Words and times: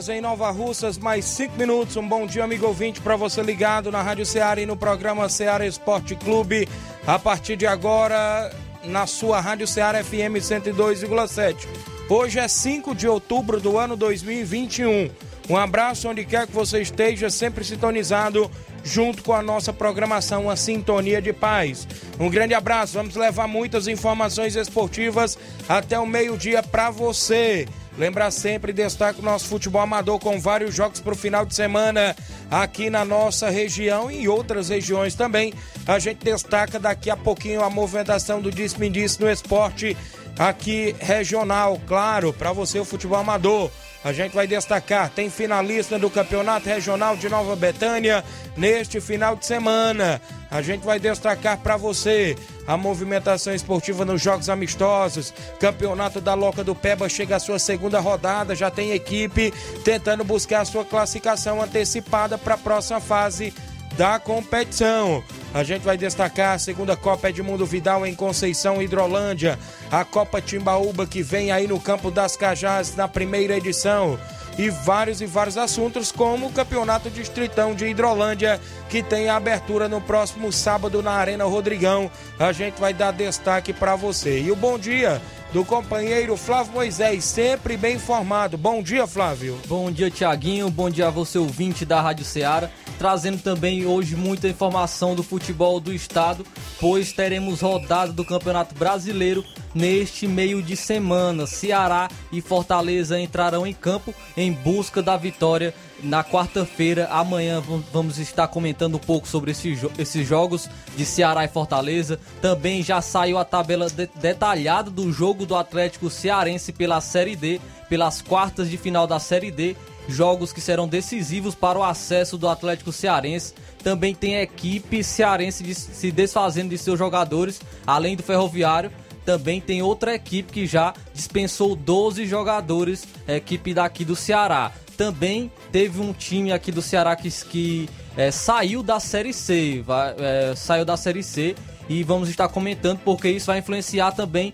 Horas 0.00 0.08
em 0.08 0.20
Nova 0.20 0.50
Russas, 0.50 0.96
mais 0.96 1.26
5 1.26 1.58
minutos. 1.58 1.96
Um 1.96 2.08
bom 2.08 2.26
dia, 2.26 2.42
amigo 2.42 2.66
ouvinte, 2.66 3.00
para 3.02 3.16
você 3.16 3.42
ligado 3.42 3.92
na 3.92 4.00
Rádio 4.00 4.24
Ceará 4.24 4.58
e 4.58 4.64
no 4.64 4.74
programa 4.74 5.28
Ceará 5.28 5.66
Esporte 5.66 6.14
Clube. 6.14 6.66
A 7.06 7.18
partir 7.18 7.54
de 7.56 7.66
agora, 7.66 8.50
na 8.84 9.06
sua 9.06 9.40
Rádio 9.40 9.66
Ceará 9.66 10.02
FM 10.02 10.40
102,7. 10.40 11.66
Hoje 12.08 12.38
é 12.38 12.48
5 12.48 12.94
de 12.94 13.06
outubro 13.06 13.60
do 13.60 13.76
ano 13.76 13.94
2021. 13.94 15.10
Um 15.50 15.56
abraço 15.56 16.08
onde 16.08 16.24
quer 16.24 16.46
que 16.46 16.52
você 16.52 16.80
esteja, 16.80 17.28
sempre 17.28 17.62
sintonizado 17.62 18.50
junto 18.82 19.22
com 19.22 19.34
a 19.34 19.42
nossa 19.42 19.72
programação, 19.72 20.48
a 20.48 20.56
Sintonia 20.56 21.20
de 21.20 21.32
Paz. 21.32 21.86
Um 22.18 22.30
grande 22.30 22.54
abraço, 22.54 22.94
vamos 22.94 23.16
levar 23.16 23.46
muitas 23.46 23.86
informações 23.86 24.56
esportivas 24.56 25.36
até 25.68 25.98
o 25.98 26.06
meio-dia 26.06 26.62
para 26.62 26.88
você. 26.90 27.66
Lembrar 27.98 28.30
sempre, 28.30 28.72
destaque 28.72 29.20
o 29.20 29.24
nosso 29.24 29.46
futebol 29.46 29.82
amador 29.82 30.18
com 30.18 30.40
vários 30.40 30.74
jogos 30.74 31.00
para 31.00 31.12
o 31.12 31.16
final 31.16 31.44
de 31.44 31.54
semana 31.54 32.16
aqui 32.50 32.88
na 32.88 33.04
nossa 33.04 33.50
região 33.50 34.10
e 34.10 34.22
em 34.22 34.28
outras 34.28 34.68
regiões 34.68 35.14
também. 35.14 35.52
A 35.86 35.98
gente 35.98 36.24
destaca 36.24 36.78
daqui 36.78 37.10
a 37.10 37.16
pouquinho 37.16 37.62
a 37.62 37.70
movimentação 37.70 38.40
do 38.40 38.50
Disse-me-Disse 38.50 39.20
no 39.20 39.30
esporte 39.30 39.96
aqui 40.38 40.94
regional, 40.98 41.80
claro, 41.86 42.32
para 42.32 42.52
você 42.52 42.78
o 42.78 42.84
futebol 42.84 43.18
amador. 43.18 43.70
A 44.02 44.14
gente 44.14 44.34
vai 44.34 44.46
destacar, 44.46 45.10
tem 45.10 45.28
finalista 45.28 45.98
do 45.98 46.08
Campeonato 46.08 46.66
Regional 46.66 47.16
de 47.16 47.28
Nova 47.28 47.54
Betânia 47.54 48.24
neste 48.56 48.98
final 48.98 49.36
de 49.36 49.44
semana. 49.44 50.22
A 50.50 50.62
gente 50.62 50.82
vai 50.82 50.98
destacar 50.98 51.58
para 51.58 51.76
você 51.76 52.34
a 52.66 52.78
movimentação 52.78 53.54
esportiva 53.54 54.06
nos 54.06 54.22
Jogos 54.22 54.48
Amistosos. 54.48 55.34
Campeonato 55.60 56.18
da 56.18 56.32
Loca 56.32 56.64
do 56.64 56.74
Peba 56.74 57.10
chega 57.10 57.36
à 57.36 57.40
sua 57.40 57.58
segunda 57.58 58.00
rodada, 58.00 58.54
já 58.54 58.70
tem 58.70 58.92
equipe 58.92 59.52
tentando 59.84 60.24
buscar 60.24 60.62
a 60.62 60.64
sua 60.64 60.84
classificação 60.84 61.60
antecipada 61.60 62.38
para 62.38 62.54
a 62.54 62.58
próxima 62.58 63.00
fase 63.00 63.52
da 64.00 64.18
competição. 64.18 65.22
A 65.52 65.62
gente 65.62 65.82
vai 65.82 65.98
destacar 65.98 66.54
a 66.54 66.58
segunda 66.58 66.96
Copa 66.96 67.28
Edmundo 67.28 67.66
Vidal 67.66 68.06
em 68.06 68.14
Conceição, 68.14 68.80
Hidrolândia. 68.80 69.58
A 69.92 70.06
Copa 70.06 70.40
Timbaúba 70.40 71.06
que 71.06 71.22
vem 71.22 71.52
aí 71.52 71.66
no 71.66 71.78
Campo 71.78 72.10
das 72.10 72.34
Cajás 72.34 72.96
na 72.96 73.06
primeira 73.06 73.58
edição. 73.58 74.18
E 74.56 74.70
vários 74.70 75.20
e 75.20 75.26
vários 75.26 75.58
assuntos, 75.58 76.10
como 76.10 76.46
o 76.46 76.52
Campeonato 76.52 77.10
Distritão 77.10 77.74
de 77.74 77.88
Hidrolândia, 77.88 78.58
que 78.88 79.02
tem 79.02 79.28
abertura 79.28 79.86
no 79.86 80.00
próximo 80.00 80.50
sábado 80.50 81.02
na 81.02 81.12
Arena 81.12 81.44
Rodrigão. 81.44 82.10
A 82.38 82.52
gente 82.52 82.80
vai 82.80 82.94
dar 82.94 83.12
destaque 83.12 83.74
para 83.74 83.96
você. 83.96 84.40
E 84.40 84.50
o 84.50 84.56
bom 84.56 84.78
dia 84.78 85.20
do 85.52 85.62
companheiro 85.62 86.38
Flávio 86.38 86.72
Moisés, 86.72 87.22
sempre 87.22 87.76
bem 87.76 87.96
informado. 87.96 88.56
Bom 88.56 88.82
dia, 88.82 89.06
Flávio. 89.06 89.58
Bom 89.66 89.90
dia, 89.90 90.10
Tiaguinho. 90.10 90.70
Bom 90.70 90.88
dia 90.88 91.08
a 91.08 91.10
você, 91.10 91.36
ouvinte 91.36 91.84
da 91.84 92.00
Rádio 92.00 92.24
Ceará. 92.24 92.70
Trazendo 93.00 93.38
também 93.38 93.86
hoje 93.86 94.14
muita 94.14 94.46
informação 94.46 95.14
do 95.14 95.22
futebol 95.22 95.80
do 95.80 95.90
estado, 95.90 96.44
pois 96.78 97.14
teremos 97.14 97.62
rodada 97.62 98.12
do 98.12 98.22
Campeonato 98.22 98.74
Brasileiro 98.74 99.42
neste 99.74 100.28
meio 100.28 100.62
de 100.62 100.76
semana. 100.76 101.46
Ceará 101.46 102.10
e 102.30 102.42
Fortaleza 102.42 103.18
entrarão 103.18 103.66
em 103.66 103.72
campo 103.72 104.14
em 104.36 104.52
busca 104.52 105.02
da 105.02 105.16
vitória 105.16 105.72
na 106.02 106.22
quarta-feira. 106.22 107.08
Amanhã 107.10 107.62
vamos 107.90 108.18
estar 108.18 108.48
comentando 108.48 108.96
um 108.96 108.98
pouco 108.98 109.26
sobre 109.26 109.52
esses, 109.52 109.80
esses 109.98 110.28
jogos 110.28 110.68
de 110.94 111.06
Ceará 111.06 111.42
e 111.42 111.48
Fortaleza. 111.48 112.20
Também 112.42 112.82
já 112.82 113.00
saiu 113.00 113.38
a 113.38 113.46
tabela 113.46 113.88
de, 113.88 114.10
detalhada 114.16 114.90
do 114.90 115.10
jogo 115.10 115.46
do 115.46 115.56
Atlético 115.56 116.10
Cearense 116.10 116.70
pela 116.70 117.00
Série 117.00 117.34
D, 117.34 117.62
pelas 117.88 118.20
quartas 118.20 118.68
de 118.68 118.76
final 118.76 119.06
da 119.06 119.18
Série 119.18 119.50
D. 119.50 119.74
Jogos 120.08 120.52
que 120.52 120.60
serão 120.60 120.88
decisivos 120.88 121.54
para 121.54 121.78
o 121.78 121.84
acesso 121.84 122.36
do 122.36 122.48
Atlético 122.48 122.92
Cearense. 122.92 123.54
Também 123.82 124.14
tem 124.14 124.36
a 124.36 124.42
equipe 124.42 125.02
cearense 125.04 125.74
se 125.74 126.10
desfazendo 126.10 126.70
de 126.70 126.78
seus 126.78 126.98
jogadores, 126.98 127.60
além 127.86 128.16
do 128.16 128.22
Ferroviário 128.22 128.90
também 129.24 129.60
tem 129.60 129.82
outra 129.82 130.14
equipe 130.14 130.52
que 130.52 130.66
já 130.66 130.94
dispensou 131.12 131.76
12 131.76 132.26
jogadores, 132.26 133.06
equipe 133.28 133.74
daqui 133.74 134.04
do 134.04 134.16
Ceará. 134.16 134.72
Também 134.96 135.50
teve 135.70 136.00
um 136.00 136.12
time 136.12 136.52
aqui 136.52 136.72
do 136.72 136.82
Ceará 136.82 137.14
que, 137.16 137.30
que 137.30 137.88
é, 138.16 138.30
saiu 138.30 138.82
da 138.82 139.00
Série 139.00 139.32
C, 139.32 139.82
vai, 139.86 140.14
é, 140.18 140.54
saiu 140.56 140.84
da 140.84 140.96
Série 140.96 141.22
C 141.22 141.54
e 141.88 142.02
vamos 142.02 142.28
estar 142.28 142.48
comentando 142.48 143.00
porque 143.04 143.28
isso 143.28 143.46
vai 143.46 143.58
influenciar 143.58 144.12
também 144.12 144.52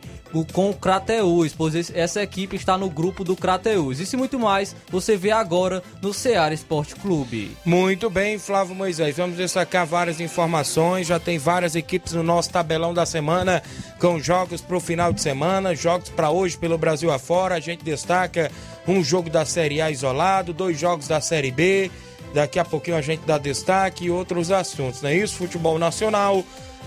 com 0.53 0.70
o 0.70 0.75
Crateus, 0.75 1.53
pois 1.53 1.91
essa 1.91 2.22
equipe 2.22 2.56
está 2.56 2.76
no 2.76 2.91
grupo 2.91 3.25
do 3.25 3.37
Crateus. 3.37 4.00
Isso 4.00 4.16
e 4.16 4.19
muito 4.19 4.38
mais 4.38 4.75
você 4.91 5.16
vê 5.16 5.31
agora 5.31 5.82
no 6.03 6.12
Ceará 6.12 6.54
Esporte 6.54 6.94
Clube. 6.97 7.56
Muito 7.64 8.10
bem, 8.10 8.38
Flávio 8.38 8.75
Moisés. 8.75 9.16
Vamos 9.16 9.36
destacar 9.36 9.86
várias 9.86 10.20
informações. 10.20 11.06
Já 11.06 11.19
tem 11.19 11.38
várias 11.38 11.75
equipes 11.75 12.12
no 12.12 12.22
nosso 12.22 12.50
tabelão 12.50 12.92
da 12.92 13.06
semana 13.06 13.62
com 13.98 14.19
jogos 14.19 14.60
para 14.60 14.76
o 14.76 14.81
final 14.81 15.12
de 15.12 15.20
semana, 15.20 15.75
jogos 15.75 16.10
para 16.10 16.31
hoje 16.31 16.56
pelo 16.56 16.76
Brasil 16.76 17.10
afora. 17.10 17.54
A 17.54 17.60
gente 17.60 17.84
destaca 17.84 18.50
um 18.86 19.03
jogo 19.03 19.31
da 19.31 19.44
Série 19.44 19.81
A 19.81 19.91
isolado, 19.91 20.53
dois 20.53 20.78
jogos 20.78 21.09
da 21.09 21.20
Série 21.20 21.50
B. 21.50 21.91
Daqui 22.34 22.59
a 22.59 22.65
pouquinho 22.65 22.97
a 22.97 23.00
gente 23.00 23.22
dá 23.25 23.38
destaque 23.38 24.06
e 24.06 24.10
outros 24.10 24.50
assuntos, 24.50 25.00
não 25.00 25.09
é 25.09 25.16
isso? 25.16 25.36
Futebol 25.36 25.78
nacional 25.78 26.44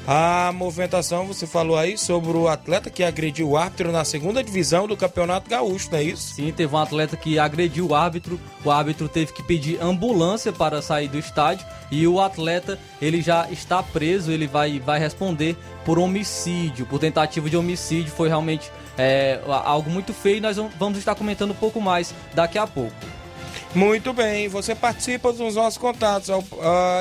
a 0.08 0.52
movimentação, 0.54 1.28
você 1.28 1.46
falou 1.46 1.78
aí 1.78 1.98
sobre 1.98 2.36
o 2.36 2.48
atleta 2.48 2.90
que 2.90 3.04
agrediu 3.04 3.50
o 3.50 3.57
árbitro 3.57 3.92
na 3.92 4.04
segunda 4.04 4.44
divisão 4.44 4.88
do 4.88 4.98
Campeonato 4.98 5.50
Gaúcho, 5.50 5.90
não 5.92 6.00
é 6.00 6.04
isso? 6.04 6.34
Sim, 6.34 6.51
teve 6.51 6.74
um 6.74 6.78
atleta 6.78 7.16
que 7.16 7.38
agrediu 7.38 7.88
o 7.88 7.96
árbitro, 7.96 8.40
o 8.63 8.72
árbitro 8.72 9.07
teve 9.07 9.34
que 9.34 9.44
pedir 9.44 9.81
ambulância 9.81 10.51
para 10.51 10.81
sair 10.81 11.07
do 11.07 11.19
estádio 11.19 11.66
e 11.92 12.07
o 12.07 12.19
atleta, 12.19 12.80
ele 13.01 13.22
já 13.22 13.50
está 13.51 13.84
preso, 13.84 14.31
ele 14.31 14.48
vai, 14.48 14.80
vai 14.80 15.00
responder 15.00 15.56
por 15.86 16.00
homicídio, 16.00 16.86
por 16.86 17.00
tentativa 17.00 17.50
de 17.50 17.57
homicídio, 17.57 18.12
foi 18.12 18.28
realmente 18.28 18.72
é, 18.98 19.40
algo 19.48 19.90
muito 19.90 20.13
feio 20.13 20.38
e 20.38 20.42
nós 20.42 20.57
vamos 20.57 20.98
estar 20.98 21.16
comentando 21.16 21.51
um 21.51 21.56
pouco 21.56 21.80
mais 21.80 22.13
daqui 22.34 22.57
a 22.57 22.66
pouco. 22.66 22.96
Muito 23.75 24.13
bem, 24.13 24.48
você 24.48 24.74
participa 24.74 25.31
dos 25.31 25.54
nossos 25.54 25.77
contatos 25.77 26.31
a, 26.31 26.39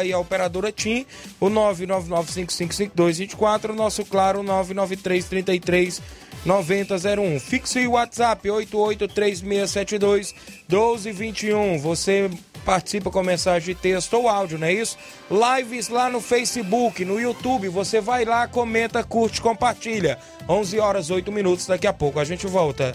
e 0.05 0.13
a 0.13 0.19
operadora 0.19 0.71
TIM, 0.71 1.07
o 1.41 1.49
999555224, 1.49 3.71
o 3.71 3.75
nosso 3.75 4.05
claro 4.05 4.43
99333 4.43 6.03
9001. 6.45 7.41
Fixe 7.41 7.87
o 7.87 7.93
WhatsApp 7.93 8.51
883672 8.51 10.35
1221. 10.69 11.79
Você 11.79 12.31
participa 12.67 13.11
com 13.11 13.23
mensagem 13.23 13.75
de 13.75 13.81
texto 13.81 14.13
ou 14.15 14.29
áudio, 14.29 14.59
não 14.59 14.67
é 14.67 14.75
isso? 14.75 14.99
Lives 15.31 15.89
lá 15.89 16.11
no 16.11 16.21
Facebook, 16.21 17.03
no 17.03 17.19
YouTube, 17.19 17.69
você 17.69 17.99
vai 17.99 18.27
lá, 18.27 18.47
comenta, 18.47 19.03
curte, 19.03 19.41
compartilha. 19.41 20.19
11 20.47 20.79
horas 20.79 21.09
8 21.11 21.33
minutos, 21.33 21.67
daqui 21.67 21.87
a 21.87 21.95
pouco 21.95 22.21
a 22.21 22.25
gente 22.25 22.47
volta. 22.47 22.95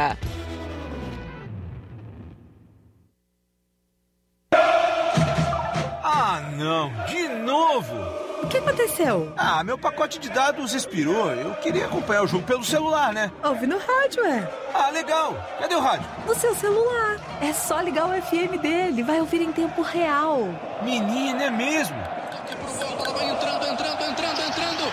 Ah, 6.03 6.41
não, 6.57 6.91
de 7.05 7.27
novo! 7.27 7.95
O 8.43 8.47
que 8.47 8.57
aconteceu? 8.57 9.31
Ah, 9.37 9.63
meu 9.63 9.77
pacote 9.77 10.19
de 10.19 10.29
dados 10.29 10.73
expirou. 10.73 11.31
Eu 11.31 11.53
queria 11.55 11.85
acompanhar 11.85 12.23
o 12.23 12.27
jogo 12.27 12.43
pelo 12.43 12.63
celular, 12.63 13.13
né? 13.13 13.31
Ouve 13.43 13.67
no 13.67 13.77
rádio, 13.77 14.25
é. 14.25 14.49
Ah, 14.73 14.89
legal. 14.89 15.35
Cadê 15.59 15.75
o 15.75 15.79
rádio? 15.79 16.07
No 16.25 16.33
seu 16.35 16.53
celular. 16.55 17.17
É 17.39 17.53
só 17.53 17.79
ligar 17.79 18.07
o 18.07 18.21
FM 18.21 18.59
dele. 18.61 19.03
Vai 19.03 19.19
ouvir 19.19 19.41
em 19.41 19.51
tempo 19.51 19.81
real. 19.83 20.49
Menina, 20.81 21.43
é 21.43 21.49
mesmo? 21.51 21.95
Vai 21.95 23.29
entrando, 23.29 23.67
entrando, 23.67 24.03
entrando, 24.03 24.41
entrando. 24.41 24.91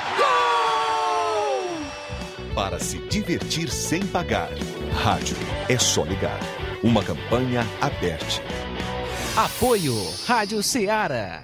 Para 2.54 2.78
se 2.78 2.98
divertir 3.08 3.70
sem 3.70 4.06
pagar. 4.06 4.48
Rádio 4.98 5.36
é 5.68 5.78
só 5.78 6.02
ligar. 6.02 6.40
Uma 6.82 7.04
campanha 7.04 7.64
aberta. 7.80 8.42
Apoio 9.36 9.94
Rádio 10.26 10.60
Ceará. 10.60 11.42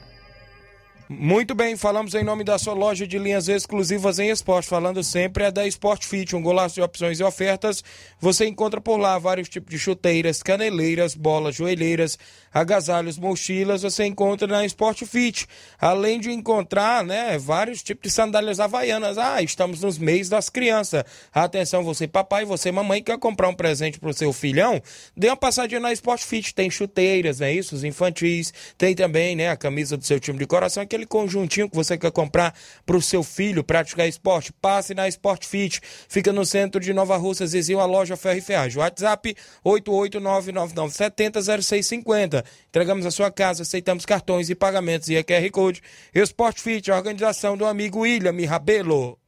Muito 1.16 1.54
bem, 1.54 1.76
falamos 1.76 2.12
em 2.14 2.24
nome 2.24 2.42
da 2.42 2.58
sua 2.58 2.74
loja 2.74 3.06
de 3.06 3.18
linhas 3.18 3.46
exclusivas 3.46 4.18
em 4.18 4.30
esporte, 4.30 4.68
falando 4.68 5.02
sempre 5.04 5.44
é 5.44 5.50
da 5.50 5.64
Sport 5.66 6.04
Fit, 6.04 6.34
um 6.34 6.42
golaço 6.42 6.74
de 6.74 6.82
opções 6.82 7.20
e 7.20 7.22
ofertas. 7.22 7.84
Você 8.18 8.46
encontra 8.46 8.80
por 8.80 8.96
lá 8.96 9.16
vários 9.16 9.48
tipos 9.48 9.70
de 9.70 9.78
chuteiras, 9.78 10.42
caneleiras, 10.42 11.14
bolas, 11.14 11.54
joelheiras, 11.54 12.18
agasalhos, 12.52 13.16
mochilas, 13.16 13.82
você 13.82 14.04
encontra 14.04 14.48
na 14.48 14.64
Sport 14.66 15.04
Fit. 15.04 15.46
Além 15.80 16.18
de 16.18 16.32
encontrar, 16.32 17.04
né, 17.04 17.38
vários 17.38 17.82
tipos 17.82 18.08
de 18.08 18.10
sandálias 18.10 18.58
havaianas. 18.58 19.16
Ah, 19.16 19.40
estamos 19.40 19.82
nos 19.82 19.98
meses 19.98 20.28
das 20.28 20.48
crianças. 20.48 21.04
Atenção, 21.32 21.84
você 21.84 22.08
papai, 22.08 22.44
você 22.44 22.72
mamãe 22.72 23.02
quer 23.02 23.18
comprar 23.18 23.48
um 23.48 23.54
presente 23.54 24.00
pro 24.00 24.12
seu 24.12 24.32
filhão? 24.32 24.82
Dê 25.16 25.28
uma 25.28 25.36
passadinha 25.36 25.80
na 25.80 25.92
Sport 25.92 26.22
Fit, 26.22 26.54
tem 26.54 26.68
chuteiras, 26.68 27.38
né, 27.38 27.52
isso, 27.52 27.74
os 27.76 27.84
infantis, 27.84 28.52
tem 28.76 28.96
também, 28.96 29.36
né, 29.36 29.48
a 29.50 29.56
camisa 29.56 29.96
do 29.96 30.04
seu 30.04 30.18
time 30.18 30.38
de 30.38 30.46
coração, 30.46 30.82
aquele 30.82 31.03
conjuntinho 31.06 31.68
que 31.68 31.76
você 31.76 31.98
quer 31.98 32.10
comprar 32.10 32.54
para 32.84 32.96
o 32.96 33.02
seu 33.02 33.22
filho 33.22 33.62
praticar 33.64 34.08
esporte, 34.08 34.52
passe 34.52 34.92
na 34.94 35.08
Sport 35.08 35.46
Fit. 35.46 35.80
Fica 36.08 36.32
no 36.32 36.44
centro 36.44 36.80
de 36.80 36.92
Nova 36.92 37.16
Russa, 37.16 37.46
vizinho 37.46 37.78
a 37.80 37.86
loja 37.86 38.16
Ferro 38.16 38.38
e 38.38 38.40
Ferragem. 38.40 38.78
WhatsApp 38.78 39.36
88999700650. 39.64 42.44
Entregamos 42.68 43.06
a 43.06 43.10
sua 43.10 43.30
casa, 43.30 43.62
aceitamos 43.62 44.06
cartões 44.06 44.50
e 44.50 44.54
pagamentos 44.54 45.08
e 45.08 45.22
QR 45.22 45.50
Code. 45.50 45.82
Sport 46.14 46.60
Fit, 46.60 46.90
a 46.90 46.96
organização 46.96 47.56
do 47.56 47.64
amigo 47.66 48.00
William 48.00 48.34
Rabelo. 48.46 49.18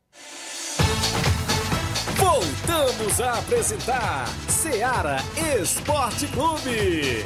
Voltamos 2.16 3.20
a 3.20 3.38
apresentar 3.38 4.26
Seara 4.48 5.18
Esporte 5.60 6.26
Clube. 6.28 7.24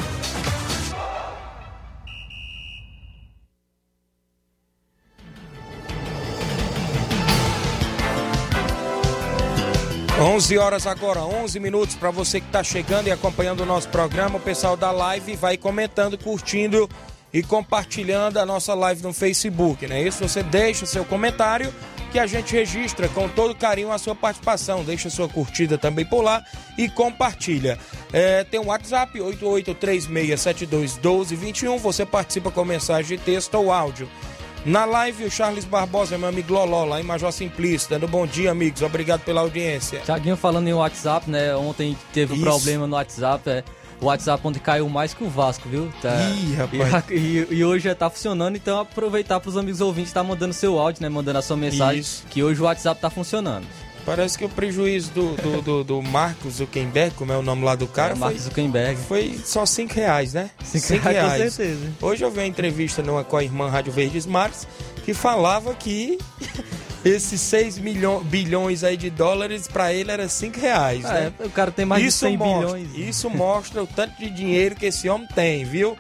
11 10.31 10.59
horas 10.59 10.87
agora, 10.87 11.25
11 11.25 11.59
minutos 11.59 11.97
para 11.97 12.13
você 12.13 12.41
que 12.41 12.47
está 12.47 12.63
chegando 12.63 13.09
e 13.09 13.11
acompanhando 13.11 13.65
o 13.65 13.67
nosso 13.67 13.89
programa. 13.89 14.37
O 14.37 14.41
pessoal 14.41 14.77
da 14.77 14.93
live 14.93 15.35
vai 15.35 15.57
comentando, 15.57 16.17
curtindo 16.17 16.89
e 17.33 17.43
compartilhando 17.43 18.39
a 18.39 18.47
nossa 18.47 18.73
live 18.73 19.03
no 19.03 19.13
Facebook, 19.13 19.89
né? 19.89 20.01
Isso 20.01 20.29
você 20.29 20.45
deixa 20.45 20.87
seu 20.87 21.05
comentário 21.05 21.75
que 22.13 22.19
a 22.19 22.29
gente 22.29 22.55
registra 22.55 23.09
com 23.09 23.29
todo 23.29 23.57
carinho 23.57 23.91
a 23.91 23.99
sua 23.99 24.15
participação. 24.15 24.85
Deixa 24.85 25.11
sua 25.11 25.29
curtida 25.29 25.77
também 25.77 26.05
por 26.05 26.23
lá 26.23 26.45
e 26.79 26.89
compartilha. 26.89 27.77
É, 28.13 28.45
tem 28.45 28.61
o 28.61 28.63
um 28.63 28.67
WhatsApp 28.67 29.19
8836721221. 29.19 31.77
Você 31.79 32.07
participa 32.07 32.53
com 32.53 32.65
mensagem 32.65 33.19
de 33.19 33.25
texto 33.25 33.57
ou 33.57 33.73
áudio. 33.73 34.09
Na 34.65 34.85
live, 34.85 35.25
o 35.25 35.31
Charles 35.31 35.65
Barbosa, 35.65 36.19
meu 36.19 36.29
amigo 36.29 36.53
Loló, 36.53 36.85
lá 36.85 37.01
em 37.01 37.03
Major 37.05 37.33
Simplício, 37.33 37.89
dando 37.89 38.07
bom 38.07 38.27
dia, 38.27 38.51
amigos. 38.51 38.83
Obrigado 38.83 39.21
pela 39.23 39.41
audiência. 39.41 40.01
Tiaguinho 40.01 40.37
falando 40.37 40.69
em 40.69 40.75
WhatsApp, 40.75 41.31
né? 41.31 41.55
Ontem 41.57 41.97
teve 42.13 42.35
um 42.35 42.37
Isso. 42.37 42.45
problema 42.45 42.87
no 42.87 42.95
WhatsApp. 42.95 43.49
É, 43.49 43.65
o 44.03 44.07
WhatsApp 44.07 44.47
ontem 44.47 44.59
caiu 44.59 44.87
mais 44.89 45.15
que 45.15 45.25
o 45.25 45.31
Vasco, 45.31 45.67
viu? 45.67 45.91
Tá, 46.03 46.11
Ih, 46.31 46.55
rapaz. 46.57 47.05
E, 47.11 47.15
e- 47.15 47.47
e 47.51 47.65
hoje 47.65 47.85
já 47.85 47.95
tá 47.95 48.11
funcionando, 48.11 48.55
então 48.57 48.79
aproveitar 48.79 49.41
pros 49.41 49.57
amigos 49.57 49.81
ouvintes 49.81 50.13
tá 50.13 50.23
mandando 50.23 50.53
seu 50.53 50.79
áudio, 50.79 51.03
né? 51.03 51.09
Mandando 51.09 51.39
a 51.39 51.43
sua 51.43 51.57
mensagem. 51.57 52.01
Isso. 52.01 52.25
Que 52.29 52.43
hoje 52.43 52.61
o 52.61 52.65
WhatsApp 52.65 53.01
tá 53.01 53.09
funcionando. 53.09 53.67
Parece 54.17 54.37
que 54.37 54.45
o 54.45 54.49
prejuízo 54.49 55.13
do, 55.13 55.37
do, 55.37 55.63
do, 55.63 55.85
do 55.85 56.03
Marcos 56.03 56.55
Zuckerberg, 56.55 57.15
como 57.15 57.33
é 57.33 57.37
o 57.37 57.43
nome 57.43 57.65
lá 57.65 57.77
do 57.77 57.87
cara, 57.87 58.13
É, 58.15 58.17
foi, 58.17 58.21
Mark 58.29 58.37
Zuckerberg. 58.39 58.97
foi 59.07 59.41
só 59.45 59.65
5 59.65 59.95
reais, 59.95 60.33
né? 60.35 60.51
Cinco 60.65 60.87
Cinco 60.87 61.09
reais, 61.09 61.43
com 61.45 61.51
certeza. 61.51 61.93
Hoje 62.03 62.25
eu 62.25 62.31
vi 62.31 62.41
uma 62.41 62.47
entrevista 62.47 63.03
numa, 63.03 63.23
com 63.23 63.37
a 63.37 63.45
irmã 63.45 63.69
Rádio 63.71 63.93
Verdes 63.93 64.27
Mares 64.27 64.67
que 65.05 65.15
falava 65.15 65.73
que 65.75 66.19
esses 67.05 67.41
6 67.41 67.79
milhões, 67.79 68.27
bilhões 68.27 68.83
aí 68.83 68.97
de 68.97 69.11
dólares 69.11 69.69
pra 69.69 69.93
ele 69.95 70.11
era 70.11 70.29
5 70.29 70.59
reais, 70.59 71.05
Ah, 71.05 71.13
né? 71.15 71.33
é, 71.39 71.47
o 71.47 71.51
cara 71.51 71.71
tem 71.71 71.85
mais 71.87 72.05
isso 72.05 72.25
de 72.27 72.31
100 72.33 72.37
mostra, 72.37 72.67
bilhões. 72.79 72.89
Isso 72.97 73.31
mostra 73.31 73.83
o 73.83 73.87
tanto 73.87 74.19
de 74.19 74.29
dinheiro 74.29 74.75
que 74.75 74.87
esse 74.87 75.09
homem 75.09 75.29
tem, 75.35 75.65
viu? 75.65 75.97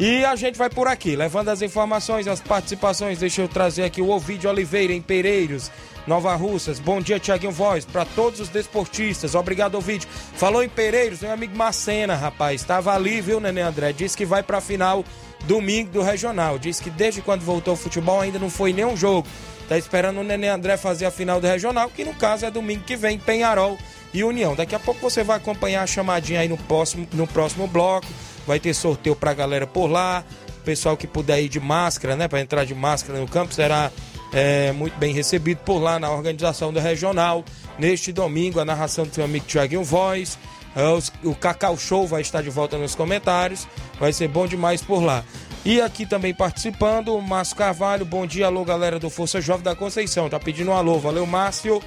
E 0.00 0.24
a 0.24 0.34
gente 0.34 0.56
vai 0.56 0.70
por 0.70 0.88
aqui, 0.88 1.14
levando 1.14 1.48
as 1.48 1.60
informações, 1.62 2.26
as 2.26 2.40
participações. 2.40 3.18
Deixa 3.18 3.42
eu 3.42 3.48
trazer 3.48 3.84
aqui 3.84 4.00
o 4.00 4.08
Ovidio 4.10 4.48
Oliveira, 4.50 4.92
em 4.92 5.02
Pereiros, 5.02 5.70
Nova 6.06 6.34
Russas. 6.34 6.78
Bom 6.78 7.00
dia, 7.00 7.18
Tiaguinho 7.18 7.52
Voz, 7.52 7.84
para 7.84 8.04
todos 8.04 8.40
os 8.40 8.48
desportistas. 8.48 9.34
Obrigado, 9.34 9.76
Ovidio. 9.76 10.08
Falou 10.34 10.62
em 10.62 10.68
Pereiros, 10.68 11.20
meu 11.20 11.32
amigo 11.32 11.56
Macena, 11.56 12.14
rapaz. 12.14 12.60
Estava 12.60 12.94
ali, 12.94 13.20
viu, 13.20 13.40
Nenê 13.40 13.60
André? 13.60 13.92
Disse 13.92 14.16
que 14.16 14.26
vai 14.26 14.42
pra 14.42 14.60
final 14.60 15.04
domingo 15.44 15.90
do 15.90 16.02
Regional. 16.02 16.58
Disse 16.58 16.82
que 16.82 16.90
desde 16.90 17.20
quando 17.20 17.42
voltou 17.42 17.72
ao 17.72 17.76
futebol 17.76 18.20
ainda 18.20 18.38
não 18.38 18.50
foi 18.50 18.72
nenhum 18.72 18.96
jogo. 18.96 19.26
Tá 19.68 19.78
esperando 19.78 20.20
o 20.20 20.24
Nenê 20.24 20.48
André 20.48 20.76
fazer 20.76 21.06
a 21.06 21.10
final 21.10 21.40
do 21.40 21.46
Regional, 21.46 21.88
que 21.88 22.04
no 22.04 22.14
caso 22.14 22.44
é 22.44 22.50
domingo 22.50 22.84
que 22.84 22.96
vem, 22.96 23.18
Penharol 23.18 23.78
e 24.12 24.22
União. 24.24 24.54
Daqui 24.54 24.74
a 24.74 24.78
pouco 24.78 25.00
você 25.00 25.22
vai 25.22 25.36
acompanhar 25.36 25.82
a 25.82 25.86
chamadinha 25.86 26.40
aí 26.40 26.48
no 26.48 26.58
próximo, 26.58 27.06
no 27.12 27.26
próximo 27.26 27.66
bloco. 27.66 28.06
Vai 28.46 28.58
ter 28.58 28.74
sorteio 28.74 29.14
pra 29.14 29.32
galera 29.32 29.66
por 29.66 29.86
lá. 29.86 30.24
O 30.58 30.64
pessoal 30.64 30.96
que 30.96 31.06
puder 31.06 31.40
ir 31.40 31.48
de 31.48 31.58
máscara, 31.58 32.14
né? 32.16 32.28
Pra 32.28 32.40
entrar 32.40 32.64
de 32.64 32.74
máscara 32.74 33.18
no 33.18 33.26
campo 33.26 33.54
será 33.54 33.90
é, 34.32 34.72
muito 34.72 34.96
bem 34.98 35.12
recebido 35.12 35.58
por 35.58 35.78
lá 35.78 35.98
na 35.98 36.10
organização 36.10 36.72
do 36.72 36.80
Regional. 36.80 37.44
Neste 37.78 38.12
domingo, 38.12 38.60
a 38.60 38.64
narração 38.64 39.06
do 39.06 39.14
seu 39.14 39.24
amigo 39.24 39.46
Tiaguinho 39.46 39.84
Voz. 39.84 40.38
É, 40.74 40.82
o 41.26 41.34
Cacau 41.34 41.76
Show 41.76 42.06
vai 42.06 42.22
estar 42.22 42.42
de 42.42 42.50
volta 42.50 42.78
nos 42.78 42.94
comentários. 42.94 43.66
Vai 44.00 44.12
ser 44.12 44.28
bom 44.28 44.46
demais 44.46 44.82
por 44.82 45.02
lá. 45.02 45.22
E 45.64 45.80
aqui 45.80 46.04
também 46.06 46.34
participando, 46.34 47.14
o 47.14 47.20
Márcio 47.20 47.56
Carvalho. 47.56 48.04
Bom 48.04 48.26
dia, 48.26 48.46
alô, 48.46 48.64
galera 48.64 48.98
do 48.98 49.10
Força 49.10 49.40
Jovem 49.40 49.62
da 49.62 49.76
Conceição. 49.76 50.28
Tá 50.28 50.40
pedindo 50.40 50.70
um 50.70 50.74
alô. 50.74 50.98
Valeu, 50.98 51.26
Márcio. 51.26 51.80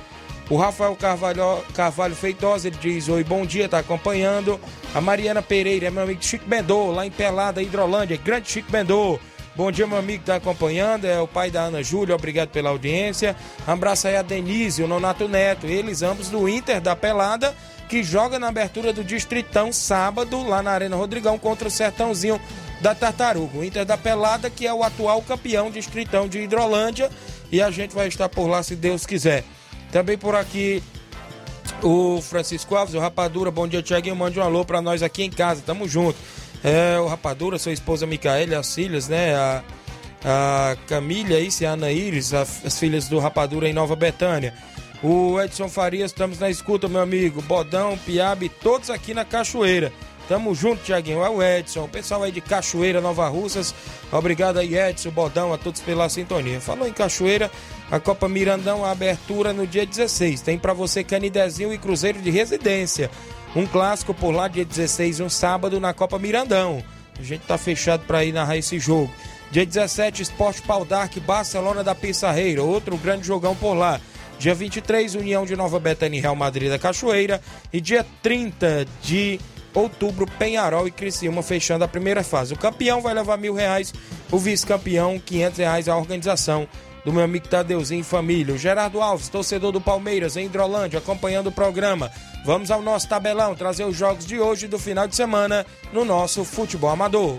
O 0.50 0.58
Rafael 0.58 0.96
Carvalho, 0.96 1.64
Carvalho 1.74 2.16
Feitosa, 2.16 2.68
ele 2.68 2.78
diz: 2.80 3.10
Oi, 3.10 3.24
bom 3.24 3.46
dia, 3.46 3.68
tá 3.68 3.80
acompanhando. 3.80 4.60
A 4.94 5.02
Mariana 5.02 5.42
Pereira, 5.42 5.88
é 5.88 5.90
meu 5.90 6.04
amigo 6.04 6.24
Chico 6.24 6.48
Bendô, 6.48 6.92
lá 6.92 7.06
em 7.06 7.12
Pelada, 7.12 7.62
Hidrolândia. 7.64 8.18
Grande 8.24 8.50
Chico 8.52 8.72
Bendô. 8.72 9.20
Bom 9.56 9.72
dia, 9.72 9.88
meu 9.88 9.98
amigo 9.98 10.20
que 10.20 10.26
tá 10.26 10.36
acompanhando. 10.36 11.06
É 11.06 11.18
o 11.22 11.28
pai 11.28 11.50
da 11.50 11.62
Ana 11.62 11.82
Júlia, 11.82 12.14
obrigado 12.14 12.50
pela 12.50 12.72
audiência. 12.72 13.34
Um 13.66 13.72
abraço 13.72 14.06
aí 14.06 14.18
a 14.18 14.22
Denise, 14.22 14.84
o 14.84 14.88
Nonato 14.88 15.30
Neto. 15.30 15.66
Eles 15.66 16.02
ambos 16.02 16.28
do 16.28 16.50
Inter 16.50 16.82
da 16.82 16.94
Pelada, 16.94 17.56
que 17.88 18.04
joga 18.04 18.38
na 18.38 18.50
abertura 18.50 18.92
do 18.92 19.02
Distritão 19.02 19.72
sábado, 19.72 20.46
lá 20.46 20.62
na 20.62 20.72
Arena 20.72 20.98
Rodrigão, 20.98 21.40
contra 21.40 21.70
o 21.70 21.72
Sertãozinho 21.72 22.38
da 22.82 22.94
Tartaruga. 22.94 23.58
O 23.58 23.64
Inter 23.64 23.86
da 23.86 23.98
Pelada, 23.98 24.50
que 24.50 24.68
é 24.68 24.74
o 24.74 24.84
atual 24.84 25.22
campeão 25.22 25.72
Distritão 25.72 26.28
de 26.28 26.40
Hidrolândia. 26.40 27.10
E 27.50 27.62
a 27.62 27.72
gente 27.72 27.96
vai 27.96 28.10
estar 28.10 28.28
por 28.28 28.48
lá 28.48 28.62
se 28.62 28.76
Deus 28.76 29.06
quiser. 29.06 29.46
Também 29.90 30.18
por 30.18 30.36
aqui 30.36 30.84
o 31.82 32.22
Francisco 32.22 32.76
Alves, 32.76 32.94
o 32.94 33.00
Rapadura, 33.00 33.52
bom 33.52 33.70
dia, 33.70 33.82
Tiaguinho. 33.82 34.18
Mande 34.18 34.38
um 34.38 34.44
alô 34.44 34.66
pra 34.66 34.82
nós 34.82 35.02
aqui 35.02 35.24
em 35.24 35.30
casa, 35.30 35.64
tamo 35.66 35.88
junto. 35.88 36.18
É, 36.66 37.00
o 37.00 37.06
Rapadura, 37.06 37.60
sua 37.60 37.72
esposa 37.74 38.08
Micaela, 38.08 38.58
as 38.58 38.74
filhas, 38.74 39.08
né? 39.08 39.36
A, 39.36 39.64
a 40.24 40.76
Camila, 40.88 41.40
e 41.40 41.66
a 41.66 41.70
Ana 41.72 41.92
Iris, 41.92 42.34
a- 42.34 42.42
as 42.42 42.80
filhas 42.80 43.08
do 43.08 43.20
Rapadura 43.20 43.70
em 43.70 43.74
Nova 43.74 43.96
Betânia. 43.96 44.52
O 45.04 45.40
Edson 45.40 45.70
Farias, 45.70 46.10
estamos 46.12 46.40
na 46.40 46.50
escuta, 46.50 46.88
meu 46.88 47.02
amigo. 47.02 47.40
Bodão, 47.44 47.96
Piabe, 48.00 48.50
todos 48.50 48.90
aqui 48.90 49.14
na 49.14 49.24
Cachoeira. 49.24 49.94
Tamo 50.28 50.56
junto, 50.56 50.82
Tiaguinho. 50.82 51.24
É 51.24 51.30
o 51.30 51.44
Edson, 51.44 51.84
o 51.84 51.88
pessoal 51.88 52.24
aí 52.24 52.32
de 52.32 52.42
Cachoeira, 52.42 53.00
Nova 53.00 53.28
Russas. 53.28 53.76
Obrigado 54.12 54.58
aí, 54.58 54.76
Edson, 54.76 55.12
Bodão, 55.12 55.54
a 55.54 55.60
todos 55.60 55.82
pela 55.82 56.10
sintonia. 56.10 56.60
Falou 56.60 56.88
em 56.88 56.94
Cachoeira, 56.94 57.52
a 57.92 58.00
Copa 58.00 58.28
Mirandão, 58.28 58.84
a 58.84 58.90
abertura 58.90 59.54
no 59.54 59.68
dia 59.68 59.86
16. 59.86 60.42
Tem 60.42 60.58
para 60.58 60.74
você 60.74 61.04
Canidezinho 61.04 61.72
e 61.72 61.78
Cruzeiro 61.78 62.20
de 62.20 62.32
Residência. 62.32 63.12
Um 63.56 63.66
clássico 63.66 64.14
por 64.14 64.32
lá, 64.32 64.50
dia 64.50 64.66
16, 64.66 65.22
um 65.22 65.30
sábado, 65.30 65.80
na 65.80 65.94
Copa 65.94 66.20
Mirandão. 66.20 66.84
A 67.18 67.24
gente 67.24 67.44
tá 67.44 67.58
fechado 67.58 68.04
para 68.06 68.26
ir 68.26 68.34
narrar 68.34 68.58
esse 68.58 68.78
jogo. 68.78 69.10
Dia 69.50 69.66
17, 69.66 70.24
Esporte 70.24 70.62
Pau 70.62 70.84
Dark, 70.84 71.18
Barcelona 71.20 71.82
da 71.82 71.96
Pissarreira. 71.96 72.62
Outro 72.62 72.98
grande 72.98 73.26
jogão 73.26 73.56
por 73.56 73.74
lá. 73.74 74.02
Dia 74.38 74.54
23, 74.54 75.16
União 75.16 75.46
de 75.46 75.56
Nova 75.56 75.80
Betânia 75.80 76.18
e 76.18 76.22
Real 76.22 76.36
Madrid 76.36 76.70
da 76.70 76.78
Cachoeira. 76.78 77.40
E 77.72 77.80
dia 77.80 78.06
30 78.22 78.86
de 79.02 79.40
outubro, 79.74 80.26
Penharol 80.38 80.86
e 80.86 80.92
Criciúma 80.92 81.42
fechando 81.42 81.86
a 81.86 81.88
primeira 81.88 82.24
fase. 82.24 82.54
O 82.54 82.58
campeão 82.58 83.00
vai 83.00 83.14
levar 83.14 83.38
mil 83.38 83.54
reais, 83.54 83.94
o 84.32 84.38
vice-campeão, 84.38 85.18
quinhentos 85.18 85.60
reais 85.60 85.88
a 85.88 85.96
organização 85.96 86.68
do 87.06 87.14
meu 87.14 87.24
amigo 87.24 87.48
Tadeuzinho 87.48 88.04
família. 88.04 88.56
O 88.56 88.58
Gerardo 88.58 89.00
Alves, 89.00 89.30
torcedor 89.30 89.72
do 89.72 89.80
Palmeiras, 89.80 90.36
em 90.36 90.48
Hidrolândia, 90.48 90.98
acompanhando 90.98 91.48
o 91.48 91.52
programa. 91.52 92.12
Vamos 92.44 92.72
ao 92.72 92.82
nosso 92.82 93.08
tabelão, 93.08 93.56
trazer 93.56 93.86
os 93.86 93.96
jogos 93.96 94.26
de 94.26 94.40
hoje 94.40 94.68
do 94.68 94.80
final 94.80 95.08
de 95.08 95.16
semana 95.16 95.66
no 95.94 96.04
nosso 96.04 96.44
futebol 96.44 96.90
amador. 96.90 97.38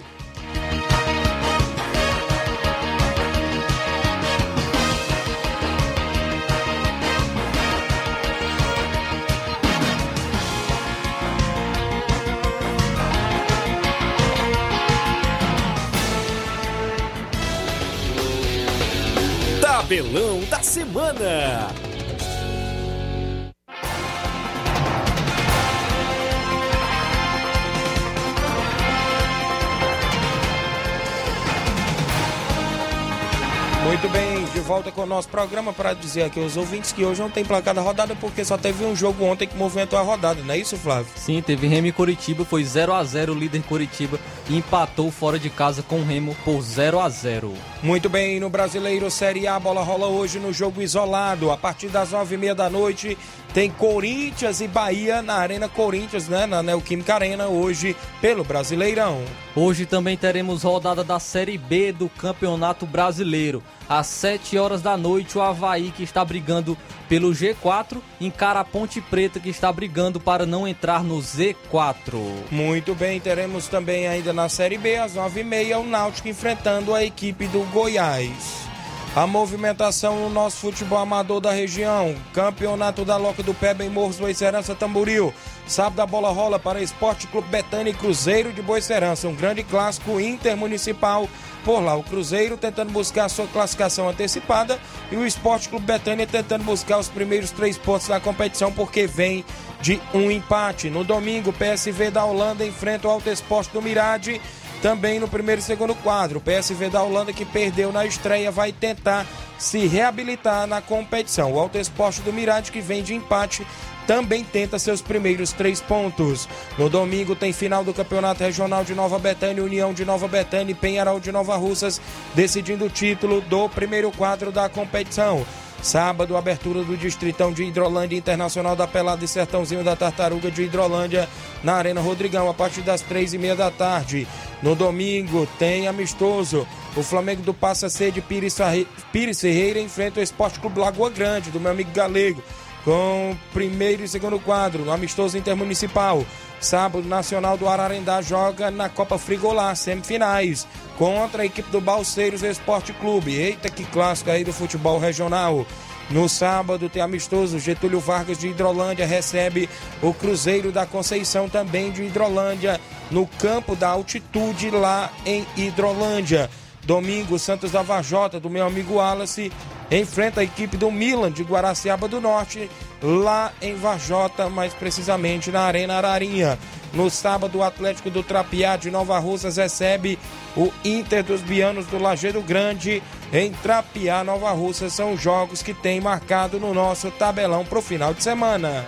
Volta 34.66 34.90
com 34.90 35.02
o 35.02 35.06
nosso 35.06 35.28
programa 35.28 35.72
para 35.72 35.94
dizer 35.94 36.24
aqui 36.24 36.42
aos 36.42 36.56
ouvintes 36.56 36.90
que 36.90 37.04
hoje 37.04 37.20
não 37.20 37.30
tem 37.30 37.44
placar 37.44 37.72
da 37.72 37.80
rodada 37.80 38.16
porque 38.16 38.44
só 38.44 38.58
teve 38.58 38.84
um 38.84 38.96
jogo 38.96 39.24
ontem 39.24 39.46
que 39.46 39.56
movimentou 39.56 39.96
a 39.96 40.02
rodada, 40.02 40.42
não 40.42 40.52
é 40.52 40.58
isso, 40.58 40.76
Flávio? 40.76 41.06
Sim, 41.14 41.40
teve 41.40 41.68
Remo 41.68 41.86
e 41.86 41.92
Coritiba, 41.92 42.44
foi 42.44 42.64
0 42.64 42.92
a 42.92 43.04
0 43.04 43.32
o 43.32 43.38
líder 43.38 43.62
Coritiba 43.62 44.18
e 44.50 44.56
empatou 44.56 45.08
fora 45.12 45.38
de 45.38 45.48
casa 45.48 45.84
com 45.84 46.00
o 46.00 46.04
Remo 46.04 46.36
por 46.44 46.60
0 46.60 46.98
a 46.98 47.08
0 47.08 47.54
Muito 47.80 48.08
bem, 48.08 48.40
no 48.40 48.50
Brasileiro 48.50 49.08
Série 49.08 49.46
A, 49.46 49.54
a 49.54 49.60
bola 49.60 49.84
rola 49.84 50.08
hoje 50.08 50.40
no 50.40 50.52
jogo 50.52 50.82
isolado. 50.82 51.52
A 51.52 51.56
partir 51.56 51.86
das 51.86 52.10
nove 52.10 52.34
e 52.34 52.38
meia 52.38 52.54
da 52.54 52.68
noite 52.68 53.16
tem 53.56 53.70
Corinthians 53.70 54.60
e 54.60 54.68
Bahia 54.68 55.22
na 55.22 55.36
Arena 55.36 55.66
Corinthians, 55.66 56.28
né? 56.28 56.44
Na 56.44 56.62
Neoquímica 56.62 57.14
Arena, 57.14 57.46
hoje 57.46 57.96
pelo 58.20 58.44
Brasileirão. 58.44 59.24
Hoje 59.54 59.86
também 59.86 60.14
teremos 60.14 60.62
rodada 60.62 61.02
da 61.02 61.18
Série 61.18 61.56
B 61.56 61.90
do 61.90 62.06
Campeonato 62.06 62.84
Brasileiro. 62.84 63.62
Às 63.88 64.08
7 64.08 64.58
horas 64.58 64.82
da 64.82 64.94
noite, 64.94 65.38
o 65.38 65.40
Havaí, 65.40 65.90
que 65.90 66.02
está 66.02 66.22
brigando 66.22 66.76
pelo 67.08 67.30
G4, 67.30 67.96
encara 68.20 68.60
a 68.60 68.64
Ponte 68.64 69.00
Preta, 69.00 69.40
que 69.40 69.48
está 69.48 69.72
brigando 69.72 70.20
para 70.20 70.44
não 70.44 70.68
entrar 70.68 71.02
no 71.02 71.16
Z4. 71.16 72.20
Muito 72.50 72.94
bem, 72.94 73.18
teremos 73.18 73.68
também 73.68 74.06
ainda 74.06 74.34
na 74.34 74.50
Série 74.50 74.76
B, 74.76 74.96
às 74.96 75.14
nove 75.14 75.40
e 75.40 75.44
meia, 75.44 75.78
o 75.78 75.86
Náutico 75.86 76.28
enfrentando 76.28 76.92
a 76.92 77.02
equipe 77.02 77.46
do 77.46 77.60
Goiás. 77.72 78.75
A 79.16 79.26
movimentação 79.26 80.20
no 80.20 80.28
nosso 80.28 80.58
futebol 80.58 80.98
amador 80.98 81.40
da 81.40 81.50
região. 81.50 82.14
Campeonato 82.34 83.02
da 83.02 83.16
Loca 83.16 83.42
do 83.42 83.54
Peba 83.54 83.82
em 83.82 83.88
Morros 83.88 84.18
Boicerança 84.18 84.74
Tamboril. 84.74 85.32
Sábado 85.66 86.00
a 86.00 86.06
bola 86.06 86.28
rola 86.28 86.58
para 86.58 86.82
Esporte 86.82 87.26
Clube 87.26 87.48
Betânia 87.48 87.92
e 87.92 87.94
Cruzeiro 87.94 88.52
de 88.52 88.60
Boicerança. 88.60 89.26
Um 89.26 89.34
grande 89.34 89.62
clássico 89.62 90.20
intermunicipal 90.20 91.26
por 91.64 91.80
lá. 91.80 91.96
O 91.96 92.02
Cruzeiro 92.02 92.58
tentando 92.58 92.92
buscar 92.92 93.24
a 93.24 93.28
sua 93.30 93.46
classificação 93.46 94.06
antecipada 94.06 94.78
e 95.10 95.16
o 95.16 95.24
Esporte 95.24 95.70
Clube 95.70 95.86
Betânia 95.86 96.26
tentando 96.26 96.64
buscar 96.64 96.98
os 96.98 97.08
primeiros 97.08 97.50
três 97.50 97.78
pontos 97.78 98.08
da 98.08 98.20
competição 98.20 98.70
porque 98.70 99.06
vem 99.06 99.46
de 99.80 99.98
um 100.12 100.30
empate. 100.30 100.90
No 100.90 101.04
domingo, 101.04 101.54
PSV 101.54 102.10
da 102.10 102.22
Holanda 102.22 102.66
enfrenta 102.66 103.08
o 103.08 103.10
Alto 103.10 103.30
Esporte 103.30 103.72
do 103.72 103.80
Mirade 103.80 104.42
também 104.76 105.18
no 105.18 105.28
primeiro 105.28 105.60
e 105.60 105.64
segundo 105.64 105.94
quadro. 105.94 106.38
O 106.38 106.42
PSV 106.42 106.88
da 106.90 107.02
Holanda, 107.02 107.32
que 107.32 107.44
perdeu 107.44 107.92
na 107.92 108.06
estreia, 108.06 108.50
vai 108.50 108.72
tentar 108.72 109.26
se 109.58 109.86
reabilitar 109.86 110.66
na 110.66 110.80
competição. 110.80 111.52
O 111.52 111.58
Alto 111.58 111.78
Esporte 111.78 112.20
do 112.20 112.32
Mirade, 112.32 112.70
que 112.70 112.80
vem 112.80 113.02
de 113.02 113.14
empate, 113.14 113.66
também 114.06 114.44
tenta 114.44 114.78
seus 114.78 115.02
primeiros 115.02 115.52
três 115.52 115.80
pontos. 115.80 116.48
No 116.78 116.88
domingo 116.88 117.34
tem 117.34 117.52
final 117.52 117.82
do 117.82 117.92
Campeonato 117.92 118.42
Regional 118.42 118.84
de 118.84 118.94
Nova 118.94 119.18
Betânia, 119.18 119.62
União 119.62 119.92
de 119.92 120.04
Nova 120.04 120.28
Betânia 120.28 120.72
e 120.72 120.74
Penharol 120.74 121.18
de 121.18 121.32
Nova 121.32 121.56
Russas, 121.56 122.00
decidindo 122.34 122.84
o 122.84 122.90
título 122.90 123.40
do 123.40 123.68
primeiro 123.68 124.10
quadro 124.12 124.52
da 124.52 124.68
competição. 124.68 125.44
Sábado, 125.86 126.36
abertura 126.36 126.82
do 126.82 126.96
Distritão 126.96 127.52
de 127.52 127.62
Hidrolândia 127.62 128.16
Internacional 128.16 128.74
da 128.74 128.88
Pelada 128.88 129.24
e 129.24 129.28
Sertãozinho 129.28 129.84
da 129.84 129.94
Tartaruga 129.94 130.50
de 130.50 130.64
Hidrolândia 130.64 131.28
na 131.62 131.74
Arena 131.74 132.00
Rodrigão, 132.00 132.50
a 132.50 132.54
partir 132.54 132.80
das 132.80 133.02
três 133.02 133.32
e 133.32 133.38
meia 133.38 133.54
da 133.54 133.70
tarde. 133.70 134.26
No 134.60 134.74
domingo, 134.74 135.46
tem 135.60 135.86
amistoso. 135.86 136.66
O 136.96 137.04
Flamengo 137.04 137.42
do 137.42 137.54
Passa 137.54 137.88
Sede 137.88 138.20
Pires 138.20 139.40
Ferreira 139.40 139.78
enfrenta 139.78 140.18
o 140.18 140.22
Esporte 140.24 140.58
Clube 140.58 140.80
Lagoa 140.80 141.08
Grande, 141.08 141.52
do 141.52 141.60
meu 141.60 141.70
amigo 141.70 141.92
Galego, 141.92 142.42
com 142.86 143.36
primeiro 143.52 144.04
e 144.04 144.08
segundo 144.08 144.38
quadro, 144.38 144.92
amistoso 144.92 145.36
intermunicipal. 145.36 146.24
Sábado, 146.60 147.06
Nacional 147.06 147.58
do 147.58 147.68
Ararendá 147.68 148.22
joga 148.22 148.70
na 148.70 148.88
Copa 148.88 149.18
Frigolá, 149.18 149.74
semifinais, 149.74 150.68
contra 150.96 151.42
a 151.42 151.46
equipe 151.46 151.68
do 151.68 151.80
Balseiros 151.80 152.44
Esporte 152.44 152.92
Clube. 152.92 153.34
Eita, 153.34 153.68
que 153.68 153.84
clássico 153.84 154.30
aí 154.30 154.44
do 154.44 154.52
futebol 154.52 155.00
regional. 155.00 155.66
No 156.08 156.28
sábado 156.28 156.88
tem 156.88 157.02
amistoso, 157.02 157.58
Getúlio 157.58 157.98
Vargas 157.98 158.38
de 158.38 158.46
Hidrolândia 158.46 159.04
recebe 159.04 159.68
o 160.00 160.14
Cruzeiro 160.14 160.70
da 160.70 160.86
Conceição 160.86 161.48
também 161.48 161.90
de 161.90 162.04
Hidrolândia 162.04 162.80
no 163.10 163.26
campo 163.26 163.74
da 163.74 163.88
altitude 163.88 164.70
lá 164.70 165.10
em 165.26 165.44
Hidrolândia. 165.56 166.48
Domingo, 166.86 167.38
Santos 167.38 167.72
da 167.72 167.82
Vajota, 167.82 168.38
do 168.38 168.48
meu 168.48 168.64
amigo 168.64 168.94
Wallace, 168.94 169.52
enfrenta 169.90 170.40
a 170.40 170.44
equipe 170.44 170.76
do 170.76 170.90
Milan 170.90 171.32
de 171.32 171.42
Guaraciaba 171.42 172.06
do 172.06 172.20
Norte, 172.20 172.70
lá 173.02 173.52
em 173.60 173.74
Vajota, 173.74 174.48
mais 174.48 174.72
precisamente 174.72 175.50
na 175.50 175.62
Arena 175.62 175.96
Ararinha. 175.96 176.56
No 176.94 177.10
sábado, 177.10 177.58
o 177.58 177.62
Atlético 177.62 178.08
do 178.08 178.22
Trapiá 178.22 178.76
de 178.76 178.90
Nova 178.90 179.18
Russas 179.18 179.56
recebe 179.56 180.18
o 180.56 180.72
Inter 180.84 181.24
dos 181.24 181.42
Bianos 181.42 181.86
do 181.86 181.98
Lajeiro 181.98 182.40
Grande 182.40 183.02
em 183.32 183.50
Trapiá, 183.52 184.22
Nova 184.22 184.52
Russas. 184.52 184.92
São 184.92 185.12
os 185.12 185.20
jogos 185.20 185.62
que 185.62 185.74
tem 185.74 186.00
marcado 186.00 186.58
no 186.58 186.72
nosso 186.72 187.10
tabelão 187.10 187.64
para 187.64 187.80
o 187.80 187.82
final 187.82 188.14
de 188.14 188.22
semana. 188.22 188.86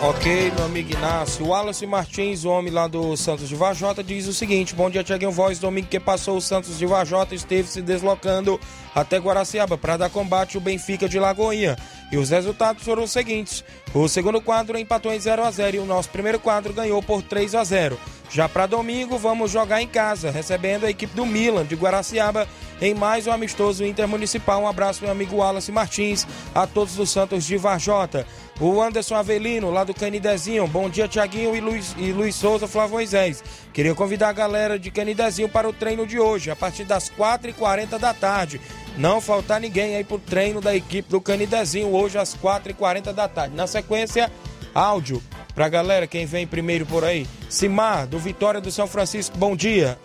Ok, 0.00 0.52
meu 0.56 0.66
amigo 0.66 0.92
Inácio. 0.92 1.44
O 1.44 1.48
Wallace 1.48 1.84
Martins, 1.84 2.44
o 2.44 2.50
homem 2.50 2.72
lá 2.72 2.86
do 2.86 3.16
Santos 3.16 3.48
de 3.48 3.56
Vajota, 3.56 4.00
diz 4.00 4.28
o 4.28 4.32
seguinte: 4.32 4.72
Bom 4.72 4.88
dia, 4.88 5.02
Tiaguinho 5.02 5.32
Voz. 5.32 5.58
Domingo 5.58 5.88
que 5.88 5.98
passou, 5.98 6.36
o 6.36 6.40
Santos 6.40 6.78
de 6.78 6.86
Vajota 6.86 7.34
esteve 7.34 7.68
se 7.68 7.82
deslocando 7.82 8.60
até 8.94 9.18
Guaraciaba 9.18 9.76
para 9.76 9.96
dar 9.96 10.08
combate 10.08 10.56
ao 10.56 10.62
Benfica 10.62 11.08
de 11.08 11.18
Lagoinha. 11.18 11.76
E 12.10 12.16
os 12.16 12.30
resultados 12.30 12.82
foram 12.82 13.04
os 13.04 13.10
seguintes: 13.10 13.64
o 13.94 14.08
segundo 14.08 14.40
quadro 14.40 14.78
empatou 14.78 15.12
em 15.12 15.20
0 15.20 15.44
a 15.44 15.50
0 15.50 15.76
e 15.76 15.80
o 15.80 15.86
nosso 15.86 16.08
primeiro 16.08 16.38
quadro 16.38 16.72
ganhou 16.72 17.02
por 17.02 17.22
3 17.22 17.54
a 17.54 17.64
0 17.64 17.98
já 18.30 18.48
para 18.48 18.66
domingo, 18.66 19.16
vamos 19.16 19.50
jogar 19.50 19.80
em 19.80 19.88
casa, 19.88 20.30
recebendo 20.30 20.84
a 20.84 20.90
equipe 20.90 21.14
do 21.14 21.24
Milan 21.24 21.64
de 21.64 21.74
Guaraciaba 21.74 22.46
em 22.80 22.94
mais 22.94 23.26
um 23.26 23.32
amistoso 23.32 23.84
intermunicipal. 23.84 24.62
Um 24.62 24.68
abraço, 24.68 25.02
meu 25.02 25.10
amigo 25.10 25.36
Wallace 25.36 25.72
Martins, 25.72 26.26
a 26.54 26.66
todos 26.66 26.94
dos 26.94 27.10
Santos 27.10 27.44
de 27.44 27.56
Varjota. 27.56 28.26
O 28.60 28.82
Anderson 28.82 29.14
Avelino, 29.14 29.70
lá 29.70 29.82
do 29.82 29.94
Canidezinho. 29.94 30.66
Bom 30.66 30.90
dia, 30.90 31.08
Tiaguinho 31.08 31.56
e 31.56 31.60
Luiz, 31.60 31.94
e 31.96 32.12
Luiz 32.12 32.34
Souza 32.34 32.68
Flávio 32.68 32.94
Moisés. 32.94 33.42
Queria 33.72 33.94
convidar 33.94 34.28
a 34.28 34.32
galera 34.32 34.78
de 34.78 34.90
Canidezinho 34.90 35.48
para 35.48 35.68
o 35.68 35.72
treino 35.72 36.06
de 36.06 36.18
hoje, 36.18 36.50
a 36.50 36.56
partir 36.56 36.84
das 36.84 37.10
4h40 37.10 37.98
da 37.98 38.12
tarde. 38.12 38.60
Não 38.98 39.20
faltar 39.20 39.60
ninguém 39.60 39.96
aí 39.96 40.04
pro 40.04 40.18
treino 40.18 40.60
da 40.60 40.74
equipe 40.74 41.08
do 41.08 41.20
Canidezinho 41.20 41.94
hoje 41.94 42.18
às 42.18 42.34
4h40 42.34 43.12
da 43.12 43.28
tarde. 43.28 43.54
Na 43.54 43.66
sequência, 43.66 44.30
áudio 44.74 45.22
pra 45.54 45.68
galera, 45.68 46.06
quem 46.06 46.26
vem 46.26 46.46
primeiro 46.46 46.84
por 46.84 47.04
aí. 47.04 47.26
Simar, 47.48 48.06
do 48.06 48.18
Vitória 48.18 48.60
do 48.60 48.70
São 48.70 48.86
Francisco, 48.86 49.36
bom 49.38 49.56
dia. 49.56 49.98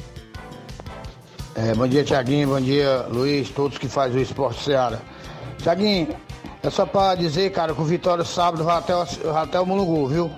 É, 1.55 1.73
bom 1.75 1.87
dia, 1.87 2.03
Tiaguinho, 2.03 2.47
bom 2.47 2.61
dia, 2.61 3.05
Luiz, 3.09 3.49
todos 3.49 3.77
que 3.77 3.87
fazem 3.87 4.17
o 4.19 4.23
esporte 4.23 4.63
Seara. 4.63 4.99
Tiaguinho, 5.61 6.07
é 6.63 6.69
só 6.69 6.85
pra 6.85 7.13
dizer, 7.13 7.51
cara, 7.51 7.73
que 7.73 7.81
o 7.81 7.85
Vitória 7.85 8.23
sábado 8.25 8.63
vai 8.63 8.77
até, 8.77 8.95
o- 8.95 9.05
vai 9.05 9.43
até 9.43 9.59
o 9.59 9.65
Mulungu, 9.65 10.07
viu? 10.07 10.31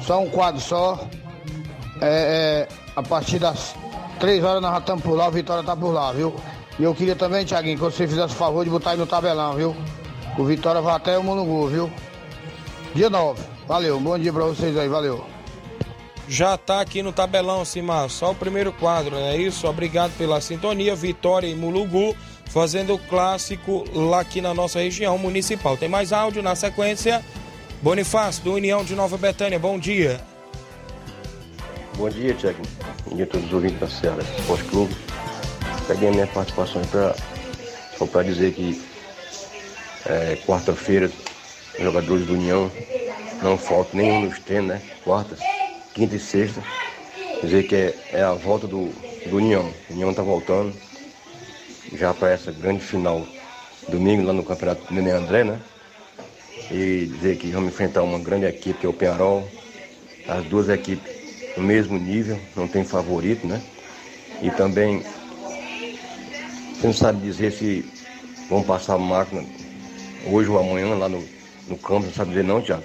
Só 0.00 0.20
um 0.20 0.28
quadro 0.28 0.60
só. 0.60 1.06
É, 2.00 2.66
é, 2.66 2.68
a 2.96 3.02
partir 3.04 3.38
das 3.38 3.76
três 4.18 4.42
horas 4.42 4.60
nós 4.60 4.72
já 4.72 4.78
estamos 4.78 5.04
por 5.04 5.14
lá, 5.14 5.28
o 5.28 5.30
Vitória 5.30 5.62
tá 5.62 5.76
por 5.76 5.92
lá, 5.92 6.10
viu? 6.12 6.34
E 6.78 6.84
eu 6.84 6.94
queria 6.94 7.14
também, 7.14 7.44
Tiaguinho, 7.44 7.76
que 7.76 7.82
você 7.82 8.06
fizesse 8.06 8.34
o 8.34 8.36
favor 8.36 8.64
de 8.64 8.70
botar 8.70 8.92
aí 8.92 8.96
no 8.96 9.06
tabelão, 9.06 9.54
viu? 9.54 9.76
O 10.38 10.44
Vitória 10.44 10.80
vai 10.80 10.94
até 10.94 11.18
o 11.18 11.22
Mulungu, 11.22 11.68
viu? 11.68 11.92
Dia 12.94 13.10
9. 13.10 13.42
Valeu, 13.68 14.00
bom 14.00 14.18
dia 14.18 14.32
pra 14.32 14.44
vocês 14.44 14.76
aí, 14.76 14.88
valeu. 14.88 15.24
Já 16.28 16.56
tá 16.56 16.80
aqui 16.80 17.02
no 17.02 17.12
tabelão, 17.12 17.64
Simar, 17.64 18.08
só 18.08 18.30
o 18.30 18.34
primeiro 18.34 18.72
quadro, 18.72 19.16
é 19.16 19.36
isso? 19.36 19.66
Obrigado 19.68 20.16
pela 20.16 20.40
sintonia. 20.40 20.94
Vitória 20.94 21.46
e 21.46 21.54
Mulugu 21.54 22.16
fazendo 22.46 22.94
o 22.94 22.98
clássico 22.98 23.84
lá 23.92 24.20
aqui 24.20 24.40
na 24.40 24.54
nossa 24.54 24.78
região 24.78 25.16
municipal. 25.18 25.76
Tem 25.76 25.88
mais 25.88 26.12
áudio 26.12 26.42
na 26.42 26.54
sequência. 26.54 27.22
Bonifácio, 27.82 28.44
do 28.44 28.52
União 28.52 28.84
de 28.84 28.94
Nova 28.94 29.18
Betânia, 29.18 29.58
bom 29.58 29.78
dia. 29.78 30.20
Bom 31.96 32.08
dia, 32.08 32.32
Tiago. 32.34 32.62
Bom 33.06 33.16
dia 33.16 33.24
a 33.24 33.28
todos 33.28 33.46
os 33.46 33.52
ouvintes 33.52 33.80
da 33.80 33.88
Ceará 33.88 34.22
Esporte 34.22 34.64
Clube. 34.64 34.94
Peguei 35.92 36.10
minha 36.10 36.26
participação 36.26 36.80
pra, 36.90 37.14
só 37.98 38.06
para 38.06 38.22
dizer 38.22 38.54
que 38.54 38.80
é, 40.06 40.36
quarta-feira, 40.36 41.12
jogadores 41.78 42.24
do 42.24 42.32
União 42.32 42.70
não 43.42 43.58
faltam 43.58 44.00
nenhum 44.00 44.22
nos 44.22 44.38
treinos, 44.38 44.68
né? 44.68 44.82
Quarta, 45.04 45.36
quinta 45.92 46.16
e 46.16 46.18
sexta. 46.18 46.62
Dizer 47.42 47.64
que 47.64 47.76
é, 47.76 47.94
é 48.10 48.22
a 48.22 48.32
volta 48.32 48.66
do, 48.66 48.88
do 49.26 49.36
União. 49.36 49.70
O 49.90 49.92
União 49.92 50.14
tá 50.14 50.22
voltando 50.22 50.72
já 51.92 52.14
para 52.14 52.30
essa 52.30 52.50
grande 52.50 52.82
final 52.82 53.26
domingo 53.86 54.22
lá 54.22 54.32
no 54.32 54.44
Campeonato 54.44 54.90
Nenê 54.90 55.10
André, 55.10 55.44
né? 55.44 55.60
E 56.70 57.04
dizer 57.04 57.36
que 57.36 57.50
vamos 57.50 57.68
enfrentar 57.68 58.02
uma 58.02 58.18
grande 58.18 58.46
equipe 58.46 58.78
que 58.78 58.86
é 58.86 58.88
o 58.88 58.94
Penharol. 58.94 59.46
As 60.26 60.42
duas 60.44 60.70
equipes 60.70 61.12
no 61.54 61.62
mesmo 61.62 61.98
nível, 61.98 62.38
não 62.56 62.66
tem 62.66 62.82
favorito, 62.82 63.46
né? 63.46 63.60
E 64.40 64.50
também 64.52 65.02
você 66.82 66.88
não 66.88 66.94
sabe 66.94 67.20
dizer 67.20 67.52
se 67.52 67.84
vão 68.50 68.60
passar 68.64 68.94
a 68.94 68.98
máquina 68.98 69.44
hoje 70.26 70.48
ou 70.48 70.58
amanhã 70.58 70.92
lá 70.96 71.08
no, 71.08 71.24
no 71.68 71.78
campo, 71.78 72.06
não 72.06 72.12
sabe 72.12 72.30
dizer 72.30 72.42
não, 72.42 72.60
Thiago. 72.60 72.82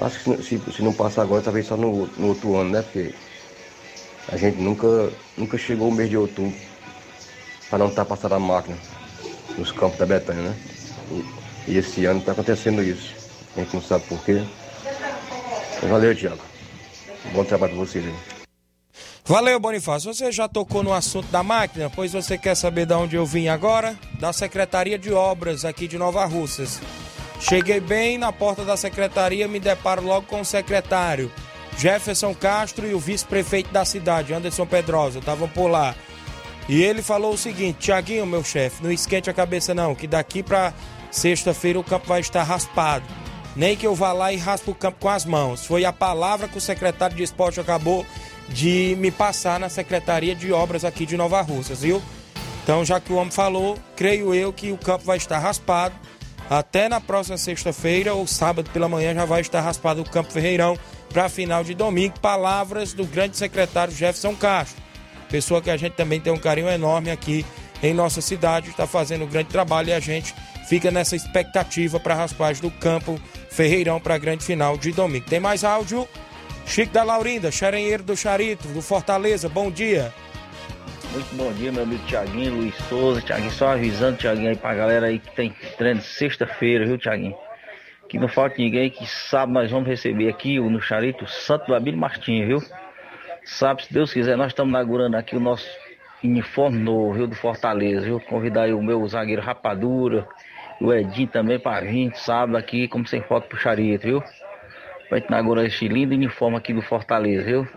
Acho 0.00 0.20
que 0.20 0.42
se, 0.44 0.58
se 0.58 0.82
não 0.82 0.92
passar 0.92 1.22
agora, 1.22 1.42
talvez 1.42 1.66
só 1.66 1.76
no, 1.76 2.06
no 2.06 2.28
outro 2.28 2.54
ano, 2.56 2.70
né? 2.70 2.82
Porque 2.82 3.12
a 4.28 4.36
gente 4.36 4.58
nunca, 4.58 5.12
nunca 5.36 5.58
chegou 5.58 5.88
o 5.88 5.92
mês 5.92 6.08
de 6.08 6.16
outubro 6.16 6.56
para 7.68 7.80
não 7.80 7.88
estar 7.88 8.04
passando 8.04 8.36
a 8.36 8.38
máquina 8.38 8.78
nos 9.58 9.72
campos 9.72 9.98
da 9.98 10.06
Betânia, 10.06 10.42
né? 10.42 10.56
E, 11.10 11.72
e 11.72 11.78
esse 11.78 12.04
ano 12.04 12.20
está 12.20 12.30
acontecendo 12.30 12.80
isso. 12.80 13.12
A 13.56 13.60
gente 13.60 13.74
não 13.74 13.82
sabe 13.82 14.04
por 14.04 14.24
quê. 14.24 14.40
Mas 15.82 15.90
valeu, 15.90 16.14
Thiago. 16.14 16.42
Bom 17.32 17.44
trabalho 17.44 17.74
para 17.74 17.84
vocês 17.84 18.04
aí. 18.06 18.39
Valeu, 19.30 19.60
Bonifácio. 19.60 20.12
Você 20.12 20.32
já 20.32 20.48
tocou 20.48 20.82
no 20.82 20.92
assunto 20.92 21.28
da 21.28 21.40
máquina, 21.40 21.88
pois 21.88 22.12
você 22.12 22.36
quer 22.36 22.56
saber 22.56 22.84
de 22.84 22.94
onde 22.94 23.14
eu 23.14 23.24
vim 23.24 23.46
agora? 23.46 23.96
Da 24.18 24.32
Secretaria 24.32 24.98
de 24.98 25.12
Obras 25.12 25.64
aqui 25.64 25.86
de 25.86 25.96
Nova 25.96 26.24
Russas. 26.24 26.80
Cheguei 27.38 27.78
bem 27.78 28.18
na 28.18 28.32
porta 28.32 28.64
da 28.64 28.76
secretaria, 28.76 29.46
me 29.46 29.60
deparo 29.60 30.02
logo 30.02 30.26
com 30.26 30.40
o 30.40 30.44
secretário 30.44 31.30
Jefferson 31.78 32.34
Castro 32.34 32.88
e 32.88 32.92
o 32.92 32.98
vice-prefeito 32.98 33.70
da 33.70 33.84
cidade, 33.84 34.34
Anderson 34.34 34.66
Pedrosa, 34.66 35.20
estavam 35.20 35.48
por 35.48 35.68
lá. 35.68 35.94
E 36.68 36.82
ele 36.82 37.00
falou 37.00 37.34
o 37.34 37.38
seguinte: 37.38 37.78
Tiaguinho, 37.78 38.26
meu 38.26 38.42
chefe, 38.42 38.82
não 38.82 38.90
esquente 38.90 39.30
a 39.30 39.32
cabeça 39.32 39.72
não, 39.72 39.94
que 39.94 40.08
daqui 40.08 40.42
pra 40.42 40.74
sexta-feira 41.08 41.78
o 41.78 41.84
campo 41.84 42.08
vai 42.08 42.18
estar 42.18 42.42
raspado. 42.42 43.04
Nem 43.54 43.76
que 43.76 43.86
eu 43.86 43.94
vá 43.94 44.12
lá 44.12 44.32
e 44.32 44.36
raspe 44.36 44.70
o 44.70 44.74
campo 44.74 44.98
com 44.98 45.08
as 45.08 45.24
mãos. 45.24 45.64
Foi 45.64 45.84
a 45.84 45.92
palavra 45.92 46.48
que 46.48 46.58
o 46.58 46.60
secretário 46.60 47.16
de 47.16 47.22
esporte 47.22 47.60
acabou 47.60 48.04
de 48.50 48.96
me 48.98 49.10
passar 49.10 49.58
na 49.58 49.68
Secretaria 49.68 50.34
de 50.34 50.52
Obras 50.52 50.84
aqui 50.84 51.06
de 51.06 51.16
Nova 51.16 51.40
Russas, 51.40 51.82
viu? 51.82 52.02
Então, 52.62 52.84
já 52.84 53.00
que 53.00 53.12
o 53.12 53.16
homem 53.16 53.30
falou, 53.30 53.78
creio 53.96 54.34
eu 54.34 54.52
que 54.52 54.70
o 54.70 54.76
campo 54.76 55.04
vai 55.04 55.16
estar 55.16 55.38
raspado. 55.38 55.94
Até 56.48 56.88
na 56.88 57.00
próxima 57.00 57.38
sexta-feira 57.38 58.12
ou 58.12 58.26
sábado 58.26 58.70
pela 58.70 58.88
manhã 58.88 59.14
já 59.14 59.24
vai 59.24 59.40
estar 59.40 59.60
raspado 59.60 60.02
o 60.02 60.08
Campo 60.08 60.32
Ferreirão 60.32 60.76
para 61.12 61.28
final 61.28 61.62
de 61.62 61.74
domingo. 61.74 62.18
Palavras 62.18 62.92
do 62.92 63.04
grande 63.04 63.36
secretário 63.36 63.94
Jefferson 63.94 64.34
Castro, 64.34 64.82
pessoa 65.28 65.62
que 65.62 65.70
a 65.70 65.76
gente 65.76 65.92
também 65.92 66.20
tem 66.20 66.32
um 66.32 66.38
carinho 66.38 66.68
enorme 66.68 67.10
aqui 67.10 67.46
em 67.80 67.94
nossa 67.94 68.20
cidade, 68.20 68.68
está 68.68 68.86
fazendo 68.86 69.24
um 69.24 69.28
grande 69.28 69.48
trabalho 69.48 69.90
e 69.90 69.92
a 69.92 70.00
gente 70.00 70.34
fica 70.68 70.90
nessa 70.90 71.14
expectativa 71.14 72.00
para 72.00 72.14
a 72.14 72.18
raspagem 72.18 72.60
do 72.60 72.70
Campo 72.70 73.18
Ferreirão 73.48 74.00
para 74.00 74.16
a 74.16 74.18
grande 74.18 74.44
final 74.44 74.76
de 74.76 74.90
domingo. 74.90 75.26
Tem 75.26 75.40
mais 75.40 75.62
áudio? 75.62 76.06
Chico 76.66 76.92
da 76.92 77.02
Laurinda, 77.02 77.50
xarenheiro 77.50 78.02
do 78.02 78.16
Charito, 78.16 78.68
do 78.68 78.80
Fortaleza, 78.80 79.48
bom 79.48 79.70
dia. 79.70 80.12
Muito 81.12 81.34
bom 81.34 81.52
dia, 81.52 81.72
meu 81.72 81.82
amigo 81.82 82.04
Tiaguinho, 82.06 82.54
Luiz 82.54 82.74
Souza. 82.88 83.20
Tiaguinho, 83.20 83.50
só 83.50 83.72
avisando, 83.72 84.16
Tiaguinho, 84.16 84.50
aí 84.50 84.56
pra 84.56 84.74
galera 84.74 85.06
aí 85.06 85.18
que 85.18 85.34
tem 85.34 85.52
treino 85.76 86.00
sexta-feira, 86.00 86.86
viu, 86.86 86.96
Tiaguinho? 86.96 87.36
Que 88.08 88.18
não 88.18 88.28
falta 88.28 88.56
ninguém, 88.58 88.90
que 88.90 89.06
sábado 89.06 89.52
nós 89.54 89.70
vamos 89.70 89.88
receber 89.88 90.28
aqui 90.28 90.60
no 90.60 90.80
Charito 90.80 91.26
Santo 91.26 91.66
do 91.66 91.74
Abílio 91.74 91.98
Martins, 91.98 92.46
viu? 92.46 92.62
Sábado, 93.44 93.82
se 93.82 93.92
Deus 93.92 94.12
quiser, 94.12 94.36
nós 94.36 94.48
estamos 94.48 94.70
inaugurando 94.70 95.16
aqui 95.16 95.36
o 95.36 95.40
nosso 95.40 95.66
uniforme 96.22 96.78
novo, 96.78 97.14
viu, 97.14 97.26
do 97.26 97.34
Fortaleza, 97.34 98.02
viu? 98.02 98.20
Convidar 98.20 98.62
aí 98.62 98.72
o 98.72 98.82
meu 98.82 99.06
zagueiro 99.08 99.42
Rapadura, 99.42 100.28
o 100.80 100.92
Edinho 100.92 101.28
também 101.28 101.58
pra 101.58 101.80
vir 101.80 102.12
sábado 102.14 102.56
aqui, 102.56 102.86
como 102.86 103.06
sem 103.06 103.20
foto 103.22 103.48
pro 103.48 103.58
Charito, 103.58 104.06
viu? 104.06 104.22
Vai 105.10 105.24
inaugurar 105.26 105.64
esse 105.64 105.88
lindo 105.88 106.14
uniforme 106.14 106.56
aqui 106.56 106.72
do 106.72 106.80
Fortaleza, 106.82 107.42
viu? 107.42 107.68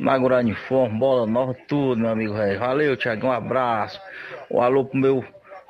Inaugurar 0.00 0.40
uniforme, 0.40 0.98
bola 0.98 1.26
nova, 1.26 1.54
tudo, 1.68 2.00
meu 2.00 2.10
amigo 2.10 2.34
velho. 2.34 2.58
Valeu, 2.58 2.96
Thiago, 2.96 3.26
um 3.26 3.32
abraço. 3.32 4.00
Um 4.50 4.60
alô 4.62 4.84
pro 4.86 4.98
meu 4.98 5.24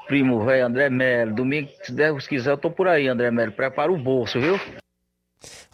primo 0.07 0.45
velho, 0.45 0.67
André 0.67 0.89
Melo. 0.89 1.35
Domingo, 1.35 1.69
se 1.83 1.93
Deus 1.93 2.27
quiser, 2.29 2.53
eu 2.53 2.57
tô 2.57 2.71
por 2.71 2.87
aí, 2.87 3.09
André 3.09 3.31
Melo. 3.31 3.51
Prepara 3.51 3.91
o 3.91 3.99
bolso, 3.99 4.41
viu? 4.41 4.61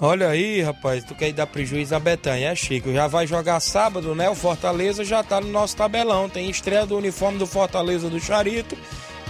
Olha 0.00 0.28
aí, 0.28 0.62
rapaz, 0.62 1.04
tu 1.04 1.14
quer 1.14 1.28
ir 1.28 1.32
dar 1.32 1.46
prejuízo 1.46 1.94
a 1.94 2.00
Betanha, 2.00 2.50
é 2.50 2.54
Chico. 2.54 2.92
Já 2.92 3.06
vai 3.06 3.26
jogar 3.26 3.60
sábado, 3.60 4.14
né? 4.14 4.30
O 4.30 4.34
Fortaleza 4.34 5.04
já 5.04 5.22
tá 5.22 5.40
no 5.40 5.48
nosso 5.48 5.76
tabelão. 5.76 6.28
Tem 6.28 6.48
estreia 6.48 6.86
do 6.86 6.96
uniforme 6.96 7.38
do 7.38 7.46
Fortaleza 7.46 8.08
do 8.08 8.20
Charito 8.20 8.78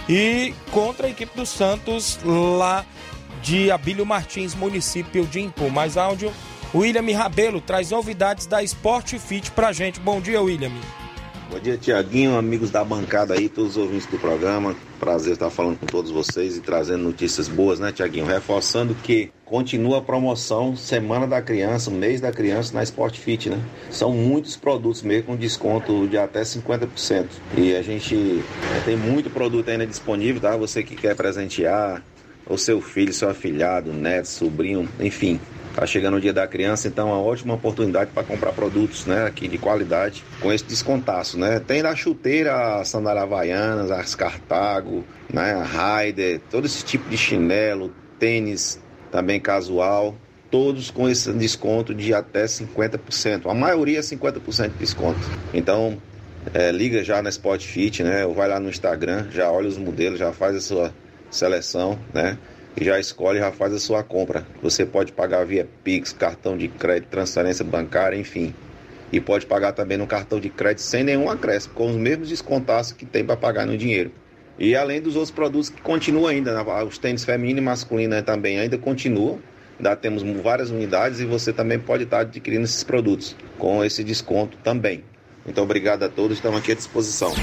e 0.07 0.53
contra 0.71 1.07
a 1.07 1.09
equipe 1.09 1.35
do 1.35 1.45
Santos 1.45 2.19
lá 2.23 2.85
de 3.41 3.71
Abílio 3.71 4.05
Martins, 4.05 4.55
município 4.55 5.25
de 5.25 5.39
Impu. 5.39 5.69
Mais 5.69 5.97
áudio. 5.97 6.31
William 6.73 7.17
Rabelo 7.17 7.59
traz 7.59 7.89
novidades 7.91 8.45
da 8.45 8.61
Sport 8.63 9.15
Fit 9.17 9.51
pra 9.51 9.71
gente. 9.71 9.99
Bom 9.99 10.21
dia, 10.21 10.41
William. 10.41 10.71
Bom 11.49 11.59
dia, 11.59 11.77
Tiaguinho, 11.77 12.37
amigos 12.37 12.69
da 12.69 12.83
bancada 12.83 13.33
aí, 13.33 13.49
todos 13.49 13.71
os 13.71 13.77
ouvintes 13.77 14.05
do 14.05 14.19
programa. 14.19 14.75
Prazer 14.99 15.33
estar 15.33 15.49
falando 15.49 15.79
com 15.79 15.87
todos 15.87 16.11
vocês 16.11 16.55
e 16.55 16.61
trazendo 16.61 17.03
notícias 17.03 17.47
boas, 17.47 17.79
né, 17.79 17.91
Tiaguinho? 17.91 18.27
Reforçando 18.27 18.93
que 18.93 19.31
continua 19.45 19.97
a 19.97 20.01
promoção 20.01 20.75
Semana 20.75 21.25
da 21.25 21.41
Criança, 21.41 21.89
mês 21.89 22.21
da 22.21 22.31
criança 22.31 22.75
na 22.75 22.83
Sport 22.83 23.17
Fit, 23.17 23.49
né? 23.49 23.59
São 23.89 24.11
muitos 24.11 24.55
produtos 24.55 25.01
mesmo 25.01 25.23
com 25.23 25.35
desconto 25.35 26.07
de 26.07 26.19
até 26.19 26.43
50%. 26.43 27.25
E 27.57 27.75
a 27.75 27.81
gente 27.81 28.43
tem 28.85 28.95
muito 28.95 29.31
produto 29.31 29.69
ainda 29.69 29.87
disponível, 29.87 30.39
tá? 30.39 30.55
Você 30.55 30.83
que 30.83 30.95
quer 30.95 31.15
presentear 31.15 32.03
o 32.49 32.57
seu 32.57 32.81
filho, 32.81 33.13
seu 33.13 33.29
afilhado, 33.29 33.93
neto, 33.93 34.27
sobrinho, 34.27 34.89
enfim. 34.99 35.39
Tá 35.75 35.85
chegando 35.85 36.17
o 36.17 36.21
dia 36.21 36.33
da 36.33 36.47
criança, 36.47 36.87
então 36.87 37.09
é 37.09 37.13
uma 37.13 37.21
ótima 37.21 37.53
oportunidade 37.53 38.11
para 38.11 38.23
comprar 38.23 38.51
produtos, 38.51 39.05
né, 39.05 39.25
aqui 39.25 39.47
de 39.47 39.57
qualidade, 39.57 40.25
com 40.41 40.51
esse 40.51 40.65
descontaço, 40.65 41.37
né? 41.37 41.59
Tem 41.59 41.83
da 41.83 41.95
chuteira, 41.95 42.79
a 42.79 42.83
sandália 42.83 43.21
havaianas, 43.21 43.91
as 43.91 44.15
Cartago, 44.15 45.05
né, 45.31 45.53
a 45.53 45.63
Raider, 45.63 46.41
todo 46.49 46.65
esse 46.65 46.83
tipo 46.83 47.07
de 47.07 47.15
chinelo, 47.15 47.93
tênis 48.17 48.79
também 49.11 49.39
casual, 49.39 50.17
todos 50.49 50.89
com 50.89 51.07
esse 51.07 51.31
desconto 51.33 51.93
de 51.93 52.13
até 52.13 52.45
50%. 52.45 53.49
A 53.49 53.53
maioria 53.53 53.99
é 53.99 54.01
50% 54.01 54.69
de 54.69 54.77
desconto. 54.79 55.19
Então, 55.53 55.97
é, 56.53 56.71
liga 56.71 57.03
já 57.03 57.21
na 57.21 57.29
Spot 57.29 57.63
Fit, 57.63 58.03
né? 58.03 58.25
Ou 58.25 58.33
vai 58.33 58.47
lá 58.47 58.59
no 58.59 58.69
Instagram, 58.69 59.27
já 59.31 59.51
olha 59.51 59.67
os 59.67 59.77
modelos, 59.77 60.19
já 60.19 60.31
faz 60.31 60.55
a 60.55 60.61
sua 60.61 60.93
seleção, 61.29 61.99
né? 62.13 62.37
E 62.79 62.85
já 62.85 62.99
escolhe, 62.99 63.39
já 63.39 63.51
faz 63.51 63.73
a 63.73 63.79
sua 63.79 64.03
compra. 64.03 64.45
Você 64.61 64.85
pode 64.85 65.11
pagar 65.11 65.45
via 65.45 65.67
Pix, 65.83 66.13
cartão 66.13 66.57
de 66.57 66.67
crédito, 66.67 67.09
transferência 67.09 67.65
bancária, 67.65 68.15
enfim. 68.15 68.53
E 69.11 69.19
pode 69.19 69.45
pagar 69.45 69.73
também 69.73 69.97
no 69.97 70.05
cartão 70.05 70.39
de 70.39 70.49
crédito 70.49 70.81
sem 70.81 71.03
nenhum 71.03 71.29
acréscimo, 71.29 71.73
com 71.73 71.89
os 71.89 71.95
mesmos 71.95 72.29
descontaços 72.29 72.93
que 72.93 73.05
tem 73.05 73.25
para 73.25 73.35
pagar 73.35 73.65
no 73.65 73.77
dinheiro. 73.77 74.11
E 74.57 74.75
além 74.75 75.01
dos 75.01 75.15
outros 75.15 75.31
produtos 75.31 75.69
que 75.69 75.81
continuam 75.81 76.27
ainda, 76.27 76.53
né? 76.53 76.83
os 76.83 76.97
tênis 76.97 77.23
feminino 77.23 77.59
e 77.59 77.61
masculino 77.61 78.11
né, 78.11 78.21
também 78.21 78.59
ainda 78.59 78.77
continuam. 78.77 79.39
Ainda 79.79 79.95
temos 79.95 80.21
várias 80.41 80.69
unidades 80.69 81.21
e 81.21 81.25
você 81.25 81.53
também 81.53 81.79
pode 81.79 82.03
estar 82.03 82.19
adquirindo 82.19 82.65
esses 82.65 82.83
produtos 82.83 83.35
com 83.57 83.83
esse 83.83 84.03
desconto 84.03 84.57
também. 84.57 85.05
Então, 85.47 85.63
obrigado 85.63 86.03
a 86.03 86.09
todos, 86.09 86.37
estamos 86.37 86.59
aqui 86.59 86.73
à 86.73 86.75
disposição. 86.75 87.33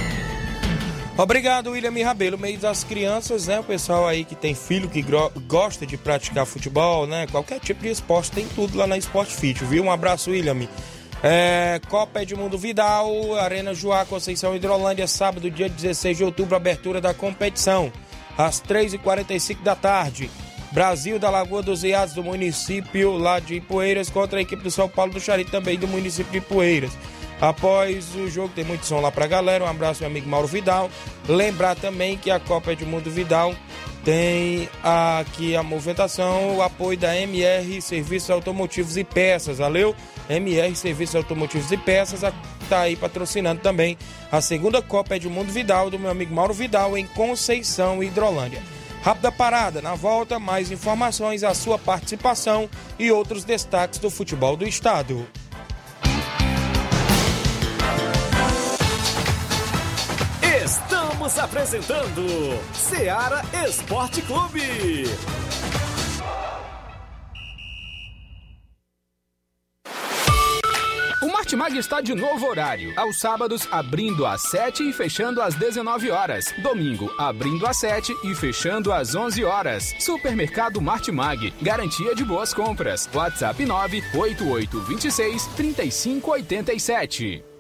Obrigado, 1.19 1.71
William 1.71 2.05
Rabelo. 2.05 2.37
Meio 2.37 2.59
das 2.59 2.85
crianças, 2.85 3.47
né? 3.47 3.59
O 3.59 3.65
pessoal 3.65 4.07
aí 4.07 4.23
que 4.23 4.35
tem 4.35 4.55
filho 4.55 4.89
que 4.89 5.03
gosta 5.47 5.87
de 5.87 5.97
praticar 5.97 6.45
futebol, 6.45 7.07
né? 7.07 7.27
Qualquer 7.29 7.59
tipo 7.59 7.83
de 7.83 7.89
esporte, 7.89 8.33
tem 8.33 8.47
tudo 8.47 8.77
lá 8.77 8.87
na 8.87 8.99
Sport 8.99 9.31
Fit, 9.31 9.65
viu? 9.65 9.85
Um 9.85 9.91
abraço, 9.91 10.31
William. 10.31 10.69
É, 11.23 11.81
Copa 11.89 12.23
Edmundo 12.23 12.59
Vidal, 12.59 13.35
Arena 13.37 13.73
Joá, 13.73 14.05
Conceição 14.05 14.55
Hidrolândia, 14.55 15.07
sábado, 15.07 15.51
dia 15.51 15.71
16 15.71 16.19
de 16.19 16.25
outubro, 16.25 16.55
abertura 16.55 17.01
da 17.01 17.15
competição, 17.15 17.91
às 18.37 18.61
3h45 18.61 19.63
da 19.63 19.75
tarde. 19.75 20.31
Brasil 20.71 21.19
da 21.19 21.31
Lagoa 21.31 21.63
dos 21.63 21.83
Iados, 21.83 22.15
do 22.15 22.23
município 22.23 23.17
lá 23.17 23.41
de 23.41 23.61
Poeiras, 23.63 24.11
contra 24.11 24.39
a 24.39 24.43
equipe 24.43 24.63
do 24.63 24.71
São 24.71 24.87
Paulo 24.87 25.15
do 25.15 25.21
Charito, 25.21 25.51
também 25.51 25.79
do 25.79 25.89
município 25.89 26.31
de 26.31 26.41
Poeiras. 26.47 26.93
Após 27.41 28.15
o 28.15 28.29
jogo, 28.29 28.53
tem 28.55 28.65
muito 28.65 28.87
som 28.87 29.01
lá 29.01 29.11
pra 29.11 29.27
galera. 29.27 29.65
Um 29.65 29.69
abraço, 29.69 30.01
meu 30.01 30.11
amigo 30.11 30.29
Mauro 30.29 30.47
Vidal. 30.47 30.91
Lembrar 31.29 31.77
também 31.77 32.17
que 32.17 32.31
a 32.31 32.41
Copa 32.41 32.73
Edmundo 32.73 33.11
Vidal 33.11 33.55
tem 34.05 34.69
aqui 34.83 35.57
a 35.57 35.63
movimentação, 35.63 36.57
o 36.57 36.63
apoio 36.63 36.97
da 36.97 37.17
MR 37.17 37.83
Serviços 37.83 38.31
Automotivos 38.31 38.97
e 38.97 39.05
Peças. 39.05 39.59
Valeu? 39.59 39.95
MR 40.31 40.75
Serviços 40.77 41.17
Automotivos 41.17 41.71
e 41.73 41.77
Peças 41.77 42.23
está 42.63 42.81
aí 42.81 42.97
patrocinando 42.97 43.61
também 43.61 43.99
a 44.31 44.41
segunda 44.41 44.81
Copa 44.81 45.17
Edmundo 45.17 45.53
Vidal, 45.53 45.91
do 45.91 45.99
meu 45.99 46.11
amigo 46.11 46.35
Mauro 46.35 46.55
Vidal, 46.55 46.97
em 46.97 47.07
Conceição, 47.07 48.03
Hidrolândia. 48.03 48.63
Rápida 49.03 49.31
parada, 49.31 49.83
na 49.83 49.95
volta, 49.95 50.39
mais 50.39 50.71
informações, 50.71 51.45
a 51.45 51.55
sua 51.55 51.79
participação 51.79 52.69
e 52.99 53.11
outros 53.13 53.45
destaques 53.45 54.01
do 54.01 54.11
futebol 54.11 54.57
do 54.57 54.67
estado. 54.67 55.27
Estamos 61.27 61.39
apresentando 61.41 62.23
Seara 62.73 63.43
Esporte 63.67 64.23
Clube. 64.23 65.07
Martimag 71.47 71.79
está 71.79 72.01
de 72.01 72.15
novo 72.15 72.47
horário. 72.47 72.93
Aos 72.97 73.19
sábados, 73.19 73.67
abrindo 73.73 74.25
às 74.25 74.43
7 74.51 74.89
e 74.89 74.93
fechando 74.93 75.43
às 75.43 75.55
19 75.55 76.11
horas. 76.11 76.45
Domingo, 76.63 77.13
abrindo 77.19 77.67
às 77.67 77.79
7 77.79 78.15
e 78.25 78.35
fechando 78.35 78.93
às 78.93 79.15
11 79.15 79.45
horas. 79.45 79.95
Supermercado 79.99 80.81
Martimag. 80.81 81.53
Garantia 81.63 82.15
de 82.15 82.25
boas 82.25 82.53
compras. 82.53 83.09
WhatsApp 83.13 83.65
98826 83.65 85.47
3587. 85.57 87.56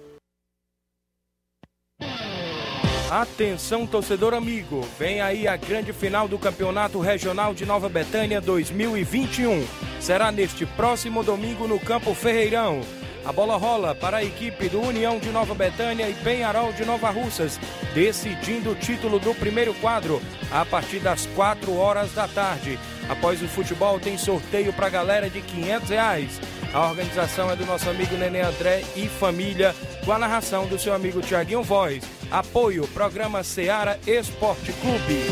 Atenção, 3.10 3.86
torcedor 3.86 4.34
amigo, 4.34 4.80
vem 4.98 5.20
aí 5.20 5.46
a 5.46 5.56
grande 5.56 5.92
final 5.92 6.26
do 6.26 6.36
Campeonato 6.40 6.98
Regional 6.98 7.54
de 7.54 7.64
Nova 7.64 7.88
Betânia 7.88 8.40
2021. 8.40 9.64
Será 10.00 10.32
neste 10.32 10.66
próximo 10.66 11.22
domingo 11.22 11.68
no 11.68 11.78
Campo 11.78 12.12
Ferreirão. 12.14 12.80
A 13.24 13.32
bola 13.32 13.56
rola 13.56 13.94
para 13.94 14.16
a 14.16 14.24
equipe 14.24 14.68
do 14.68 14.80
União 14.80 15.20
de 15.20 15.30
Nova 15.30 15.54
Betânia 15.54 16.08
e 16.08 16.14
Penharol 16.14 16.72
de 16.72 16.84
Nova 16.84 17.08
Russas, 17.10 17.60
decidindo 17.94 18.72
o 18.72 18.74
título 18.74 19.20
do 19.20 19.32
primeiro 19.36 19.72
quadro 19.74 20.20
a 20.50 20.64
partir 20.64 20.98
das 20.98 21.26
4 21.26 21.76
horas 21.76 22.12
da 22.12 22.26
tarde. 22.26 22.76
Após 23.08 23.40
o 23.40 23.46
futebol, 23.46 24.00
tem 24.00 24.18
sorteio 24.18 24.72
para 24.72 24.86
a 24.88 24.90
galera 24.90 25.30
de 25.30 25.40
500 25.40 25.88
reais. 25.90 26.40
A 26.76 26.90
organização 26.90 27.50
é 27.50 27.56
do 27.56 27.64
nosso 27.64 27.88
amigo 27.88 28.14
Nenê 28.18 28.42
André 28.42 28.84
e 28.94 29.08
família, 29.08 29.74
com 30.04 30.12
a 30.12 30.18
narração 30.18 30.66
do 30.66 30.78
seu 30.78 30.92
amigo 30.92 31.22
Tiaguinho 31.22 31.62
Voz. 31.62 32.04
Apoio, 32.30 32.86
programa 32.88 33.42
Seara 33.42 33.98
Esporte 34.06 34.74
Clube. 34.74 35.24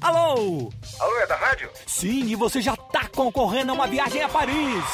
Alô? 0.00 0.72
Alô, 0.98 1.16
é 1.20 1.26
da 1.28 1.36
rádio? 1.36 1.70
Sim, 1.86 2.24
e 2.24 2.34
você 2.34 2.60
já 2.60 2.76
tá 2.76 3.06
concorrendo 3.06 3.70
a 3.70 3.74
uma 3.76 3.86
viagem 3.86 4.20
a 4.20 4.28
Paris. 4.28 4.84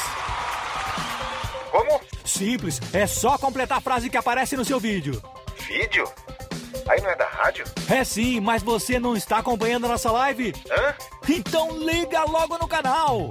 Como? 1.71 1.99
Simples, 2.23 2.79
é 2.93 3.07
só 3.07 3.39
completar 3.39 3.79
a 3.79 3.81
frase 3.81 4.07
que 4.07 4.17
aparece 4.17 4.55
no 4.55 4.63
seu 4.63 4.79
vídeo. 4.79 5.19
Vídeo? 5.67 6.07
Aí 6.89 7.01
não 7.01 7.09
é 7.09 7.15
da 7.15 7.27
rádio? 7.27 7.65
É 7.89 8.03
sim, 8.03 8.39
mas 8.39 8.63
você 8.63 8.99
não 8.99 9.15
está 9.15 9.39
acompanhando 9.39 9.85
a 9.85 9.89
nossa 9.89 10.11
live? 10.11 10.53
Hã? 10.71 10.93
Então 11.27 11.77
liga 11.77 12.23
logo 12.23 12.57
no 12.57 12.67
canal. 12.67 13.27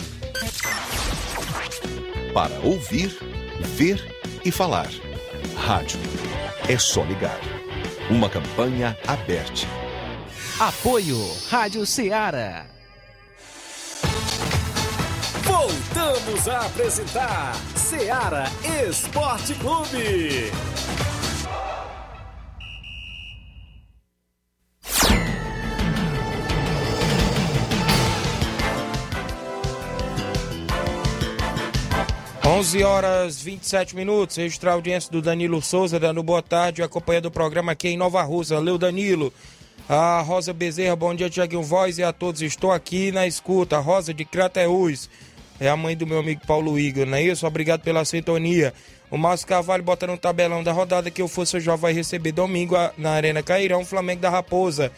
Para 2.34 2.54
ouvir, 2.60 3.18
ver 3.60 4.16
e 4.44 4.50
falar. 4.50 4.88
Rádio. 5.56 5.98
É 6.68 6.78
só 6.78 7.02
ligar. 7.04 7.40
Uma 8.10 8.28
campanha 8.28 8.96
aberta. 9.06 9.66
Apoio 10.60 11.18
Rádio 11.48 11.86
Ceará. 11.86 12.66
Voltamos 15.42 16.48
a 16.48 16.60
apresentar 16.60 17.54
Seara 17.74 18.44
Esporte 18.88 19.54
Clube. 19.54 20.50
11 32.46 32.84
horas 32.84 33.42
27 33.42 33.96
minutos. 33.96 34.36
Registrar 34.36 34.70
a 34.70 34.74
audiência 34.74 35.10
do 35.10 35.20
Danilo 35.20 35.60
Souza, 35.60 35.98
dando 35.98 36.22
boa 36.22 36.40
tarde, 36.40 36.80
acompanhando 36.80 37.26
o 37.26 37.30
programa 37.30 37.72
aqui 37.72 37.88
em 37.88 37.96
Nova 37.96 38.22
Rússia. 38.22 38.54
Valeu, 38.54 38.78
Danilo. 38.78 39.32
A 39.88 40.20
Rosa 40.20 40.52
Bezerra, 40.52 40.94
bom 40.94 41.12
dia, 41.12 41.28
Tiaguinho 41.28 41.64
Voz 41.64 41.98
e 41.98 42.04
a 42.04 42.12
todos. 42.12 42.40
Estou 42.42 42.70
aqui 42.70 43.10
na 43.10 43.26
escuta. 43.26 43.80
Rosa 43.80 44.14
de 44.14 44.24
Crateús. 44.24 45.10
É 45.58 45.68
a 45.68 45.76
mãe 45.76 45.96
do 45.96 46.06
meu 46.06 46.20
amigo 46.20 46.40
Paulo 46.46 46.78
Igor, 46.78 47.04
não 47.04 47.18
é 47.18 47.22
isso? 47.22 47.44
Obrigado 47.44 47.80
pela 47.80 48.04
sintonia. 48.04 48.72
O 49.10 49.18
Márcio 49.18 49.48
Carvalho 49.48 49.82
bota 49.82 50.06
no 50.06 50.16
tabelão 50.16 50.62
da 50.62 50.70
rodada 50.70 51.10
que 51.10 51.24
o 51.24 51.28
Força 51.28 51.58
Já 51.58 51.74
vai 51.74 51.92
receber 51.92 52.30
domingo 52.30 52.76
na 52.96 53.10
Arena 53.10 53.42
Cairão, 53.42 53.84
Flamengo 53.84 54.20
da 54.20 54.30
Raposa. 54.30 54.92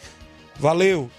Valeu. 0.55 1.09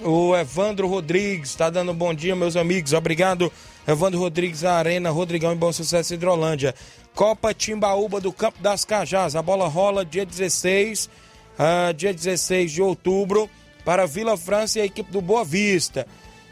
O 0.00 0.36
Evandro 0.36 0.86
Rodrigues 0.86 1.50
está 1.50 1.70
dando 1.70 1.92
bom 1.92 2.14
dia, 2.14 2.36
meus 2.36 2.54
amigos. 2.54 2.92
Obrigado 2.92 3.50
Evandro 3.86 4.18
Rodrigues, 4.18 4.64
Arena, 4.64 5.10
Rodrigão 5.10 5.52
e 5.52 5.56
Bom 5.56 5.72
Sucesso 5.72 6.14
Hidrolândia. 6.14 6.74
Copa 7.14 7.52
Timbaúba 7.54 8.20
do 8.20 8.32
Campo 8.32 8.62
das 8.62 8.84
Cajás. 8.84 9.36
A 9.36 9.42
bola 9.42 9.68
rola 9.68 10.04
dia 10.04 10.24
16, 10.24 11.08
uh, 11.58 11.94
dia 11.94 12.12
16 12.12 12.72
de 12.72 12.82
outubro 12.82 13.48
para 13.84 14.06
Vila 14.06 14.36
França 14.36 14.78
e 14.78 14.82
a 14.82 14.86
equipe 14.86 15.12
do 15.12 15.20
Boa 15.20 15.44
Vista. 15.44 16.06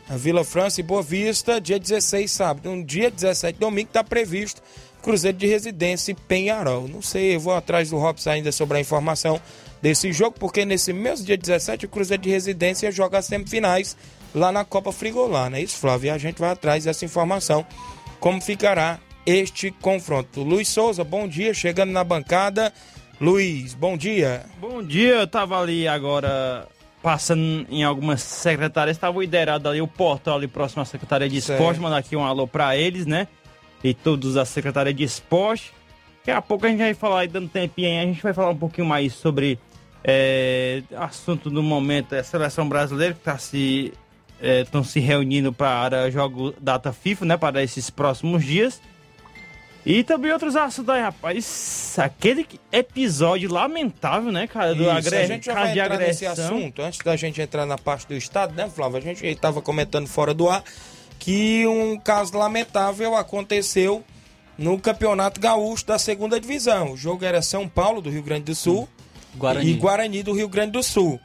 A 0.08 0.16
Vila 0.16 0.44
França 0.44 0.80
e 0.80 0.82
Boa 0.84 1.02
Vista, 1.02 1.60
dia 1.60 1.78
16, 1.78 2.30
sábado. 2.30 2.70
No 2.70 2.84
dia 2.84 3.10
17, 3.10 3.58
domingo, 3.58 3.88
está 3.88 4.04
previsto 4.04 4.60
Cruzeiro 5.02 5.36
de 5.36 5.46
Residência 5.46 6.12
e 6.12 6.14
Penharol. 6.14 6.86
Não 6.86 7.02
sei, 7.02 7.34
eu 7.34 7.40
vou 7.40 7.54
atrás 7.54 7.90
do 7.90 7.98
Robson 7.98 8.30
ainda 8.30 8.52
sobre 8.52 8.78
a 8.78 8.80
informação 8.80 9.40
desse 9.82 10.12
jogo, 10.12 10.36
porque 10.38 10.64
nesse 10.64 10.92
mesmo 10.92 11.26
dia 11.26 11.36
17 11.36 11.86
o 11.86 11.88
Cruzeiro 11.88 12.22
de 12.22 12.30
Residência 12.30 12.90
joga 12.92 13.18
as 13.18 13.26
semifinais 13.26 13.96
lá 14.34 14.52
na 14.52 14.64
Copa 14.64 14.92
Frigolá, 14.92 15.50
não 15.50 15.58
é 15.58 15.62
isso, 15.62 15.78
Flávio? 15.78 16.08
E 16.08 16.10
a 16.10 16.18
gente 16.18 16.40
vai 16.40 16.50
atrás 16.50 16.84
dessa 16.84 17.04
informação, 17.04 17.66
como 18.20 18.40
ficará 18.40 18.98
este 19.24 19.70
confronto. 19.70 20.42
Luiz 20.42 20.68
Souza, 20.68 21.04
bom 21.04 21.28
dia, 21.28 21.54
chegando 21.54 21.92
na 21.92 22.02
bancada. 22.02 22.72
Luiz, 23.20 23.74
bom 23.74 23.96
dia. 23.96 24.44
Bom 24.60 24.82
dia, 24.82 25.14
eu 25.14 25.26
tava 25.26 25.60
ali 25.60 25.86
agora 25.86 26.66
passando 27.02 27.66
em 27.68 27.82
algumas 27.82 28.22
secretárias, 28.22 28.96
estava 28.96 29.18
liderado 29.18 29.68
ali 29.68 29.80
o 29.80 29.88
portal 29.88 30.36
ali 30.36 30.46
próximo 30.46 30.82
à 30.82 30.84
Secretaria 30.84 31.28
de 31.28 31.40
certo. 31.40 31.60
Esporte, 31.60 31.80
mandar 31.80 31.98
aqui 31.98 32.16
um 32.16 32.24
alô 32.24 32.46
para 32.46 32.76
eles, 32.76 33.06
né? 33.06 33.26
E 33.82 33.92
todos 33.92 34.34
da 34.34 34.44
Secretaria 34.44 34.94
de 34.94 35.02
Esporte. 35.02 35.72
Daqui 36.18 36.30
a 36.30 36.40
pouco 36.40 36.64
a 36.64 36.68
gente 36.68 36.78
vai 36.78 36.94
falar, 36.94 37.26
dando 37.26 37.48
tempinho 37.48 37.88
aí, 37.88 37.98
a 37.98 38.04
gente 38.06 38.22
vai 38.22 38.32
falar 38.32 38.50
um 38.50 38.56
pouquinho 38.56 38.86
mais 38.86 39.12
sobre 39.12 39.58
é, 40.04 40.82
assunto 40.96 41.50
do 41.50 41.62
momento, 41.62 42.14
é 42.14 42.20
a 42.20 42.24
seleção 42.24 42.68
brasileira 42.68 43.14
que 43.14 43.20
está 43.20 43.36
se 43.38 43.92
estão 44.42 44.80
é, 44.80 44.84
se 44.84 45.00
reunindo 45.00 45.52
para 45.52 46.10
jogo 46.10 46.54
data 46.60 46.92
FIFA, 46.92 47.24
né? 47.24 47.36
Para 47.36 47.62
esses 47.62 47.88
próximos 47.88 48.44
dias. 48.44 48.80
E 49.84 50.04
também 50.04 50.30
outros 50.30 50.54
assuntos 50.54 50.94
aí, 50.94 51.02
rapaz. 51.02 51.96
Aquele 51.98 52.46
episódio 52.70 53.52
lamentável, 53.52 54.30
né, 54.30 54.46
cara? 54.46 54.74
Do 54.74 54.88
agre... 54.88 55.16
A 55.16 55.26
gente 55.26 55.46
já 55.46 55.54
vai 55.54 55.72
entrar 55.72 55.98
nesse 55.98 56.24
assunto. 56.24 56.82
Antes 56.82 57.00
da 57.00 57.16
gente 57.16 57.40
entrar 57.40 57.66
na 57.66 57.76
parte 57.76 58.06
do 58.06 58.14
Estado, 58.14 58.54
né, 58.54 58.68
Flávio? 58.68 58.98
A 58.98 59.00
gente 59.00 59.26
estava 59.26 59.60
comentando 59.60 60.06
fora 60.06 60.32
do 60.32 60.48
ar 60.48 60.62
que 61.18 61.66
um 61.66 61.98
caso 61.98 62.36
lamentável 62.36 63.16
aconteceu 63.16 64.04
no 64.58 64.78
Campeonato 64.78 65.40
Gaúcho 65.40 65.86
da 65.86 65.98
segunda 65.98 66.38
divisão. 66.38 66.92
O 66.92 66.96
jogo 66.96 67.24
era 67.24 67.42
São 67.42 67.68
Paulo, 67.68 68.00
do 68.00 68.10
Rio 68.10 68.22
Grande 68.22 68.44
do 68.44 68.54
Sul, 68.54 68.88
Guarani. 69.36 69.70
e 69.70 69.74
Guarani, 69.74 70.22
do 70.22 70.32
Rio 70.32 70.48
Grande 70.48 70.72
do 70.72 70.82
Sul. 70.82 71.20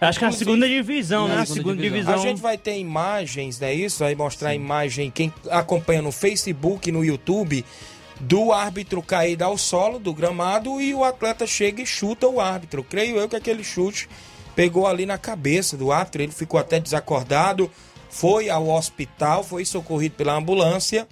Acho 0.00 0.18
que 0.18 0.24
é 0.24 0.28
a 0.28 0.32
segunda 0.32 0.68
divisão, 0.68 1.26
né? 1.26 1.38
A 1.38 1.46
segunda 1.46 1.82
divisão. 1.82 2.14
A 2.14 2.18
gente 2.18 2.40
vai 2.40 2.56
ter 2.56 2.78
imagens, 2.78 3.58
não 3.58 3.66
é 3.66 3.74
isso? 3.74 3.98
Vai 3.98 4.14
mostrar 4.14 4.50
a 4.50 4.54
imagem, 4.54 5.10
quem 5.10 5.32
acompanha 5.50 6.00
no 6.00 6.12
Facebook, 6.12 6.92
no 6.92 7.04
YouTube, 7.04 7.64
do 8.20 8.52
árbitro 8.52 9.02
caído 9.02 9.44
ao 9.44 9.58
solo 9.58 9.98
do 9.98 10.12
gramado 10.12 10.80
e 10.80 10.94
o 10.94 11.02
atleta 11.02 11.46
chega 11.46 11.82
e 11.82 11.86
chuta 11.86 12.28
o 12.28 12.40
árbitro. 12.40 12.84
Creio 12.84 13.16
eu 13.16 13.28
que 13.28 13.36
aquele 13.36 13.64
chute 13.64 14.08
pegou 14.54 14.86
ali 14.86 15.04
na 15.04 15.18
cabeça 15.18 15.76
do 15.76 15.90
árbitro, 15.90 16.22
ele 16.22 16.32
ficou 16.32 16.58
até 16.58 16.78
desacordado, 16.78 17.70
foi 18.10 18.48
ao 18.48 18.68
hospital, 18.68 19.42
foi 19.42 19.64
socorrido 19.64 20.14
pela 20.14 20.34
ambulância 20.34 21.06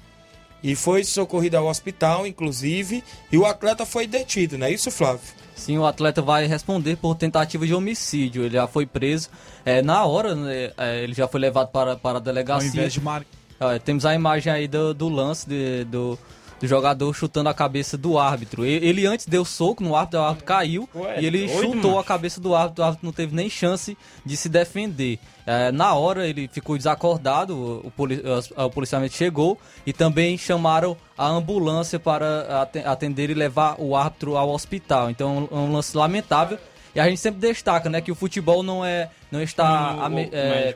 e 0.62 0.75
foi 0.75 1.05
socorrido 1.05 1.57
ao 1.57 1.66
hospital, 1.66 2.27
inclusive, 2.27 3.05
e 3.31 3.38
o 3.38 3.46
atleta 3.46 3.85
foi 3.85 4.07
detido, 4.07 4.59
não 4.59 4.66
é 4.66 4.72
isso, 4.72 4.90
Flávio? 4.90 5.20
Sim, 5.57 5.79
o 5.79 5.87
atleta 5.87 6.21
vai 6.23 6.47
responder 6.47 6.97
por 6.97 7.14
tentativa 7.16 7.66
de 7.66 7.75
homicídio. 7.75 8.45
Ele 8.45 8.55
já 8.55 8.66
foi 8.69 8.87
preso. 8.87 9.29
É, 9.64 9.83
na 9.83 10.05
hora, 10.05 10.35
né, 10.35 10.71
é, 10.77 11.03
ele 11.03 11.14
já 11.14 11.27
foi 11.27 11.40
levado 11.40 11.69
para, 11.69 11.97
para 11.97 12.19
a 12.19 12.21
delegacia. 12.21 12.69
Ao 12.71 12.75
invés 12.77 12.92
de 12.92 13.01
mar... 13.01 13.25
É, 13.59 13.79
temos 13.79 14.05
a 14.05 14.14
imagem 14.14 14.53
aí 14.53 14.69
do, 14.69 14.92
do 14.92 15.09
lance 15.09 15.49
de- 15.49 15.85
do, 15.85 16.19
do 16.61 16.66
jogador 16.66 17.12
chutando 17.14 17.49
a 17.49 17.55
cabeça 17.55 17.99
do 17.99 18.19
árbitro. 18.19 18.64
Ele, 18.64 19.07
antes 19.07 19.27
deu 19.27 19.45
soco 19.45 19.83
no 19.85 19.95
árbitro, 19.95 20.21
o 20.21 20.23
árbitro 20.25 20.45
caiu 20.47 20.88
Ué, 20.95 21.21
e 21.21 21.27
ele 21.27 21.47
doido, 21.47 21.61
chutou 21.62 21.90
macho. 21.92 21.99
a 21.99 22.05
cabeça 22.05 22.40
do 22.40 22.55
árbitro. 22.55 22.83
O 22.83 22.87
árbitro 22.87 23.07
não 23.07 23.12
teve 23.12 23.35
nem 23.35 23.51
chance 23.51 23.97
de 24.25 24.37
se 24.37 24.49
defender. 24.49 25.19
É, 25.47 25.71
na 25.71 25.95
hora 25.95 26.27
ele 26.27 26.49
ficou 26.49 26.77
desacordado, 26.77 27.83
o, 27.85 27.90
poli- 27.90 28.23
o 28.57 28.71
policiamento 28.71 29.14
chegou 29.14 29.59
e 29.87 29.92
também 29.92 30.37
chamaram 30.38 30.97
a 31.16 31.27
ambulância 31.29 31.99
para 32.01 32.62
aten- 32.62 32.85
atender 32.85 33.31
e 33.31 33.35
levar 33.35 33.77
o 33.79 33.95
árbitro 33.95 34.37
ao 34.37 34.51
hospital. 34.51 35.11
Então 35.11 35.49
é 35.51 35.55
um 35.55 35.73
lance 35.73 35.97
lamentável. 35.97 36.59
E 36.95 37.01
a 37.01 37.07
gente 37.07 37.21
sempre 37.21 37.38
destaca 37.40 37.90
né, 37.90 38.01
que 38.01 38.11
o 38.11 38.14
futebol 38.14 38.62
não, 38.62 38.83
é, 38.83 39.11
não 39.31 39.42
está 39.42 39.92
Não, 40.09 40.14
o- 40.16 40.19
é. 40.33 40.75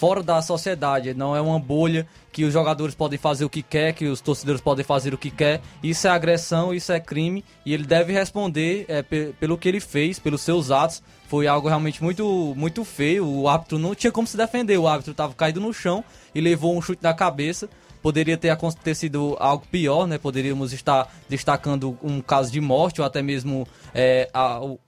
Fora 0.00 0.22
da 0.22 0.40
sociedade, 0.40 1.12
não 1.12 1.36
é 1.36 1.42
uma 1.42 1.58
bolha 1.60 2.06
que 2.32 2.42
os 2.42 2.54
jogadores 2.54 2.94
podem 2.94 3.18
fazer 3.18 3.44
o 3.44 3.50
que 3.50 3.62
quer, 3.62 3.92
que 3.92 4.06
os 4.06 4.22
torcedores 4.22 4.58
podem 4.62 4.82
fazer 4.82 5.12
o 5.12 5.18
que 5.18 5.30
quer. 5.30 5.60
Isso 5.82 6.06
é 6.06 6.10
agressão, 6.10 6.72
isso 6.72 6.90
é 6.90 6.98
crime 6.98 7.44
e 7.66 7.74
ele 7.74 7.84
deve 7.84 8.10
responder 8.10 8.86
é, 8.88 9.02
pe- 9.02 9.34
pelo 9.38 9.58
que 9.58 9.68
ele 9.68 9.78
fez, 9.78 10.18
pelos 10.18 10.40
seus 10.40 10.70
atos. 10.70 11.02
Foi 11.28 11.46
algo 11.46 11.68
realmente 11.68 12.02
muito, 12.02 12.54
muito 12.56 12.82
feio. 12.82 13.26
O 13.28 13.46
árbitro 13.46 13.78
não 13.78 13.94
tinha 13.94 14.10
como 14.10 14.26
se 14.26 14.38
defender. 14.38 14.78
O 14.78 14.88
árbitro 14.88 15.12
estava 15.12 15.34
caído 15.34 15.60
no 15.60 15.70
chão 15.70 16.02
e 16.34 16.40
levou 16.40 16.74
um 16.74 16.80
chute 16.80 17.02
na 17.02 17.12
cabeça. 17.12 17.68
Poderia 18.02 18.36
ter 18.36 18.50
acontecido 18.50 19.36
algo 19.38 19.64
pior, 19.70 20.06
né? 20.06 20.16
Poderíamos 20.18 20.72
estar 20.72 21.12
destacando 21.28 21.98
um 22.02 22.20
caso 22.20 22.50
de 22.50 22.60
morte 22.60 23.00
ou 23.00 23.06
até 23.06 23.20
mesmo 23.22 23.66
é, 23.94 24.28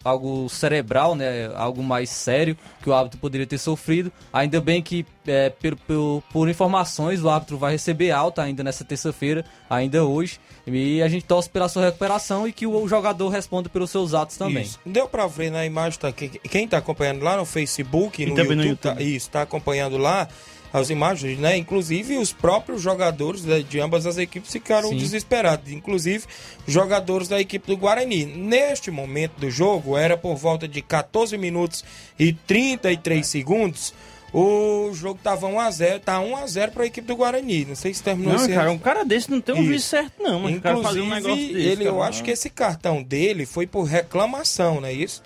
algo 0.05 0.49
cerebral, 0.49 1.15
né? 1.15 1.51
Algo 1.55 1.83
mais 1.83 2.09
sério 2.11 2.57
que 2.83 2.89
o 2.89 2.95
árbitro 2.95 3.19
poderia 3.21 3.47
ter 3.47 3.59
sofrido. 3.59 4.11
Ainda 4.33 4.61
bem 4.61 4.81
que, 4.83 5.05
é, 5.27 5.51
por, 5.51 5.77
por- 5.77 6.23
por 6.33 6.49
informações, 6.49 7.23
o 7.23 7.29
árbitro 7.29 7.59
vai 7.59 7.73
receber 7.73 8.11
alta 8.11 8.43
ainda 8.43 8.63
nessa 8.65 8.85
terça-feira, 8.85 9.45
ainda 9.69 10.05
hoje. 10.05 10.41
E 10.67 11.03
a 11.03 11.09
gente 11.09 11.25
torce 11.25 11.51
pela 11.51 11.69
sua 11.69 11.85
recuperação 11.87 12.47
e 12.47 12.53
que 12.53 12.67
o 12.67 12.87
jogador 12.89 13.29
responda 13.29 13.69
pelos 13.69 13.91
seus 13.91 14.15
atos 14.15 14.37
também. 14.37 14.63
Isso. 14.63 14.79
Deu 14.87 15.09
pra 15.09 15.27
ver 15.27 15.51
na 15.51 15.67
imagem, 15.67 15.99
tá, 15.99 16.11
que- 16.13 16.29
quem 16.29 16.67
tá 16.69 16.79
acompanhando 16.79 17.23
lá 17.23 17.37
no 17.37 17.45
Facebook, 17.45 18.23
E 18.23 18.27
no 18.27 18.35
também 18.35 18.57
no 18.57 18.63
YouTube, 18.65 18.79
tá- 18.81 18.89
YouTube. 18.91 19.15
isso, 19.17 19.31
tá 19.31 19.43
acompanhando 19.43 19.99
lá 19.99 20.29
as 20.73 20.91
imagens, 20.91 21.39
né? 21.39 21.57
Inclusive 21.57 22.17
os 22.17 22.33
próprios 22.33 22.81
jogadores 22.81 23.45
né, 23.45 23.61
de 23.61 23.79
ambas 23.81 24.07
as 24.07 24.17
equipes 24.17 24.51
ficaram 24.51 24.89
Sim. 24.89 24.97
desesperados, 24.97 25.71
inclusive 25.71 26.25
jogadores 26.67 27.29
da 27.29 27.41
equipe 27.41 27.67
do 27.67 27.77
Guarani. 27.77 28.25
Neste 28.25 28.91
momento 28.91 29.39
do 29.39 29.51
jogo, 29.51 29.97
era 29.97 30.17
por 30.17 30.37
volta 30.37 30.67
de 30.67 30.81
14 30.81 31.37
minutos 31.37 31.85
e 32.19 32.33
33 32.33 33.27
segundos. 33.27 33.93
O 34.33 34.91
jogo 34.95 35.21
tava 35.23 35.47
1 35.47 35.61
a 35.61 35.71
0, 35.71 36.01
tá 36.01 36.19
1 36.19 36.37
a 36.37 36.47
0 36.47 36.73
para 36.73 36.85
a 36.85 36.87
equipe 36.87 37.07
do 37.07 37.15
Guarani. 37.17 37.67
Não 37.67 37.75
sei 37.75 37.93
se 37.93 38.03
terminou 38.03 38.33
Não, 38.33 38.49
cara, 38.49 38.71
um 38.73 38.79
cara 38.79 39.05
desse 39.05 39.31
não 39.31 39.43
tem 39.43 39.55
um 39.55 39.63
juiz 39.63 39.85
certo, 39.85 40.23
não. 40.23 40.41
Mas 40.41 40.57
o 40.57 40.61
cara 40.63 40.83
fazer 40.83 41.03
um 41.03 41.09
negócio 41.09 41.33
Inclusive, 41.33 41.53
desse. 41.53 41.69
ele, 41.69 41.85
eu 41.87 41.97
cara, 41.97 42.09
acho 42.09 42.19
não. 42.19 42.25
que 42.25 42.31
esse 42.31 42.49
cartão 42.49 43.03
dele 43.03 43.45
foi 43.45 43.67
por 43.67 43.83
reclamação, 43.83 44.81
não 44.81 44.89
é 44.89 44.93
isso? 44.95 45.23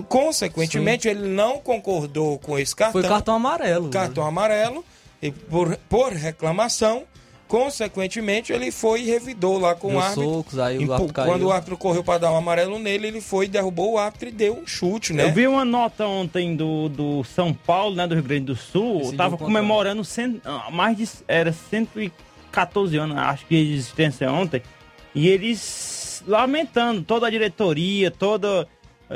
Consequentemente, 0.00 1.06
ele 1.06 1.28
não 1.28 1.58
concordou 1.58 2.38
com 2.38 2.58
esse 2.58 2.74
cartão. 2.74 3.02
Foi 3.02 3.10
cartão 3.10 3.34
amarelo. 3.34 3.90
Cartão 3.90 4.24
amarelo. 4.24 4.82
E 5.20 5.30
por, 5.30 5.76
por 5.88 6.12
reclamação, 6.12 7.04
consequentemente, 7.46 8.52
ele 8.52 8.70
foi 8.72 9.02
e 9.02 9.04
revidou 9.04 9.58
lá 9.58 9.74
com 9.74 9.88
Deu 9.88 9.98
o 9.98 10.00
árbitro. 10.00 10.24
socos, 10.24 10.58
aí 10.58 10.78
o 10.78 10.92
árbitro 10.92 11.14
caiu. 11.14 11.30
Quando 11.30 11.42
o 11.42 11.52
árbitro 11.52 11.76
correu 11.76 12.02
para 12.02 12.18
dar 12.20 12.32
um 12.32 12.36
amarelo 12.36 12.78
nele, 12.78 13.08
ele 13.08 13.20
foi, 13.20 13.46
derrubou 13.46 13.92
o 13.92 13.98
árbitro 13.98 14.30
e 14.30 14.32
deu 14.32 14.54
um 14.56 14.66
chute, 14.66 15.12
né? 15.12 15.26
Eu 15.26 15.32
vi 15.32 15.46
uma 15.46 15.64
nota 15.64 16.06
ontem 16.06 16.56
do, 16.56 16.88
do 16.88 17.22
São 17.24 17.52
Paulo, 17.52 17.94
né, 17.94 18.06
do 18.06 18.14
Rio 18.14 18.24
Grande 18.24 18.46
do 18.46 18.56
Sul, 18.56 18.98
Decidiu 18.98 19.18
tava 19.18 19.34
o 19.34 19.38
contrato. 19.38 19.54
comemorando 19.54 20.02
cento, 20.04 20.40
ah, 20.44 20.70
mais 20.72 20.96
de 20.96 21.06
era 21.28 21.52
114 21.52 22.96
anos, 22.96 23.16
acho 23.18 23.46
que 23.46 23.62
de 23.62 23.74
existência 23.74 24.32
ontem, 24.32 24.62
e 25.14 25.28
eles 25.28 26.24
lamentando 26.26 27.02
toda 27.02 27.26
a 27.26 27.30
diretoria, 27.30 28.10
toda 28.10 28.66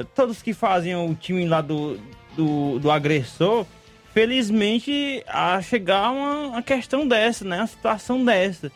todos 0.04 0.42
que 0.42 0.52
faziam 0.52 1.08
o 1.08 1.14
time 1.14 1.46
lá 1.46 1.60
do, 1.60 1.98
do, 2.36 2.78
do 2.78 2.90
agressor, 2.90 3.66
felizmente 4.12 5.22
a 5.26 5.60
chegar 5.60 6.10
uma, 6.10 6.48
uma 6.48 6.62
questão 6.62 7.06
dessa, 7.06 7.44
né, 7.44 7.58
uma 7.58 7.66
situação 7.66 8.24
dessa. 8.24 8.70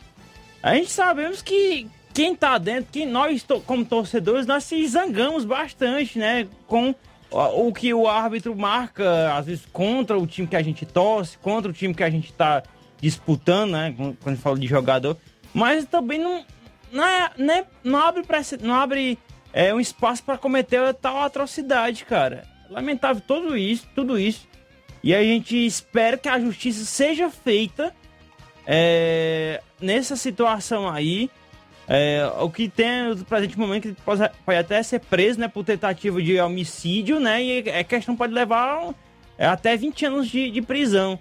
A 0.62 0.74
gente 0.74 0.90
sabemos 0.90 1.40
que 1.40 1.86
quem 2.12 2.34
tá 2.34 2.58
dentro, 2.58 2.90
que 2.92 3.06
nós 3.06 3.44
como 3.66 3.84
torcedores, 3.84 4.46
nós 4.46 4.64
se 4.64 4.86
zangamos 4.86 5.44
bastante, 5.44 6.18
né? 6.18 6.46
Com 6.66 6.94
o 7.30 7.72
que 7.72 7.94
o 7.94 8.08
árbitro 8.08 8.54
marca, 8.56 9.34
às 9.34 9.46
vezes, 9.46 9.64
contra 9.72 10.18
o 10.18 10.26
time 10.26 10.48
que 10.48 10.56
a 10.56 10.62
gente 10.62 10.84
torce, 10.84 11.38
contra 11.38 11.70
o 11.70 11.74
time 11.74 11.94
que 11.94 12.02
a 12.02 12.10
gente 12.10 12.32
tá 12.32 12.62
disputando, 13.00 13.70
né? 13.72 13.94
Quando 13.96 14.16
a 14.26 14.30
gente 14.30 14.42
fala 14.42 14.58
de 14.58 14.66
jogador. 14.66 15.16
Mas 15.54 15.84
também 15.86 16.18
não, 16.18 16.44
não, 16.92 17.06
é, 17.06 17.30
né? 17.38 17.64
não 17.82 17.98
abre, 17.98 18.24
não 18.60 18.74
abre 18.74 19.18
é, 19.52 19.74
um 19.74 19.80
espaço 19.80 20.22
para 20.22 20.38
cometer 20.38 20.94
tal 20.94 21.22
atrocidade, 21.22 22.04
cara. 22.04 22.44
Lamentável 22.68 23.22
tudo 23.26 23.56
isso, 23.56 23.86
tudo 23.94 24.18
isso. 24.18 24.48
E 25.02 25.14
a 25.14 25.22
gente 25.22 25.56
espera 25.56 26.16
que 26.18 26.28
a 26.28 26.38
justiça 26.38 26.84
seja 26.84 27.30
feita 27.30 27.92
é, 28.66 29.60
nessa 29.80 30.16
situação 30.16 30.88
aí. 30.88 31.30
É, 31.88 32.24
o 32.38 32.48
que 32.48 32.68
tem 32.68 33.08
no 33.08 33.24
presente 33.24 33.58
momento 33.58 33.88
que 33.92 34.02
pode, 34.02 34.22
pode 34.46 34.58
até 34.58 34.80
ser 34.82 35.00
preso 35.00 35.40
né, 35.40 35.48
por 35.48 35.64
tentativa 35.64 36.22
de 36.22 36.38
homicídio, 36.38 37.18
né? 37.18 37.42
E 37.42 37.68
a 37.70 37.82
questão 37.82 38.14
pode 38.14 38.32
levar 38.32 38.94
é, 39.36 39.46
até 39.46 39.76
20 39.76 40.06
anos 40.06 40.28
de, 40.28 40.50
de 40.52 40.62
prisão. 40.62 41.18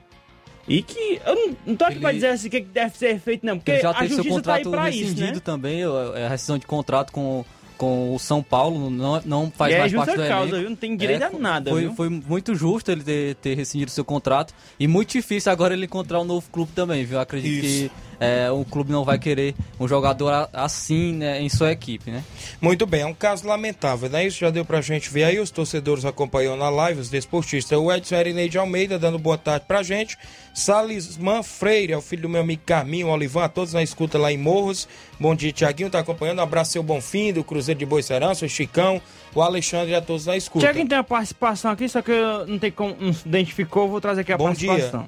E 0.68 0.84
que 0.84 1.20
eu 1.26 1.34
não, 1.36 1.58
não 1.68 1.76
tô 1.76 1.86
aqui 1.86 2.00
pra 2.00 2.10
Ele- 2.10 2.18
dizer 2.20 2.28
assim 2.28 2.50
o 2.50 2.52
que 2.52 2.62
deve 2.62 2.96
ser 2.96 3.20
feito, 3.20 3.44
não, 3.44 3.58
porque 3.58 3.72
Ele 3.72 3.82
já 3.82 3.90
a 3.90 3.94
teve 3.96 4.14
seu 4.14 4.18
justiça 4.18 4.42
tá 4.44 4.54
aí 4.54 4.64
contrato 4.64 4.82
pra 4.84 4.90
isso, 4.92 5.20
né? 5.20 5.40
também, 5.44 5.82
é 6.14 6.26
a 6.28 6.30
rescisão 6.30 6.60
de 6.60 6.68
contrato 6.68 7.12
com, 7.12 7.44
com 7.80 8.14
o 8.14 8.20
São 8.20 8.44
Paulo, 8.44 8.90
não, 8.90 9.22
não 9.26 9.50
faz 9.56 9.72
E 9.72 9.76
é 9.76 9.80
mais 9.80 9.92
justa 9.92 10.06
parte 10.08 10.22
do 10.22 10.28
causa, 10.28 10.44
elenco. 10.50 10.60
viu? 10.60 10.70
Não 10.70 10.76
tem 10.76 10.96
direito 10.98 11.24
a 11.24 11.32
foi- 11.32 11.40
nada, 11.40 11.72
foi, 11.72 11.82
viu? 11.82 11.94
Foi 11.96 12.10
muito 12.10 12.54
justo 12.54 12.92
ele 12.92 13.02
ter, 13.04 13.36
ter 13.36 13.56
rescindido 13.56 13.90
seu 13.90 14.04
contrato 14.04 14.54
e 14.78 14.86
muito 14.86 15.14
difícil 15.14 15.50
agora 15.52 15.74
ele 15.74 15.86
encontrar 15.86 16.20
um 16.20 16.26
novo 16.26 16.46
clube 16.52 16.72
também, 16.76 17.06
viu? 17.06 17.20
Acredito 17.20 17.66
Isso. 17.66 17.90
que 17.90 17.92
é, 18.22 18.52
o 18.52 18.66
clube 18.66 18.92
não 18.92 19.06
vai 19.06 19.18
querer 19.18 19.56
um 19.80 19.88
jogador 19.88 20.30
a- 20.30 20.50
assim 20.52 21.14
né, 21.14 21.42
em 21.42 21.48
sua 21.48 21.72
equipe, 21.72 22.12
né? 22.12 22.22
Muito 22.60 22.86
bem, 22.86 23.00
é 23.02 23.06
um 23.06 23.14
caso 23.14 23.48
lamentável, 23.48 24.10
né? 24.10 24.28
Isso 24.28 24.38
já 24.40 24.50
deu 24.50 24.66
pra 24.66 24.82
gente 24.82 25.10
ver 25.10 25.24
aí, 25.24 25.40
os 25.40 25.50
torcedores 25.50 26.04
acompanham 26.04 26.58
na 26.58 26.70
live, 26.70 27.00
os 27.00 27.10
desportistas. 27.10 27.80
O 27.80 27.90
Edson 27.90 28.16
Erinei 28.16 28.50
de 28.50 28.58
Almeida 28.58 29.00
dando 29.00 29.18
boa 29.18 29.38
tarde 29.38 29.64
pra 29.66 29.82
gente. 29.82 30.18
Salisman 30.54 31.42
Freire, 31.42 31.94
é 31.94 31.98
o 31.98 32.02
filho 32.02 32.24
do 32.24 32.30
meu 32.30 32.42
amigo 32.42 32.62
Carminho, 32.66 33.08
Olivan, 33.08 33.46
a 33.46 33.50
todos 33.50 33.74
na 33.74 33.82
escuta 33.82 34.18
lá 34.18 34.30
em 34.32 34.38
Morros. 34.38 34.90
Bom 35.18 35.34
dia, 35.34 35.54
Tiaguinho, 35.54 35.90
tá 35.90 36.00
acompanhando. 36.00 36.40
Um 36.40 36.44
abraço, 36.44 36.74
seu 36.74 36.84
Bonfim, 36.84 37.32
do 37.32 37.44
Cruzeiro 37.44 37.69
de 37.76 37.86
Boicerança, 37.86 38.46
o 38.46 38.50
Chicão, 38.50 39.02
o 39.34 39.42
Alexandre 39.42 39.92
e 39.92 39.96
a 39.96 40.02
todos 40.02 40.26
na 40.26 40.36
escuta. 40.36 40.66
Tiaguinho 40.66 40.88
tem 40.88 40.98
a 40.98 41.04
participação 41.04 41.72
aqui, 41.72 41.88
só 41.88 42.02
que 42.02 42.12
eu 42.12 42.48
não 42.48 42.60
tem 42.60 42.72
como, 42.72 42.96
não 43.00 43.14
se 43.14 43.28
identificou, 43.28 43.88
vou 43.88 44.02
trazer 44.02 44.22
aqui 44.22 44.34
a 44.34 44.38
Bom 44.38 44.46
participação. 44.46 45.08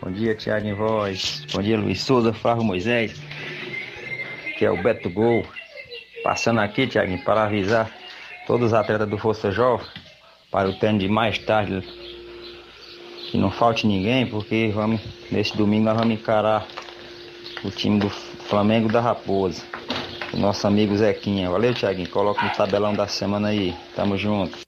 Bom 0.00 0.10
dia, 0.10 0.34
Thiago 0.34 0.66
em 0.66 0.74
voz. 0.74 1.46
Bom 1.52 1.62
dia, 1.62 1.78
Luiz 1.78 2.00
Souza, 2.00 2.32
Flávio 2.32 2.64
Moisés, 2.64 3.14
que 4.58 4.64
é 4.64 4.70
o 4.70 4.82
Beto 4.82 5.08
Gol. 5.08 5.44
Passando 6.24 6.60
aqui, 6.60 6.86
Thiaguinho, 6.86 7.22
para 7.24 7.44
avisar 7.44 7.90
todos 8.46 8.68
os 8.68 8.74
atletas 8.74 9.08
do 9.08 9.16
Força 9.16 9.50
Jovem 9.52 9.86
para 10.50 10.68
o 10.68 10.78
treino 10.78 10.98
de 10.98 11.08
mais 11.08 11.38
tarde. 11.38 11.82
Que 13.30 13.38
não 13.38 13.50
falte 13.50 13.86
ninguém, 13.86 14.26
porque 14.26 14.70
vamos, 14.74 15.00
nesse 15.30 15.56
domingo 15.56 15.84
nós 15.84 15.96
vamos 15.96 16.14
encarar 16.14 16.66
o 17.64 17.70
time 17.70 17.98
do 17.98 18.10
Flamengo 18.10 18.88
da 18.88 19.00
Raposa. 19.00 19.62
O 20.32 20.36
nosso 20.36 20.66
amigo 20.66 20.96
Zequinha. 20.96 21.50
Valeu, 21.50 21.74
Thiaguinho. 21.74 22.08
Coloca 22.08 22.42
no 22.42 22.52
tabelão 22.52 22.94
da 22.94 23.06
semana 23.06 23.48
aí. 23.48 23.74
Tamo 23.94 24.16
junto. 24.16 24.58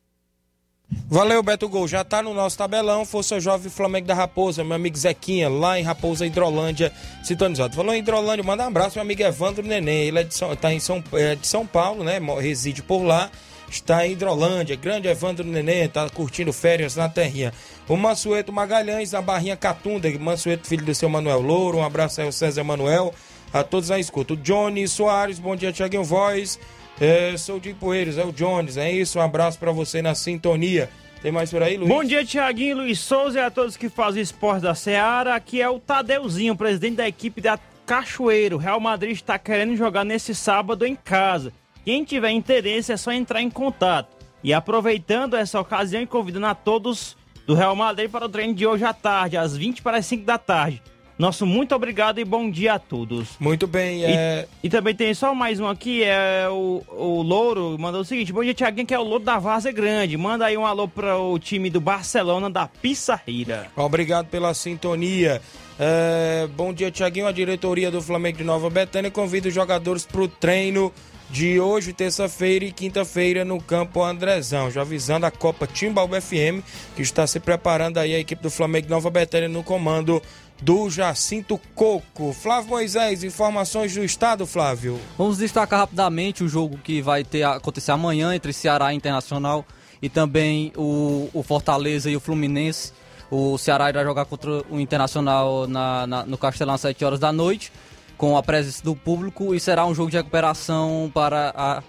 Valeu, 1.09 1.43
Beto 1.43 1.69
Gol. 1.69 1.89
Já 1.89 2.05
tá 2.05 2.23
no 2.23 2.35
nosso 2.35 2.59
tabelão. 2.59 3.05
Força 3.05 3.41
Jovem 3.41 3.71
Flamengo 3.71 4.07
da 4.07 4.15
Raposa, 4.15 4.63
meu 4.63 4.75
amigo 4.75 4.97
Zequinha, 4.97 5.49
lá 5.49 5.79
em 5.79 5.83
Raposa, 5.83 6.27
Hidrolândia, 6.27 6.93
sintonizado. 7.23 7.75
Falou 7.75 7.95
em 7.95 7.99
Hidrolândia, 7.99 8.45
manda 8.45 8.65
um 8.65 8.69
abraço, 8.69 8.97
meu 8.97 9.03
amigo 9.03 9.23
Evandro 9.23 9.67
Neném. 9.67 10.09
Ele 10.09 10.21
é 10.21 10.23
de 10.23 10.35
São, 10.35 10.55
tá 10.55 10.73
em 10.73 10.81
São, 10.81 11.03
é 11.15 11.35
de 11.35 11.47
São 11.47 11.67
Paulo, 11.67 12.05
né? 12.05 12.21
Reside 12.41 12.83
por 12.83 13.03
lá. 13.03 13.31
Está 13.69 14.07
em 14.07 14.13
Hidrolândia. 14.13 14.77
Grande 14.77 15.09
Evandro 15.09 15.45
Neném, 15.45 15.89
tá 15.89 16.09
curtindo 16.11 16.53
férias 16.53 16.95
na 16.95 17.09
terrinha. 17.09 17.53
O 17.89 17.97
Mansueto 17.97 18.53
Magalhães, 18.53 19.13
na 19.13 19.23
Barrinha 19.23 19.57
Catunda. 19.57 20.11
Mansueto, 20.19 20.69
filho 20.69 20.85
do 20.85 20.95
seu 20.95 21.09
Manuel 21.09 21.41
Louro. 21.41 21.79
Um 21.79 21.85
abraço 21.85 22.21
aí 22.21 22.27
ao 22.27 22.33
César 22.33 22.63
Manuel. 22.63 23.15
A 23.55 23.63
todos 23.63 23.89
na 23.89 24.01
escuta. 24.01 24.35
O 24.35 24.37
Johnny 24.37 24.89
Soares, 24.89 25.39
bom 25.39 25.55
dia, 25.55 25.73
Tiaguinho 25.73 26.03
Voz. 26.03 26.59
É, 27.01 27.37
sou 27.37 27.61
de 27.61 27.73
Poeiros, 27.73 28.19
é 28.19 28.25
o 28.25 28.33
Jones, 28.33 28.77
é 28.77 28.91
isso. 28.91 29.21
Um 29.21 29.23
abraço 29.23 29.61
para 29.61 29.71
você 29.71 30.03
na 30.03 30.13
sintonia. 30.13 30.91
Tem 31.23 31.31
mais 31.31 31.53
por 31.53 31.63
aí, 31.63 31.77
Luiz? 31.77 31.89
Bom 31.89 32.03
dia, 32.03 32.25
Tiaguinho, 32.25 32.79
Luiz 32.79 32.99
Souza 32.99 33.39
e 33.39 33.43
a 33.43 33.53
todos 33.53 33.77
que 33.77 33.89
fazem 33.89 34.21
esporte 34.21 34.63
da 34.63 34.75
Seara. 34.75 35.37
Aqui 35.37 35.63
é 35.63 35.71
o 35.71 35.79
Tadeuzinho, 35.79 36.57
presidente 36.57 36.97
da 36.97 37.07
equipe 37.07 37.41
da 37.41 37.57
Cachoeiro. 37.87 38.57
Real 38.57 38.81
Madrid 38.81 39.13
está 39.13 39.39
querendo 39.39 39.77
jogar 39.77 40.05
nesse 40.05 40.35
sábado 40.35 40.85
em 40.85 40.97
casa. 40.97 41.53
Quem 41.85 42.03
tiver 42.03 42.31
interesse 42.31 42.91
é 42.91 42.97
só 42.97 43.13
entrar 43.13 43.41
em 43.41 43.51
contato. 43.51 44.17
E 44.43 44.53
aproveitando 44.53 45.37
essa 45.37 45.61
ocasião 45.61 46.03
e 46.03 46.09
convidando 46.09 46.47
a 46.47 46.57
todos 46.57 47.17
do 47.47 47.55
Real 47.55 47.77
Madrid 47.77 48.11
para 48.11 48.27
o 48.27 48.29
treino 48.29 48.53
de 48.53 48.67
hoje 48.67 48.85
à 48.85 48.93
tarde, 48.93 49.37
às 49.37 49.57
20 49.57 49.81
para 49.81 49.99
as 49.99 50.07
5 50.07 50.25
da 50.25 50.39
tarde. 50.39 50.83
Nosso 51.19 51.47
muito 51.47 51.75
obrigado 51.75 52.19
e 52.19 52.25
bom 52.25 52.51
dia 52.51 52.75
a 52.75 52.79
todos. 52.79 53.37
Muito 53.39 53.67
bem, 53.67 54.05
é... 54.05 54.47
e, 54.63 54.67
e, 54.67 54.71
também 54.71 54.95
tem 54.95 55.15
só 55.15 55.35
mais 55.35 55.61
um 55.61 55.69
aqui, 55.69 56.03
é 56.03 56.49
o, 56.51 56.83
o 56.89 57.23
Louro 57.23 57.77
mandou 57.79 58.01
o 58.01 58.05
seguinte, 58.05 58.33
bom 58.33 58.43
dia 58.43 58.53
Tiaguinho, 58.53 58.87
que 58.87 58.95
é 58.95 58.99
o 58.99 59.05
Louro 59.05 59.23
da 59.23 59.39
Várzea 59.39 59.71
Grande. 59.71 60.17
Manda 60.17 60.47
aí 60.47 60.57
um 60.57 60.67
alô 60.67 60.89
para 60.89 61.17
o 61.17 61.39
time 61.39 61.71
do 61.71 61.81
Barcelona 61.81 62.51
da 62.51 62.67
Pissarreira. 62.67 63.69
Obrigado 63.77 64.27
pela 64.27 64.53
sintonia. 64.55 65.41
É, 65.79 66.49
bom 66.57 66.73
dia, 66.73 66.91
Tiaguinho. 66.91 67.27
A 67.27 67.33
diretoria 67.33 67.91
do 67.91 68.03
Flamengo 68.03 68.39
de 68.39 68.45
Nova 68.45 68.69
Betânia 68.69 69.11
convida 69.11 69.49
os 69.49 69.55
jogadores 69.55 70.05
para 70.05 70.21
o 70.21 70.29
treino 70.29 70.93
de 71.31 71.59
hoje, 71.59 71.93
terça-feira 71.93 72.65
e 72.65 72.73
quinta-feira 72.73 73.45
no 73.45 73.61
campo 73.61 74.03
Andrezão. 74.03 74.71
Já 74.71 74.83
avisando 74.83 75.27
a 75.27 75.31
Copa 75.31 75.67
Timbaúba 75.67 76.21
FM, 76.21 76.63
que 76.95 77.03
está 77.03 77.27
se 77.27 77.41
preparando 77.41 77.99
aí 77.99 78.15
a 78.15 78.19
equipe 78.19 78.43
do 78.43 78.51
Flamengo 78.51 78.87
de 78.87 78.91
Nova 78.91 79.11
Betânia 79.11 79.49
no 79.49 79.63
comando 79.63 80.23
do 80.63 80.89
Jacinto 80.89 81.61
Coco. 81.75 82.33
Flávio 82.33 82.71
Moisés, 82.71 83.25
informações 83.25 83.95
do 83.95 84.05
estado, 84.05 84.47
Flávio. 84.47 84.99
Vamos 85.19 85.39
destacar 85.39 85.81
rapidamente 85.81 86.45
o 86.45 86.49
jogo 86.49 86.79
que 86.79 87.03
vai 87.03 87.25
ter 87.25 87.43
acontecer 87.43 87.93
amanhã 87.93 88.35
entre 88.35 88.53
Ceará 88.53 88.93
Internacional 88.95 89.65
e 90.01 90.09
também 90.09 90.73
o, 90.77 91.29
o 91.33 91.43
Fortaleza 91.43 92.11
e 92.11 92.17
o 92.17 92.21
Fluminense. 92.21 92.93
O 93.31 93.59
Ceará 93.59 93.89
irá 93.89 94.05
jogar 94.05 94.27
contra 94.27 94.63
o 94.71 94.79
Internacional 94.79 95.67
na, 95.67 96.07
na, 96.07 96.27
no 96.27 96.39
Castelão 96.39 96.75
às 96.75 96.81
7 96.83 97.05
horas 97.05 97.19
da 97.19 97.33
noite, 97.33 97.73
com 98.17 98.37
a 98.37 98.43
presença 98.43 98.83
do 98.85 98.95
público, 98.95 99.55
e 99.55 99.61
será 99.61 99.85
um 99.87 99.95
jogo 99.95 100.11
de 100.11 100.17
recuperação 100.17 101.11
para 101.13 101.53
a, 101.57 101.83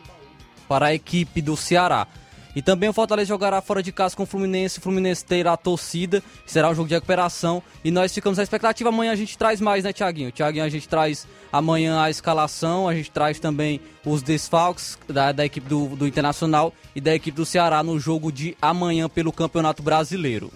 para 0.67 0.87
a 0.87 0.93
equipe 0.93 1.41
do 1.41 1.55
Ceará. 1.55 2.07
E 2.55 2.61
também 2.61 2.87
o 2.87 2.93
Fortaleza 2.93 3.27
jogará 3.27 3.61
fora 3.61 3.83
de 3.83 3.91
casa 3.91 4.15
com 4.15 4.23
o 4.23 4.25
Fluminense. 4.25 4.79
O 4.79 4.81
Fluminense 4.81 5.25
terá 5.25 5.53
a 5.53 5.57
torcida. 5.57 6.23
Será 6.45 6.69
um 6.69 6.75
jogo 6.75 6.87
de 6.87 6.95
recuperação. 6.95 7.61
E 7.83 7.91
nós 7.91 8.13
ficamos 8.13 8.37
na 8.37 8.43
expectativa. 8.43 8.89
Amanhã 8.89 9.11
a 9.11 9.15
gente 9.15 9.37
traz 9.37 9.59
mais, 9.59 9.83
né, 9.83 9.91
Tiaguinho? 9.91 10.31
Tiaguinho, 10.31 10.63
a 10.63 10.69
gente 10.69 10.87
traz 10.87 11.27
amanhã 11.51 12.01
a 12.01 12.09
escalação. 12.09 12.87
A 12.87 12.95
gente 12.95 13.11
traz 13.11 13.39
também 13.39 13.81
os 14.05 14.21
desfalques 14.21 14.97
da, 15.07 15.33
da 15.33 15.45
equipe 15.45 15.67
do, 15.67 15.87
do 15.95 16.07
Internacional 16.07 16.73
e 16.95 17.01
da 17.01 17.13
equipe 17.13 17.35
do 17.35 17.45
Ceará 17.45 17.83
no 17.83 17.99
jogo 17.99 18.31
de 18.31 18.55
amanhã 18.61 19.09
pelo 19.09 19.33
Campeonato 19.33 19.83
Brasileiro. 19.83 20.51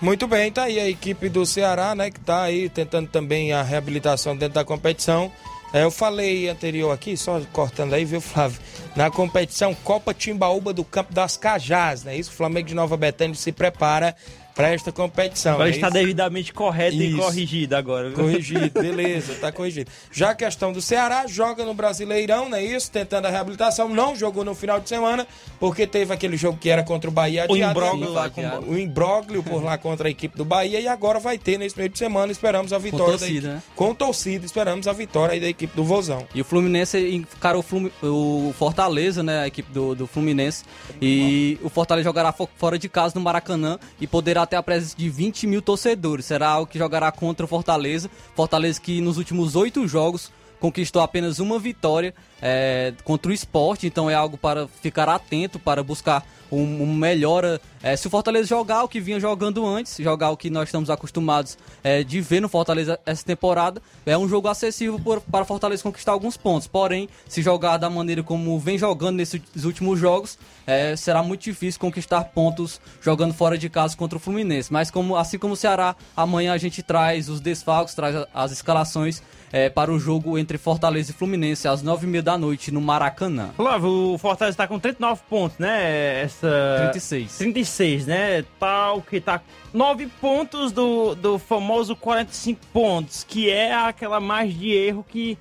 Muito 0.00 0.28
bem, 0.28 0.52
tá 0.52 0.64
aí 0.64 0.78
a 0.78 0.88
equipe 0.88 1.28
do 1.28 1.44
Ceará, 1.44 1.92
né, 1.92 2.08
que 2.08 2.20
tá 2.20 2.42
aí 2.42 2.68
tentando 2.68 3.08
também 3.08 3.52
a 3.52 3.64
reabilitação 3.64 4.36
dentro 4.36 4.54
da 4.54 4.64
competição. 4.64 5.32
É, 5.72 5.84
eu 5.84 5.90
falei 5.90 6.48
anterior 6.48 6.90
aqui, 6.90 7.16
só 7.16 7.40
cortando 7.52 7.92
aí, 7.92 8.04
viu, 8.04 8.20
Flávio? 8.20 8.58
Na 8.96 9.10
competição 9.10 9.74
Copa 9.74 10.14
Timbaúba 10.14 10.72
do 10.72 10.82
Campo 10.82 11.12
das 11.12 11.36
Cajás, 11.36 12.04
né? 12.04 12.16
Isso, 12.16 12.30
o 12.30 12.34
Flamengo 12.34 12.68
de 12.68 12.74
Nova 12.74 12.96
Betânia 12.96 13.34
se 13.34 13.52
prepara 13.52 14.16
para 14.58 14.70
esta 14.70 14.90
competição. 14.90 15.52
Agora 15.52 15.70
né? 15.70 15.76
está 15.76 15.88
devidamente 15.88 16.52
correto 16.52 16.96
Isso. 16.96 17.16
e 17.16 17.20
corrigido 17.20 17.76
agora. 17.76 18.08
Viu? 18.08 18.16
Corrigido, 18.16 18.68
beleza, 18.74 19.34
está 19.34 19.52
corrigido. 19.52 19.88
Já 20.10 20.30
a 20.30 20.34
questão 20.34 20.72
do 20.72 20.82
Ceará, 20.82 21.28
joga 21.28 21.64
no 21.64 21.72
Brasileirão, 21.72 22.48
né? 22.48 22.60
Isso, 22.60 22.90
tentando 22.90 23.26
a 23.26 23.30
reabilitação, 23.30 23.88
não 23.88 24.16
jogou 24.16 24.44
no 24.44 24.56
final 24.56 24.80
de 24.80 24.88
semana, 24.88 25.28
porque 25.60 25.86
teve 25.86 26.12
aquele 26.12 26.36
jogo 26.36 26.58
que 26.58 26.68
era 26.68 26.82
contra 26.82 27.08
o 27.08 27.12
Bahia 27.12 27.44
adiado. 27.44 27.78
O 27.78 27.82
imbróglio 27.84 28.12
lá 28.12 28.30
com... 28.30 28.42
O 28.66 28.76
imbróglio 28.76 29.42
por 29.44 29.62
lá 29.62 29.78
contra 29.78 30.08
a 30.08 30.10
equipe 30.10 30.36
do 30.36 30.44
Bahia 30.44 30.80
e 30.80 30.88
agora 30.88 31.20
vai 31.20 31.38
ter 31.38 31.56
nesse 31.56 31.78
meio 31.78 31.88
de 31.88 31.96
semana, 31.96 32.32
esperamos 32.32 32.72
a 32.72 32.78
vitória. 32.78 33.12
Com 33.12 33.18
torcida, 33.18 33.48
né? 33.48 33.62
Com 33.76 33.94
torcida, 33.94 34.44
esperamos 34.44 34.88
a 34.88 34.92
vitória 34.92 35.34
aí 35.34 35.40
da 35.40 35.48
equipe 35.48 35.76
do 35.76 35.84
Vozão. 35.84 36.26
E 36.34 36.40
o 36.40 36.44
Fluminense 36.44 36.98
encarou 37.14 37.64
o 38.02 38.52
Fortaleza, 38.58 39.22
né? 39.22 39.42
A 39.42 39.46
equipe 39.46 39.70
do, 39.72 39.94
do 39.94 40.08
Fluminense. 40.08 40.64
E 41.00 41.60
o 41.62 41.68
Fortaleza 41.68 42.08
jogará 42.08 42.32
fora 42.32 42.76
de 42.76 42.88
casa 42.88 43.14
no 43.14 43.20
Maracanã 43.20 43.78
e 44.00 44.06
poderá 44.08 44.47
ter 44.48 44.56
a 44.56 44.62
presença 44.62 44.96
de 44.96 45.08
20 45.08 45.28
20 45.28 45.46
mil 45.46 45.62
torcedores. 45.62 46.24
Será 46.24 46.48
algo 46.48 46.70
que 46.70 46.78
jogará 46.78 47.12
contra 47.12 47.44
o 47.44 47.48
Fortaleza. 47.48 48.10
Fortaleza 48.34 48.80
que 48.80 49.00
nos 49.00 49.18
últimos 49.18 49.54
oito 49.54 49.86
jogos 49.86 50.32
conquistou 50.60 51.02
apenas 51.02 51.38
uma 51.38 51.58
vitória 51.58 52.14
é, 52.40 52.92
contra 53.04 53.30
o 53.30 53.34
esporte, 53.34 53.86
então 53.86 54.08
é 54.08 54.14
algo 54.14 54.36
para 54.36 54.66
ficar 54.66 55.08
atento, 55.08 55.58
para 55.58 55.82
buscar 55.82 56.24
um, 56.50 56.82
um 56.82 56.94
melhora. 56.94 57.60
É, 57.82 57.94
se 57.94 58.06
o 58.06 58.10
Fortaleza 58.10 58.48
jogar 58.48 58.82
o 58.82 58.88
que 58.88 59.00
vinha 59.00 59.20
jogando 59.20 59.66
antes, 59.66 59.96
jogar 59.98 60.30
o 60.30 60.36
que 60.36 60.50
nós 60.50 60.68
estamos 60.68 60.90
acostumados 60.90 61.56
é, 61.82 62.02
de 62.02 62.20
ver 62.20 62.40
no 62.40 62.48
Fortaleza 62.48 62.98
essa 63.06 63.24
temporada, 63.24 63.80
é 64.04 64.16
um 64.16 64.28
jogo 64.28 64.48
acessível 64.48 64.98
por, 64.98 65.20
para 65.20 65.42
o 65.42 65.44
Fortaleza 65.44 65.82
conquistar 65.82 66.12
alguns 66.12 66.36
pontos. 66.36 66.66
Porém, 66.66 67.08
se 67.28 67.42
jogar 67.42 67.76
da 67.76 67.88
maneira 67.88 68.22
como 68.22 68.58
vem 68.58 68.78
jogando 68.78 69.16
nesses 69.16 69.64
últimos 69.64 69.98
jogos, 69.98 70.38
é, 70.66 70.96
será 70.96 71.22
muito 71.22 71.42
difícil 71.42 71.80
conquistar 71.80 72.24
pontos 72.24 72.80
jogando 73.00 73.34
fora 73.34 73.56
de 73.56 73.68
casa 73.68 73.96
contra 73.96 74.16
o 74.16 74.20
Fluminense. 74.20 74.72
Mas 74.72 74.90
como 74.90 75.16
assim 75.16 75.38
como 75.38 75.54
o 75.54 75.56
Ceará, 75.56 75.94
amanhã 76.16 76.52
a 76.52 76.58
gente 76.58 76.82
traz 76.82 77.28
os 77.28 77.40
desfalques, 77.40 77.94
traz 77.94 78.26
as 78.34 78.52
escalações 78.52 79.22
é, 79.52 79.68
para 79.68 79.92
o 79.92 79.98
jogo 79.98 80.38
entre 80.38 80.58
Fortaleza 80.58 81.10
e 81.10 81.14
Fluminense 81.14 81.66
às 81.66 81.82
9h30 81.82 82.22
da 82.22 82.38
noite 82.38 82.70
no 82.70 82.80
Maracanã. 82.80 83.50
Flávio, 83.56 84.14
o 84.14 84.18
Fortaleza 84.18 84.54
está 84.54 84.66
com 84.66 84.78
39 84.78 85.22
pontos, 85.28 85.58
né? 85.58 86.22
Essa... 86.22 86.76
36. 86.80 87.38
36, 87.38 88.06
né? 88.06 88.44
Tal 88.58 89.00
que 89.02 89.20
tá 89.20 89.40
9 89.72 90.06
pontos 90.20 90.72
do, 90.72 91.14
do 91.14 91.38
famoso 91.38 91.96
45 91.96 92.60
pontos, 92.72 93.24
que 93.24 93.50
é 93.50 93.74
aquela 93.74 94.20
margem 94.20 94.56
de 94.56 94.72
erro 94.72 95.04
que. 95.06 95.38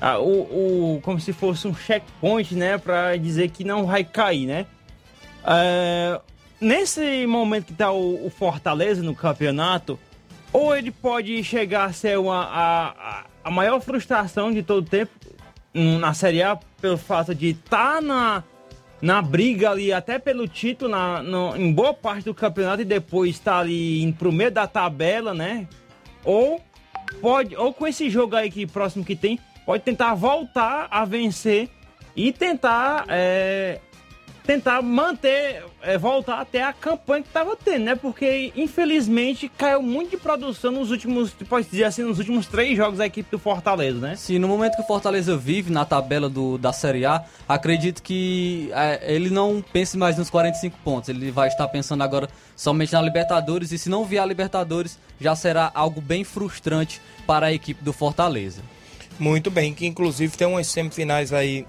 Ah, 0.00 0.18
o, 0.18 0.96
o, 0.96 1.00
como 1.02 1.20
se 1.20 1.32
fosse 1.32 1.68
um 1.68 1.74
checkpoint, 1.74 2.54
né? 2.56 2.76
Para 2.76 3.16
dizer 3.16 3.50
que 3.50 3.62
não 3.62 3.86
vai 3.86 4.02
cair, 4.02 4.46
né? 4.46 4.66
É, 5.44 6.20
nesse 6.60 7.26
momento 7.26 7.66
que 7.66 7.74
tá 7.74 7.92
o, 7.92 8.26
o 8.26 8.30
Fortaleza 8.30 9.02
no 9.02 9.14
campeonato, 9.14 9.98
ou 10.52 10.76
ele 10.76 10.90
pode 10.90 11.42
chegar 11.44 11.84
a 11.84 11.92
ser 11.92 12.18
uma, 12.18 12.44
a, 12.44 12.88
a 12.88 13.24
maior 13.50 13.80
frustração 13.80 14.52
de 14.52 14.62
todo 14.62 14.88
tempo 14.88 15.10
na 15.74 16.14
Série 16.14 16.42
A 16.42 16.58
pelo 16.80 16.98
fato 16.98 17.34
de 17.34 17.50
estar 17.50 17.94
tá 17.94 18.00
na, 18.00 18.44
na 19.00 19.22
briga 19.22 19.70
ali, 19.70 19.92
até 19.92 20.18
pelo 20.18 20.46
título, 20.46 20.90
na, 20.90 21.22
no, 21.22 21.56
em 21.56 21.72
boa 21.72 21.94
parte 21.94 22.24
do 22.24 22.34
campeonato 22.34 22.82
e 22.82 22.84
depois 22.84 23.30
estar 23.30 23.52
tá 23.52 23.58
ali 23.58 24.02
indo 24.02 24.16
pro 24.16 24.32
meio 24.32 24.50
da 24.50 24.66
tabela, 24.66 25.34
né? 25.34 25.66
Ou 26.24 26.62
pode, 27.20 27.56
ou 27.56 27.72
com 27.72 27.86
esse 27.86 28.08
jogo 28.10 28.36
aí 28.36 28.50
que 28.50 28.66
próximo 28.66 29.04
que 29.04 29.16
tem, 29.16 29.38
pode 29.64 29.82
tentar 29.82 30.14
voltar 30.14 30.88
a 30.90 31.04
vencer 31.04 31.68
e 32.14 32.32
tentar 32.32 33.06
é, 33.08 33.80
tentar 34.44 34.82
manter, 34.82 35.64
é, 35.82 35.96
voltar 35.96 36.40
até 36.40 36.62
a 36.62 36.72
campanha 36.72 37.22
que 37.22 37.28
estava 37.28 37.56
tendo, 37.56 37.84
né? 37.84 37.94
Porque 37.94 38.52
infelizmente 38.56 39.48
caiu 39.48 39.82
muito 39.82 40.10
de 40.10 40.16
produção 40.16 40.72
nos 40.72 40.90
últimos, 40.90 41.30
pode 41.48 41.68
dizer 41.68 41.84
assim, 41.84 42.02
nos 42.02 42.18
últimos 42.18 42.46
três 42.46 42.76
jogos 42.76 42.98
da 42.98 43.06
equipe 43.06 43.30
do 43.30 43.38
Fortaleza, 43.38 43.98
né? 43.98 44.16
Sim, 44.16 44.38
no 44.38 44.48
momento 44.48 44.76
que 44.76 44.82
o 44.82 44.86
Fortaleza 44.86 45.36
vive 45.36 45.72
na 45.72 45.84
tabela 45.84 46.28
do, 46.28 46.58
da 46.58 46.72
Série 46.72 47.06
A, 47.06 47.24
acredito 47.48 48.02
que 48.02 48.70
é, 48.72 49.14
ele 49.14 49.30
não 49.30 49.62
pense 49.72 49.96
mais 49.96 50.18
nos 50.18 50.28
45 50.28 50.76
pontos. 50.84 51.08
Ele 51.08 51.30
vai 51.30 51.48
estar 51.48 51.68
pensando 51.68 52.02
agora 52.02 52.28
somente 52.56 52.92
na 52.92 53.02
Libertadores 53.02 53.72
e 53.72 53.78
se 53.78 53.88
não 53.88 54.04
vier 54.04 54.22
a 54.22 54.26
Libertadores, 54.26 54.98
já 55.20 55.36
será 55.36 55.70
algo 55.74 56.00
bem 56.00 56.24
frustrante 56.24 57.00
para 57.26 57.46
a 57.46 57.52
equipe 57.52 57.82
do 57.82 57.92
Fortaleza. 57.92 58.62
Muito 59.18 59.50
bem, 59.50 59.72
que 59.74 59.86
inclusive 59.86 60.36
tem 60.36 60.48
umas 60.48 60.66
semifinais 60.66 61.32
aí 61.32 61.66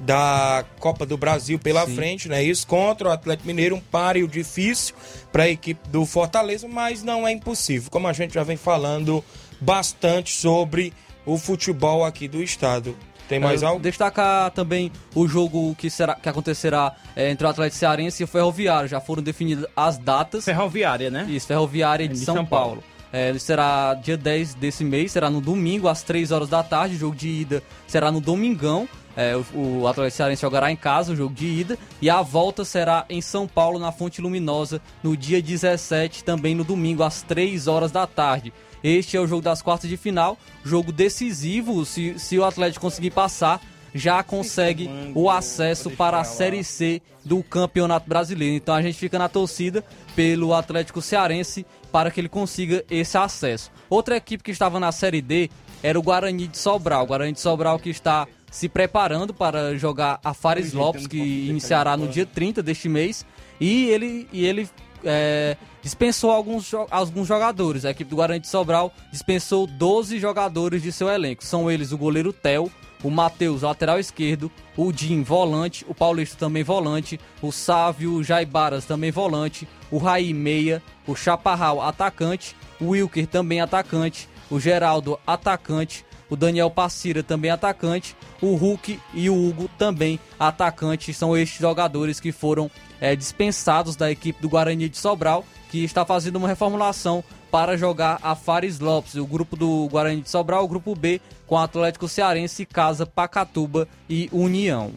da 0.00 0.64
Copa 0.78 1.04
do 1.04 1.16
Brasil 1.16 1.58
pela 1.58 1.84
Sim. 1.86 1.94
frente, 1.96 2.28
né? 2.28 2.42
Isso 2.42 2.66
contra 2.66 3.08
o 3.08 3.12
Atlético 3.12 3.46
Mineiro, 3.46 3.76
um 3.76 3.80
páreo 3.80 4.28
difícil 4.28 4.94
para 5.32 5.44
a 5.44 5.48
equipe 5.48 5.88
do 5.88 6.06
Fortaleza, 6.06 6.68
mas 6.68 7.02
não 7.02 7.26
é 7.26 7.32
impossível. 7.32 7.90
Como 7.90 8.06
a 8.06 8.12
gente 8.12 8.34
já 8.34 8.42
vem 8.42 8.56
falando 8.56 9.24
bastante 9.60 10.34
sobre 10.34 10.92
o 11.26 11.36
futebol 11.36 12.04
aqui 12.04 12.28
do 12.28 12.42
estado. 12.42 12.96
Tem 13.28 13.38
mais 13.38 13.62
É, 13.62 13.66
algo? 13.66 13.80
Destacar 13.80 14.50
também 14.52 14.90
o 15.14 15.28
jogo 15.28 15.74
que, 15.76 15.90
será, 15.90 16.14
que 16.14 16.28
acontecerá 16.28 16.94
é, 17.14 17.30
entre 17.30 17.46
o 17.46 17.50
Atlético 17.50 17.76
Cearense 17.78 18.22
e 18.22 18.24
o 18.24 18.26
Ferroviário. 18.26 18.88
Já 18.88 19.00
foram 19.00 19.22
definidas 19.22 19.66
as 19.76 19.98
datas. 19.98 20.44
Ferroviária, 20.46 21.10
né? 21.10 21.26
Isso, 21.28 21.46
Ferroviária 21.46 22.08
de, 22.08 22.14
De 22.14 22.20
São, 22.24 22.36
São 22.36 22.46
Paulo. 22.46 22.66
Paulo. 22.76 22.84
É, 23.12 23.38
será 23.38 23.94
dia 23.94 24.16
10 24.16 24.54
desse 24.54 24.84
mês, 24.84 25.12
será 25.12 25.28
no 25.30 25.40
domingo, 25.40 25.88
às 25.88 26.02
3 26.02 26.30
horas 26.30 26.48
da 26.48 26.62
tarde. 26.62 26.94
O 26.94 26.98
jogo 26.98 27.16
de 27.16 27.28
ida 27.28 27.62
será 27.86 28.10
no 28.10 28.20
domingão. 28.20 28.88
É, 29.20 29.34
o, 29.36 29.80
o 29.80 29.88
Atlético 29.88 30.16
Cearense 30.16 30.42
jogará 30.42 30.70
em 30.70 30.76
casa 30.76 31.12
o 31.12 31.16
jogo 31.16 31.34
de 31.34 31.44
ida. 31.44 31.76
E 32.00 32.08
a 32.08 32.22
volta 32.22 32.64
será 32.64 33.04
em 33.10 33.20
São 33.20 33.48
Paulo, 33.48 33.76
na 33.76 33.90
Fonte 33.90 34.20
Luminosa, 34.20 34.80
no 35.02 35.16
dia 35.16 35.42
17, 35.42 36.22
também 36.22 36.54
no 36.54 36.62
domingo, 36.62 37.02
às 37.02 37.20
3 37.22 37.66
horas 37.66 37.90
da 37.90 38.06
tarde. 38.06 38.52
Este 38.82 39.16
é 39.16 39.20
o 39.20 39.26
jogo 39.26 39.42
das 39.42 39.60
quartas 39.60 39.90
de 39.90 39.96
final, 39.96 40.38
jogo 40.64 40.92
decisivo. 40.92 41.84
Se, 41.84 42.16
se 42.16 42.38
o 42.38 42.44
Atlético 42.44 42.80
conseguir 42.80 43.10
passar, 43.10 43.60
já 43.92 44.22
consegue 44.22 44.88
o 45.16 45.28
acesso 45.28 45.90
para 45.90 46.20
a 46.20 46.24
Série 46.24 46.62
C 46.62 47.02
do 47.24 47.42
Campeonato 47.42 48.08
Brasileiro. 48.08 48.54
Então 48.54 48.72
a 48.72 48.80
gente 48.80 48.98
fica 48.98 49.18
na 49.18 49.28
torcida 49.28 49.84
pelo 50.14 50.54
Atlético 50.54 51.02
Cearense 51.02 51.66
para 51.90 52.08
que 52.12 52.20
ele 52.20 52.28
consiga 52.28 52.84
esse 52.88 53.18
acesso. 53.18 53.72
Outra 53.90 54.16
equipe 54.16 54.44
que 54.44 54.52
estava 54.52 54.78
na 54.78 54.92
Série 54.92 55.20
D 55.20 55.50
era 55.82 55.98
o 55.98 56.02
Guarani 56.02 56.46
de 56.46 56.56
Sobral. 56.56 57.02
O 57.02 57.06
Guarani 57.08 57.32
de 57.32 57.40
Sobral 57.40 57.80
que 57.80 57.90
está 57.90 58.28
se 58.50 58.68
preparando 58.68 59.34
para 59.34 59.76
jogar 59.76 60.20
a 60.24 60.32
Fares 60.34 60.72
Lopes, 60.72 61.06
que 61.06 61.48
iniciará 61.48 61.96
no 61.96 62.08
dia 62.08 62.26
30 62.26 62.62
deste 62.62 62.88
mês. 62.88 63.24
E 63.60 63.88
ele, 63.90 64.28
e 64.32 64.44
ele 64.46 64.68
é, 65.04 65.56
dispensou 65.82 66.30
alguns, 66.30 66.72
alguns 66.90 67.26
jogadores. 67.26 67.84
A 67.84 67.90
equipe 67.90 68.10
do 68.10 68.16
Guarani 68.16 68.40
de 68.40 68.48
Sobral 68.48 68.92
dispensou 69.10 69.66
12 69.66 70.18
jogadores 70.18 70.82
de 70.82 70.92
seu 70.92 71.08
elenco. 71.08 71.44
São 71.44 71.70
eles 71.70 71.92
o 71.92 71.98
goleiro 71.98 72.32
Tel, 72.32 72.70
o 73.02 73.10
Matheus, 73.10 73.62
lateral 73.62 73.98
esquerdo, 73.98 74.50
o 74.76 74.92
Jim, 74.92 75.22
volante, 75.22 75.84
o 75.88 75.94
Paulista 75.94 76.36
também 76.36 76.64
volante, 76.64 77.18
o 77.40 77.52
Sávio, 77.52 78.14
o 78.14 78.24
Jaibaras 78.24 78.84
também 78.84 79.10
volante, 79.10 79.68
o 79.90 79.98
Raí 79.98 80.34
meia, 80.34 80.82
o 81.06 81.14
Chaparral 81.14 81.80
atacante, 81.80 82.56
o 82.80 82.88
Wilker 82.90 83.26
também 83.26 83.60
atacante, 83.60 84.28
o 84.50 84.58
Geraldo 84.58 85.18
atacante, 85.26 86.04
o 86.30 86.36
Daniel 86.36 86.70
Passira 86.70 87.22
também 87.22 87.50
atacante, 87.50 88.16
o 88.40 88.54
Hulk 88.54 89.00
e 89.14 89.30
o 89.30 89.48
Hugo 89.48 89.68
também 89.78 90.20
atacante. 90.38 91.12
São 91.12 91.36
estes 91.36 91.60
jogadores 91.60 92.20
que 92.20 92.32
foram 92.32 92.70
é, 93.00 93.14
dispensados 93.16 93.96
da 93.96 94.10
equipe 94.10 94.40
do 94.40 94.48
Guarani 94.48 94.88
de 94.88 94.98
Sobral, 94.98 95.44
que 95.70 95.84
está 95.84 96.04
fazendo 96.04 96.36
uma 96.36 96.48
reformulação 96.48 97.22
para 97.50 97.76
jogar 97.76 98.18
a 98.22 98.34
Fares 98.34 98.78
Lopes. 98.78 99.14
O 99.14 99.26
grupo 99.26 99.56
do 99.56 99.88
Guarani 99.88 100.20
de 100.20 100.30
Sobral, 100.30 100.64
o 100.64 100.68
grupo 100.68 100.94
B, 100.94 101.20
com 101.46 101.56
Atlético 101.56 102.08
Cearense, 102.08 102.66
Casa, 102.66 103.06
Pacatuba 103.06 103.88
e 104.08 104.28
União. 104.32 104.92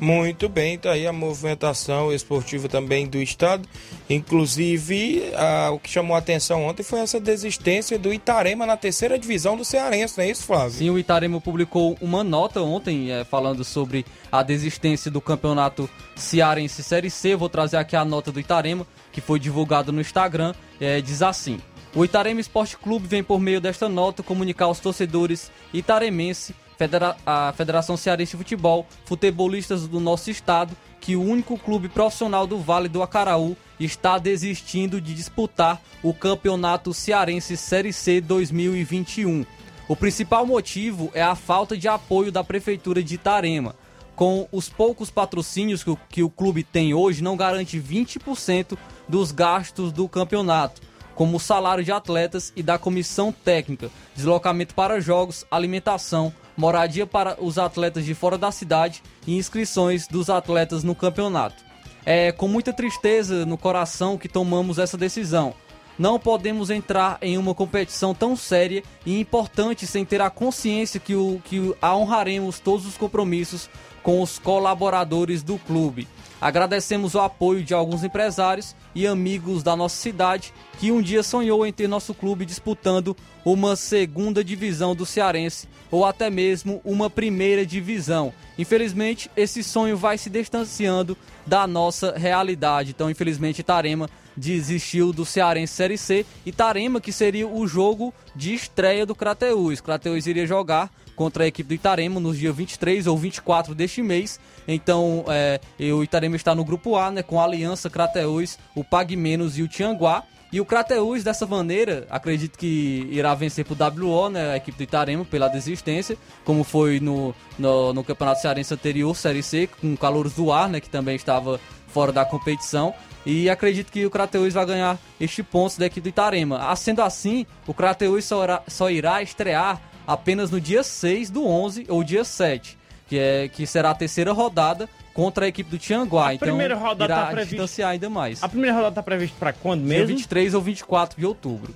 Muito 0.00 0.48
bem, 0.48 0.78
tá 0.78 0.92
aí 0.92 1.08
a 1.08 1.12
movimentação 1.12 2.12
esportiva 2.12 2.68
também 2.68 3.04
do 3.06 3.18
estado. 3.20 3.68
Inclusive, 4.08 5.32
a- 5.34 5.70
o 5.72 5.78
que 5.80 5.90
chamou 5.90 6.14
a 6.14 6.20
atenção 6.20 6.64
ontem 6.64 6.82
foi 6.84 7.00
essa 7.00 7.18
desistência 7.18 7.98
do 7.98 8.12
Itarema 8.12 8.64
na 8.64 8.76
terceira 8.76 9.18
divisão 9.18 9.56
do 9.56 9.64
Cearense, 9.64 10.16
não 10.16 10.24
é 10.24 10.30
isso, 10.30 10.44
Flávio? 10.44 10.70
Sim, 10.78 10.90
o 10.90 10.98
Itarema 10.98 11.40
publicou 11.40 11.98
uma 12.00 12.22
nota 12.22 12.60
ontem 12.62 13.10
é, 13.10 13.24
falando 13.24 13.64
sobre 13.64 14.06
a 14.30 14.42
desistência 14.42 15.10
do 15.10 15.20
campeonato 15.20 15.90
Cearense 16.14 16.82
Série 16.84 17.10
C. 17.10 17.34
Vou 17.34 17.48
trazer 17.48 17.78
aqui 17.78 17.96
a 17.96 18.04
nota 18.04 18.30
do 18.30 18.38
Itarema, 18.38 18.86
que 19.10 19.20
foi 19.20 19.40
divulgada 19.40 19.90
no 19.90 20.00
Instagram. 20.00 20.54
É, 20.80 21.00
diz 21.00 21.22
assim: 21.22 21.58
O 21.94 22.04
Itarema 22.04 22.40
Esporte 22.40 22.76
Clube 22.76 23.08
vem 23.08 23.22
por 23.24 23.40
meio 23.40 23.60
desta 23.60 23.88
nota 23.88 24.22
comunicar 24.22 24.66
aos 24.66 24.78
torcedores 24.78 25.50
itaremense, 25.74 26.54
Federa- 26.78 27.16
a 27.26 27.52
Federação 27.56 27.96
Cearense 27.96 28.32
de 28.32 28.36
Futebol, 28.38 28.86
futebolistas 29.04 29.88
do 29.88 29.98
nosso 29.98 30.30
estado, 30.30 30.76
que 31.00 31.16
o 31.16 31.22
único 31.22 31.58
clube 31.58 31.88
profissional 31.88 32.46
do 32.46 32.58
Vale 32.58 32.88
do 32.88 33.02
Acaraú 33.02 33.56
está 33.80 34.16
desistindo 34.16 35.00
de 35.00 35.12
disputar 35.12 35.82
o 36.02 36.14
Campeonato 36.14 36.94
Cearense 36.94 37.56
Série 37.56 37.92
C 37.92 38.20
2021. 38.20 39.44
O 39.88 39.96
principal 39.96 40.46
motivo 40.46 41.10
é 41.14 41.22
a 41.22 41.34
falta 41.34 41.76
de 41.76 41.88
apoio 41.88 42.30
da 42.30 42.44
Prefeitura 42.44 43.02
de 43.02 43.16
Itarema. 43.16 43.74
Com 44.14 44.46
os 44.52 44.68
poucos 44.68 45.10
patrocínios 45.10 45.82
que 45.82 45.90
o, 45.90 45.98
que 46.08 46.22
o 46.22 46.30
clube 46.30 46.62
tem 46.62 46.94
hoje, 46.94 47.22
não 47.22 47.36
garante 47.36 47.80
20% 47.80 48.76
dos 49.08 49.32
gastos 49.32 49.90
do 49.92 50.08
campeonato, 50.08 50.80
como 51.14 51.38
o 51.38 51.40
salário 51.40 51.82
de 51.82 51.90
atletas 51.90 52.52
e 52.54 52.62
da 52.62 52.78
comissão 52.78 53.32
técnica, 53.32 53.90
deslocamento 54.14 54.74
para 54.74 55.00
jogos, 55.00 55.44
alimentação, 55.50 56.32
moradia 56.58 57.06
para 57.06 57.36
os 57.40 57.56
atletas 57.56 58.04
de 58.04 58.14
fora 58.14 58.36
da 58.36 58.50
cidade 58.50 59.00
e 59.24 59.36
inscrições 59.36 60.08
dos 60.08 60.28
atletas 60.28 60.82
no 60.82 60.92
campeonato. 60.92 61.64
É 62.04 62.32
com 62.32 62.48
muita 62.48 62.72
tristeza 62.72 63.46
no 63.46 63.56
coração 63.56 64.18
que 64.18 64.28
tomamos 64.28 64.76
essa 64.76 64.98
decisão. 64.98 65.54
Não 65.96 66.18
podemos 66.18 66.68
entrar 66.68 67.18
em 67.22 67.38
uma 67.38 67.54
competição 67.54 68.12
tão 68.12 68.36
séria 68.36 68.82
e 69.06 69.20
importante 69.20 69.86
sem 69.86 70.04
ter 70.04 70.20
a 70.20 70.30
consciência 70.30 70.98
que, 70.98 71.14
o, 71.14 71.40
que 71.44 71.74
a 71.80 71.96
honraremos 71.96 72.58
todos 72.58 72.86
os 72.86 72.96
compromissos 72.96 73.70
com 74.02 74.20
os 74.20 74.38
colaboradores 74.38 75.42
do 75.42 75.58
clube. 75.58 76.08
Agradecemos 76.40 77.14
o 77.14 77.20
apoio 77.20 77.64
de 77.64 77.74
alguns 77.74 78.04
empresários 78.04 78.74
e 78.94 79.06
amigos 79.06 79.62
da 79.62 79.74
nossa 79.74 79.96
cidade 79.96 80.52
que 80.78 80.92
um 80.92 81.02
dia 81.02 81.22
sonhou 81.22 81.66
em 81.66 81.72
ter 81.72 81.88
nosso 81.88 82.14
clube 82.14 82.46
disputando 82.46 83.16
uma 83.44 83.74
segunda 83.74 84.44
divisão 84.44 84.94
do 84.94 85.04
Cearense 85.04 85.68
ou 85.90 86.04
até 86.04 86.30
mesmo 86.30 86.80
uma 86.84 87.10
primeira 87.10 87.66
divisão. 87.66 88.32
Infelizmente, 88.56 89.28
esse 89.36 89.64
sonho 89.64 89.96
vai 89.96 90.16
se 90.16 90.30
distanciando 90.30 91.16
da 91.46 91.66
nossa 91.66 92.16
realidade. 92.16 92.90
Então, 92.90 93.10
infelizmente, 93.10 93.60
Itarema 93.60 94.08
desistiu 94.38 95.12
do 95.12 95.24
Cearense 95.24 95.74
Série 95.74 95.98
C. 95.98 96.24
Itarema, 96.46 97.00
que 97.00 97.12
seria 97.12 97.46
o 97.46 97.66
jogo 97.66 98.14
de 98.34 98.54
estreia 98.54 99.04
do 99.04 99.14
Crateus. 99.14 99.80
Crateus 99.80 100.26
iria 100.26 100.46
jogar 100.46 100.90
contra 101.18 101.42
a 101.42 101.46
equipe 101.48 101.68
do 101.68 101.74
Itarema 101.74 102.20
nos 102.20 102.38
dias 102.38 102.54
23 102.54 103.08
ou 103.08 103.18
24 103.18 103.74
deste 103.74 104.00
mês. 104.02 104.38
Então, 104.68 105.24
é, 105.28 105.60
e 105.78 105.92
o 105.92 106.04
Itarema 106.04 106.36
está 106.36 106.54
no 106.54 106.64
grupo 106.64 106.96
A, 106.96 107.10
né, 107.10 107.22
com 107.22 107.40
a 107.40 107.44
Aliança, 107.44 107.90
Crateus, 107.90 108.56
o 108.74 108.84
Pag 108.84 109.16
Menos 109.16 109.58
e 109.58 109.62
o 109.62 109.68
Tianguá. 109.68 110.22
E 110.50 110.60
o 110.60 110.64
Crateus, 110.64 111.22
dessa 111.22 111.46
maneira, 111.46 112.06
acredito 112.08 112.56
que 112.56 113.06
irá 113.10 113.34
vencer 113.34 113.66
pro 113.66 113.76
WO, 113.76 114.30
né, 114.30 114.52
a 114.52 114.56
equipe 114.56 114.78
do 114.78 114.82
Itarema, 114.82 115.22
pela 115.24 115.46
desistência, 115.46 116.16
como 116.42 116.64
foi 116.64 117.00
no, 117.00 117.34
no, 117.58 117.92
no 117.92 118.02
Campeonato 118.02 118.40
Cearense 118.40 118.72
anterior, 118.72 119.14
Série 119.14 119.42
C, 119.42 119.68
com 119.80 119.92
o 119.92 119.96
Calouros 119.96 120.32
do 120.32 120.50
Ar, 120.50 120.68
né, 120.68 120.80
que 120.80 120.88
também 120.88 121.16
estava 121.16 121.60
fora 121.88 122.12
da 122.12 122.24
competição. 122.24 122.94
E 123.26 123.50
acredito 123.50 123.90
que 123.92 124.06
o 124.06 124.10
Crateus 124.10 124.54
vai 124.54 124.64
ganhar 124.64 124.98
este 125.20 125.42
ponto 125.42 125.78
da 125.78 125.86
equipe 125.86 126.00
do 126.02 126.08
Itarema. 126.08 126.58
Ah, 126.70 126.76
Sendo 126.76 127.02
assim, 127.02 127.44
o 127.66 127.74
Crateus 127.74 128.24
só, 128.24 128.42
irá- 128.44 128.62
só 128.68 128.90
irá 128.90 129.22
estrear 129.22 129.80
apenas 130.06 130.50
no 130.50 130.60
dia 130.60 130.82
6 130.82 131.28
do 131.28 131.46
11 131.46 131.84
ou 131.88 132.02
dia 132.02 132.24
7, 132.24 132.78
que, 133.06 133.18
é, 133.18 133.48
que 133.48 133.66
será 133.66 133.90
a 133.90 133.94
terceira 133.94 134.32
rodada 134.32 134.88
contra 135.12 135.44
a 135.44 135.48
equipe 135.48 135.68
do 135.68 135.76
Tianguá. 135.76 136.32
então, 136.32 136.48
primeira 136.48 136.74
rodada 136.76 137.12
irá 137.12 137.16
tá 137.24 137.26
prevista- 137.32 137.50
distanciar 137.56 137.90
ainda 137.90 138.08
mais. 138.08 138.42
A 138.42 138.48
primeira 138.48 138.74
rodada 138.76 138.94
tá 138.94 139.02
prevista 139.02 139.36
pra 139.38 139.52
quando 139.52 139.80
Dia 139.80 139.88
mesmo? 139.98 140.06
23 140.16 140.54
ou 140.54 140.62
24 140.62 141.18
de 141.18 141.26
outubro. 141.26 141.74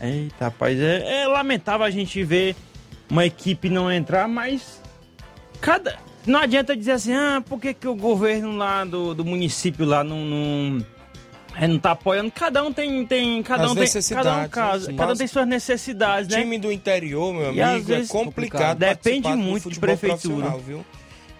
Eita, 0.00 0.44
rapaz, 0.46 0.78
é, 0.78 1.22
é 1.22 1.26
lamentável 1.26 1.84
a 1.84 1.90
gente 1.90 2.22
ver 2.22 2.54
uma 3.10 3.26
equipe 3.26 3.68
não 3.68 3.90
entrar, 3.92 4.28
mas 4.28 4.80
cada 5.60 5.98
não 6.28 6.40
adianta 6.40 6.76
dizer 6.76 6.92
assim, 6.92 7.12
ah, 7.12 7.42
por 7.46 7.60
que, 7.60 7.74
que 7.74 7.88
o 7.88 7.94
governo 7.94 8.56
lá 8.56 8.84
do, 8.84 9.14
do 9.14 9.24
município 9.24 9.84
lá 9.84 10.04
não, 10.04 10.24
não, 10.24 10.86
é, 11.56 11.66
não 11.66 11.78
tá 11.78 11.92
apoiando? 11.92 12.30
Cada 12.30 12.62
um 12.62 12.72
tem, 12.72 13.04
tem 13.06 13.42
cada 13.42 13.64
As 13.64 13.72
um 13.72 13.74
tem, 13.74 13.84
cada 13.84 13.90
um, 13.90 13.94
necessidades, 13.94 14.50
casa, 14.50 14.92
né? 14.92 14.98
cada 14.98 15.12
um 15.12 15.16
tem 15.16 15.26
suas 15.26 15.46
necessidades, 15.46 16.28
né? 16.28 16.40
Time 16.40 16.58
do 16.58 16.70
interior, 16.70 17.32
meu 17.32 17.48
amigo, 17.48 17.92
é 17.92 18.06
complicado. 18.06 18.78
Depende 18.78 19.28
muito 19.34 19.70
de 19.70 19.80
prefeitura. 19.80 20.50
Viu? 20.58 20.84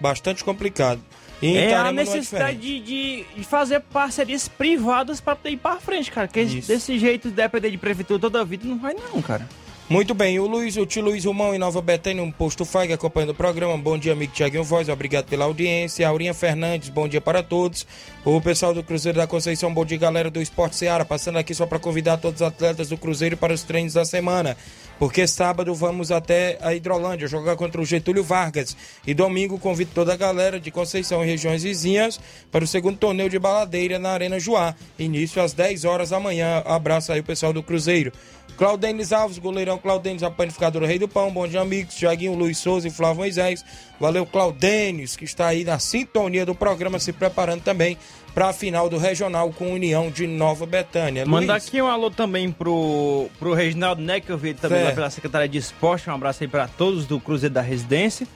Bastante 0.01 0.43
complicado. 0.45 1.01
E 1.41 1.57
É 1.57 1.77
a 1.77 1.89
é 1.89 1.93
necessidade 1.93 2.59
de, 2.59 2.81
de, 2.81 3.25
de 3.37 3.45
fazer 3.45 3.81
parcerias 3.81 4.49
privadas 4.49 5.21
poder 5.21 5.51
ir 5.51 5.57
pra 5.57 5.77
frente, 5.77 6.11
cara. 6.11 6.27
Porque 6.27 6.41
Isso. 6.41 6.67
desse 6.67 6.99
jeito, 6.99 7.31
depender 7.31 7.71
de 7.71 7.79
prefeitura 7.79 8.19
toda 8.19 8.41
a 8.41 8.45
vida, 8.45 8.67
não 8.67 8.79
vai 8.79 8.95
não, 8.95 9.23
cara. 9.23 9.49
Muito 9.91 10.13
bem, 10.13 10.39
o 10.39 10.47
Luiz, 10.47 10.77
o 10.77 10.85
tio 10.85 11.03
Luiz 11.03 11.25
Romão 11.25 11.55
em 11.55 11.59
Nova 11.59 11.81
Betânia, 11.81 12.23
um 12.23 12.31
posto 12.31 12.67
FAG 12.67 12.93
acompanhando 12.93 13.31
o 13.31 13.35
programa. 13.35 13.75
Bom 13.79 13.97
dia, 13.97 14.13
amigo 14.13 14.35
Tiaguinho 14.35 14.63
Voz, 14.63 14.87
obrigado 14.91 15.25
pela 15.25 15.47
audiência. 15.47 16.07
Aurinha 16.07 16.35
Fernandes, 16.35 16.91
bom 16.91 17.09
dia 17.09 17.23
para 17.23 17.43
todos. 17.43 17.87
O 18.23 18.39
pessoal 18.39 18.75
do 18.75 18.83
Cruzeiro 18.83 19.17
da 19.17 19.27
Conceição, 19.27 19.73
bom 19.73 19.87
dia, 19.87 19.97
galera 19.97 20.31
do 20.31 20.43
Esporte 20.43 20.77
Seara. 20.77 21.07
Passando 21.07 21.39
aqui 21.39 21.55
só 21.55 21.65
para 21.65 21.79
convidar 21.79 22.19
todos 22.19 22.43
os 22.43 22.47
atletas 22.47 22.91
do 22.91 22.99
Cruzeiro 22.99 23.35
para 23.35 23.55
os 23.55 23.63
treinos 23.63 23.95
da 23.95 24.05
semana. 24.05 24.59
Porque 24.99 25.27
sábado 25.27 25.75
vamos 25.75 26.13
até 26.13 26.59
a 26.61 26.75
Hidrolândia 26.75 27.27
jogar 27.27 27.57
contra 27.57 27.81
o 27.81 27.85
Getúlio 27.87 28.23
Vargas. 28.23 28.77
E 29.07 29.15
domingo 29.15 29.59
convido 29.59 29.93
toda 29.95 30.13
a 30.13 30.17
galera 30.17 30.61
de 30.61 30.71
Conceição 30.71 31.25
e 31.25 31.27
regiões 31.27 31.63
vizinhas 31.63 32.21
para 32.53 32.63
o 32.63 32.67
segundo 32.67 32.99
torneio 32.99 33.31
de 33.31 33.39
baladeira 33.39 33.99
na 33.99 34.11
Arena 34.11 34.39
Joá. 34.39 34.75
Início 34.99 35.41
às 35.41 35.55
10 35.55 35.87
horas 35.87 36.11
da 36.11 36.21
manhã. 36.21 36.63
Abraço 36.67 37.11
aí 37.11 37.21
o 37.21 37.25
pessoal 37.25 37.55
do 37.55 37.63
Cruzeiro. 37.63 38.13
Claudenis 38.59 39.13
Alves, 39.13 39.39
goleirão 39.39 39.69
João 39.75 39.79
Claudênis, 39.79 40.23
a 40.25 40.31
panificadora 40.31 40.85
Rei 40.87 40.99
do 40.99 41.07
Pão. 41.07 41.31
Bom 41.31 41.47
dia, 41.47 41.61
amigos. 41.61 41.95
Tiaguinho, 41.95 42.35
Luiz 42.35 42.59
Souza 42.59 42.89
e 42.89 42.91
Flávio 42.91 43.19
Moisés. 43.19 43.65
Valeu, 44.01 44.27
Claudênis, 44.27 45.15
que 45.15 45.25
está 45.25 45.47
aí 45.47 45.63
na 45.63 45.79
sintonia 45.79 46.45
do 46.45 46.55
programa, 46.57 46.99
se 46.99 47.13
preparando 47.13 47.63
também 47.63 47.97
para 48.35 48.49
a 48.49 48.53
final 48.53 48.89
do 48.89 48.99
Regional 48.99 49.53
com 49.53 49.73
União 49.73 50.11
de 50.11 50.27
Nova 50.27 50.67
Betânia. 50.67 51.25
Manda 51.25 51.53
Luiz, 51.53 51.69
aqui 51.69 51.81
um 51.81 51.87
alô 51.87 52.11
também 52.11 52.51
pro, 52.51 53.29
pro 53.39 53.55
Reginaldo 53.55 54.03
Neck, 54.03 54.27
que 54.27 54.33
eu 54.33 54.39
vi 54.39 54.55
também 54.55 54.83
lá 54.83 54.93
pela 54.93 55.11
Secretaria 55.11 55.49
de 55.49 55.59
Esporte. 55.59 56.11
Um 56.11 56.15
abraço 56.15 56.43
aí 56.43 56.49
pra 56.49 56.67
todos 56.67 57.07
do 57.07 57.21
Cruzeiro 57.21 57.55
da 57.55 57.63
Residência. 57.63 58.27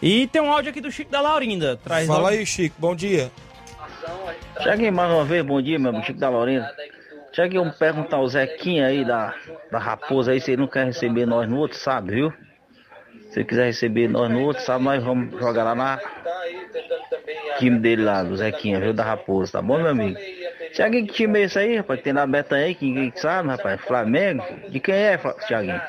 E 0.00 0.26
tem 0.28 0.40
um 0.40 0.50
áudio 0.50 0.70
aqui 0.70 0.80
do 0.80 0.90
Chico 0.90 1.10
da 1.10 1.20
Laurinda. 1.20 1.76
Traz 1.76 2.06
fala 2.06 2.20
logo- 2.20 2.30
aí, 2.30 2.46
Chico. 2.46 2.76
Bom 2.78 2.94
dia. 2.94 3.30
Cheguei 4.62 4.90
mais 4.90 5.12
uma 5.12 5.24
vez, 5.24 5.44
bom 5.44 5.60
dia, 5.60 5.78
meu 5.78 5.90
amigo 5.90 6.06
Chico 6.06 6.18
da 6.18 6.30
Lorena. 7.38 7.44
Cheguei 7.44 7.60
um 7.60 7.70
perguntar 7.70 8.16
ao 8.16 8.28
Zequinha 8.28 8.86
aí 8.86 9.04
da, 9.04 9.34
da 9.70 9.78
Raposa 9.78 10.32
aí, 10.32 10.40
se 10.40 10.52
ele 10.52 10.62
não 10.62 10.68
quer 10.68 10.86
receber 10.86 11.26
nós 11.26 11.48
no 11.48 11.58
outro 11.58 11.78
sábado, 11.78 12.12
viu? 12.12 12.32
Se 13.30 13.40
ele 13.40 13.48
quiser 13.48 13.66
receber 13.66 14.08
nós 14.08 14.30
no 14.30 14.42
outro 14.42 14.62
sábado, 14.62 14.84
nós 14.84 15.02
vamos 15.04 15.38
jogar 15.38 15.64
lá 15.64 15.74
na 15.74 16.00
time 17.58 17.78
dele 17.78 18.02
lá, 18.02 18.22
do 18.22 18.36
Zequinha, 18.36 18.80
viu? 18.80 18.92
Da 18.92 19.04
Raposa, 19.04 19.52
tá 19.52 19.62
bom, 19.62 19.78
meu 19.78 19.88
amigo? 19.88 20.18
Tiaguinho, 20.72 21.06
que 21.06 21.12
time 21.12 21.40
é 21.40 21.42
esse 21.44 21.58
aí, 21.58 21.76
rapaz? 21.76 21.98
Que 21.98 22.04
tem 22.04 22.12
na 22.12 22.26
Betanha 22.26 22.66
aí, 22.66 22.74
que 22.74 22.84
ninguém 22.84 23.12
sabe, 23.16 23.48
rapaz? 23.48 23.80
Flamengo? 23.82 24.44
De 24.68 24.80
quem 24.80 24.94
é, 24.94 25.18
Tiaguinho? 25.46 25.80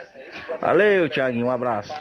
Valeu, 0.62 1.10
Tiaguinho, 1.10 1.48
um 1.48 1.52
abraço. 1.52 1.94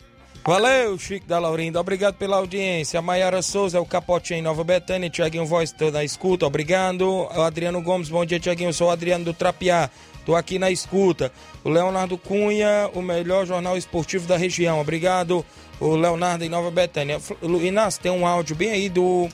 Valeu, 0.49 0.97
Chico 0.99 1.27
da 1.27 1.39
Laurinda. 1.39 1.79
Obrigado 1.79 2.15
pela 2.15 2.39
audiência. 2.39 3.03
Maiara 3.03 3.43
Souza, 3.43 3.83
o 3.83 3.85
Capotinho 3.85 4.39
em 4.39 4.43
Nova 4.43 4.65
Betânia. 4.65 5.11
Tiaguinho 5.11 5.45
Voz, 5.45 5.73
tô 5.73 5.91
na 5.91 6.03
escuta. 6.03 6.47
Obrigado. 6.47 7.07
O 7.07 7.43
Adriano 7.43 7.83
Gomes, 7.83 8.09
bom 8.09 8.25
dia, 8.25 8.41
Tiaguinho. 8.41 8.73
Sou 8.73 8.89
o 8.89 8.91
Adriano 8.91 9.27
do 9.27 9.35
Trapiá. 9.35 9.91
Tô 10.25 10.35
aqui 10.35 10.59
na 10.59 10.71
escuta. 10.71 11.31
O 11.63 11.69
Leonardo 11.69 12.17
Cunha, 12.17 12.89
o 12.95 13.03
melhor 13.03 13.45
jornal 13.45 13.77
esportivo 13.77 14.27
da 14.27 14.39
região. 14.39 14.81
Obrigado. 14.81 15.45
O 15.79 15.95
Leonardo 15.95 16.43
em 16.43 16.49
Nova 16.49 16.71
Betânia. 16.71 17.21
Inácio, 17.43 18.01
tem 18.01 18.11
um 18.11 18.27
áudio 18.27 18.57
bem 18.57 18.71
aí 18.71 18.89
do 18.89 19.29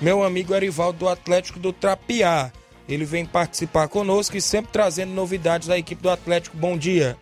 meu 0.00 0.24
amigo 0.24 0.54
Erivaldo 0.54 1.00
do 1.00 1.08
Atlético 1.10 1.58
do 1.58 1.74
Trapiá. 1.74 2.50
Ele 2.88 3.04
vem 3.04 3.26
participar 3.26 3.86
conosco 3.88 4.34
e 4.34 4.40
sempre 4.40 4.72
trazendo 4.72 5.12
novidades 5.12 5.68
da 5.68 5.76
equipe 5.76 6.00
do 6.00 6.08
Atlético. 6.08 6.56
Bom 6.56 6.78
dia. 6.78 7.18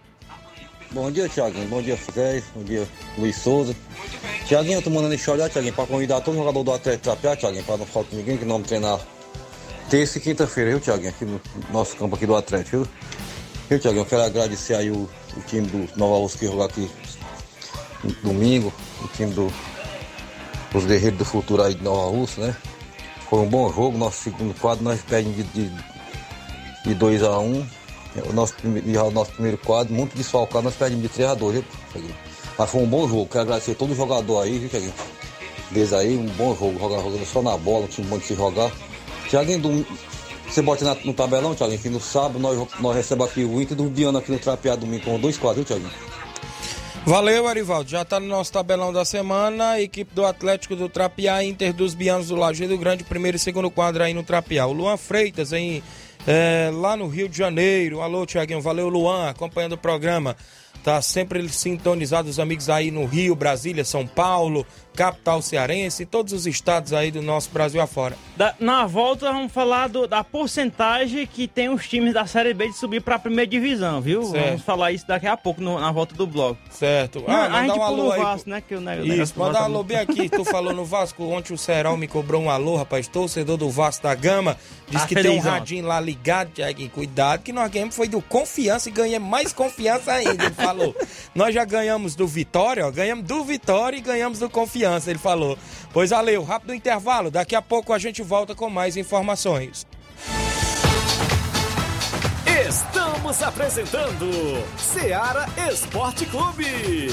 Bom 0.92 1.10
dia, 1.10 1.26
Thiaguinho. 1.26 1.66
Bom 1.68 1.80
dia, 1.80 1.96
Fidel. 1.96 2.42
Bom 2.54 2.62
dia, 2.64 2.86
Luiz 3.16 3.36
Souza. 3.36 3.74
Tiaguinho, 4.46 4.78
eu 4.78 4.82
tô 4.82 4.90
mandando 4.90 5.14
esse 5.14 5.30
olhar, 5.30 5.48
Tiaguinho, 5.48 5.72
pra 5.72 5.86
convidar 5.86 6.20
todo 6.20 6.36
jogador 6.36 6.62
do 6.62 6.72
Atlético 6.72 7.04
Trapear, 7.04 7.34
Tiaguinho, 7.34 7.64
pra 7.64 7.78
não 7.78 7.86
faltar 7.86 8.12
ninguém 8.12 8.36
que 8.36 8.44
não 8.44 8.62
treinar 8.62 9.00
terça 9.88 10.18
e 10.18 10.20
quinta-feira, 10.20 10.70
viu, 10.70 10.80
Tiaguinho, 10.80 11.08
aqui 11.08 11.24
no 11.24 11.40
nosso 11.72 11.96
campo 11.96 12.14
aqui 12.14 12.26
do 12.26 12.36
Atlético, 12.36 12.84
viu? 13.70 13.78
Viu, 13.78 13.92
eu 13.92 14.04
quero 14.04 14.22
agradecer 14.22 14.74
aí 14.74 14.90
o, 14.90 15.08
o 15.34 15.40
time 15.46 15.66
do 15.66 15.88
Nova 15.98 16.18
Rússia 16.18 16.40
que 16.40 16.46
jogou 16.46 16.64
aqui 16.64 16.90
domingo, 18.22 18.70
o 19.02 19.08
time 19.08 19.32
do, 19.32 19.50
dos 20.72 20.84
Guerreiros 20.84 21.18
do 21.18 21.24
Futuro 21.24 21.62
aí 21.62 21.74
de 21.74 21.82
Nova 21.82 22.14
Rússia, 22.14 22.48
né? 22.48 22.56
Foi 23.30 23.38
um 23.38 23.48
bom 23.48 23.72
jogo, 23.72 23.96
nosso 23.96 24.24
segundo 24.24 24.52
quadro, 24.60 24.84
nós 24.84 25.00
perdemos 25.00 25.38
de, 25.38 25.44
de, 25.44 25.72
de 26.84 26.94
2 26.94 27.22
a 27.22 27.38
1 27.38 27.81
o 28.28 28.32
nosso, 28.32 28.54
o 28.64 29.10
nosso 29.10 29.32
primeiro 29.32 29.58
quadro, 29.58 29.92
muito 29.94 30.16
desfalcado, 30.16 30.64
nós 30.64 30.74
perdemos 30.74 31.02
de 31.02 31.08
3 31.08 31.30
a 31.30 31.34
2 31.34 31.54
viu? 31.54 31.64
Mas 32.58 32.70
foi 32.70 32.82
um 32.82 32.86
bom 32.86 33.08
jogo, 33.08 33.26
quero 33.26 33.42
agradecer 33.42 33.74
todo 33.74 33.94
jogador 33.94 34.42
aí, 34.42 34.58
viu, 34.58 34.68
Tiaguinho? 34.68 34.92
Desde 35.70 35.94
aí, 35.94 36.16
um 36.16 36.26
bom 36.26 36.54
jogo, 36.54 36.78
jogando, 36.78 37.02
jogando 37.04 37.26
só 37.26 37.40
na 37.42 37.56
bola, 37.56 37.84
um 37.84 37.88
time 37.88 38.06
bom 38.06 38.18
de 38.18 38.26
se 38.26 38.34
jogar. 38.34 38.70
Tiaguinho, 39.30 39.58
dom- 39.60 39.84
você 40.46 40.60
bota 40.60 40.84
na- 40.84 40.96
no 41.02 41.14
tabelão, 41.14 41.54
Tiaguinho, 41.54 41.78
que 41.80 41.88
no 41.88 41.98
sábado 42.00 42.38
nós, 42.38 42.58
nós 42.78 42.94
recebemos 42.94 43.30
aqui 43.30 43.42
o 43.44 43.60
Inter 43.60 43.74
do 43.76 43.84
Biano 43.84 44.18
aqui 44.18 44.30
no 44.30 44.38
Trapeado 44.38 44.82
domingo 44.82 45.04
com 45.04 45.18
dois 45.18 45.38
quadros, 45.38 45.66
viu, 45.66 45.78
Tiaguinho? 45.78 46.12
Valeu, 47.04 47.48
Arivaldo. 47.48 47.90
Já 47.90 48.04
tá 48.04 48.20
no 48.20 48.26
nosso 48.28 48.52
tabelão 48.52 48.92
da 48.92 49.04
semana. 49.04 49.80
Equipe 49.80 50.14
do 50.14 50.24
Atlético 50.24 50.76
do 50.76 50.88
Trapiá, 50.88 51.42
Inter 51.42 51.72
dos 51.72 51.94
Bianos 51.94 52.28
do 52.28 52.36
Lajeado 52.36 52.78
Grande, 52.78 53.02
primeiro 53.02 53.36
e 53.36 53.40
segundo 53.40 53.68
quadro 53.70 54.04
aí 54.04 54.14
no 54.14 54.22
Trapiá. 54.22 54.66
O 54.66 54.72
Luan 54.72 54.96
Freitas, 54.96 55.52
aí, 55.52 55.82
é, 56.26 56.70
lá 56.72 56.96
no 56.96 57.08
Rio 57.08 57.28
de 57.28 57.36
Janeiro. 57.36 58.00
Alô, 58.00 58.24
Tiaguinho. 58.24 58.60
Valeu, 58.60 58.88
Luan, 58.88 59.30
acompanhando 59.30 59.72
o 59.72 59.78
programa. 59.78 60.36
Tá 60.82 61.00
sempre 61.00 61.48
sintonizado 61.48 62.28
os 62.28 62.40
amigos 62.40 62.68
aí 62.68 62.90
no 62.90 63.04
Rio, 63.06 63.36
Brasília, 63.36 63.84
São 63.84 64.04
Paulo, 64.04 64.66
capital 64.96 65.40
cearense, 65.40 66.04
todos 66.04 66.32
os 66.32 66.44
estados 66.46 66.92
aí 66.92 67.10
do 67.12 67.22
nosso 67.22 67.50
Brasil 67.50 67.80
afora. 67.80 68.16
Da- 68.36 68.54
na 68.58 68.84
volta 68.84 69.32
vamos 69.32 69.52
falar 69.52 69.88
do- 69.88 70.08
da 70.08 70.24
porcentagem 70.24 71.24
que 71.26 71.46
tem 71.46 71.68
os 71.68 71.88
times 71.88 72.12
da 72.12 72.26
Série 72.26 72.52
B 72.52 72.68
de 72.68 72.76
subir 72.76 73.00
pra 73.00 73.16
primeira 73.18 73.46
divisão, 73.48 74.00
viu? 74.00 74.24
Certo. 74.24 74.44
Vamos 74.46 74.62
falar 74.62 74.90
isso 74.92 75.06
daqui 75.06 75.26
a 75.26 75.36
pouco 75.36 75.60
no- 75.62 75.78
na 75.78 75.90
volta 75.92 76.14
do 76.16 76.26
bloco. 76.26 76.58
Certo. 76.70 77.22
Não, 77.26 77.32
Ah, 77.34 77.44
a 77.44 77.48
mandar 77.48 77.60
gente 77.62 77.70
um 77.70 77.74
pula 77.74 77.86
alô 77.86 78.06
o 78.08 78.12
aí 78.12 78.20
Vasco, 78.20 78.50
né? 78.50 78.60
Que 78.60 78.74
o 78.74 78.80
negócio- 78.80 79.22
Isso, 79.22 79.38
mandar 79.38 79.62
um 79.62 79.64
alô 79.64 79.82
bem 79.84 79.98
aqui. 79.98 80.28
Tu 80.28 80.44
falou 80.44 80.72
no 80.74 80.84
Vasco, 80.84 81.22
ontem 81.24 81.54
o 81.54 81.58
Serol 81.58 81.96
me 81.96 82.08
cobrou 82.08 82.42
um 82.42 82.50
alô, 82.50 82.76
rapaz. 82.76 83.06
Torcedor 83.06 83.56
do 83.56 83.70
Vasco 83.70 84.02
da 84.02 84.14
Gama. 84.14 84.58
Diz 84.90 85.00
Tá 85.02 85.06
que 85.08 85.14
tem 85.14 85.30
um 85.30 85.40
radinho 85.40 85.86
lá 85.86 85.98
ligado, 86.00 86.50
Tiaguinho. 86.52 86.90
Cuidado, 86.90 87.42
que 87.42 87.52
nós 87.52 87.70
ganhamos 87.70 87.94
foi 87.96 88.08
do 88.08 88.20
confiança 88.20 88.88
e 88.88 88.92
ganhamos 88.92 89.28
mais 89.30 89.52
confiança 89.52 90.12
ainda. 90.12 90.50
Falou. 90.62 90.94
nós 91.34 91.54
já 91.54 91.64
ganhamos 91.64 92.14
do 92.14 92.26
Vitória, 92.26 92.86
ó. 92.86 92.90
Ganhamos 92.90 93.24
do 93.24 93.44
Vitória 93.44 93.96
e 93.96 94.00
ganhamos 94.00 94.38
do 94.38 94.48
confiança, 94.48 95.10
ele 95.10 95.18
falou. 95.18 95.58
Pois 95.92 96.10
valeu, 96.10 96.42
rápido 96.42 96.74
intervalo. 96.74 97.30
Daqui 97.30 97.54
a 97.54 97.62
pouco 97.62 97.92
a 97.92 97.98
gente 97.98 98.22
volta 98.22 98.54
com 98.54 98.70
mais 98.70 98.96
informações. 98.96 99.86
Estamos 102.68 103.42
apresentando 103.42 104.30
Seara 104.78 105.46
Esporte 105.70 106.24
Clube. 106.26 107.08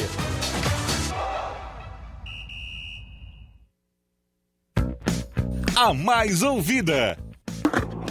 A 5.75 5.93
mais 5.93 6.43
ouvida. 6.43 7.17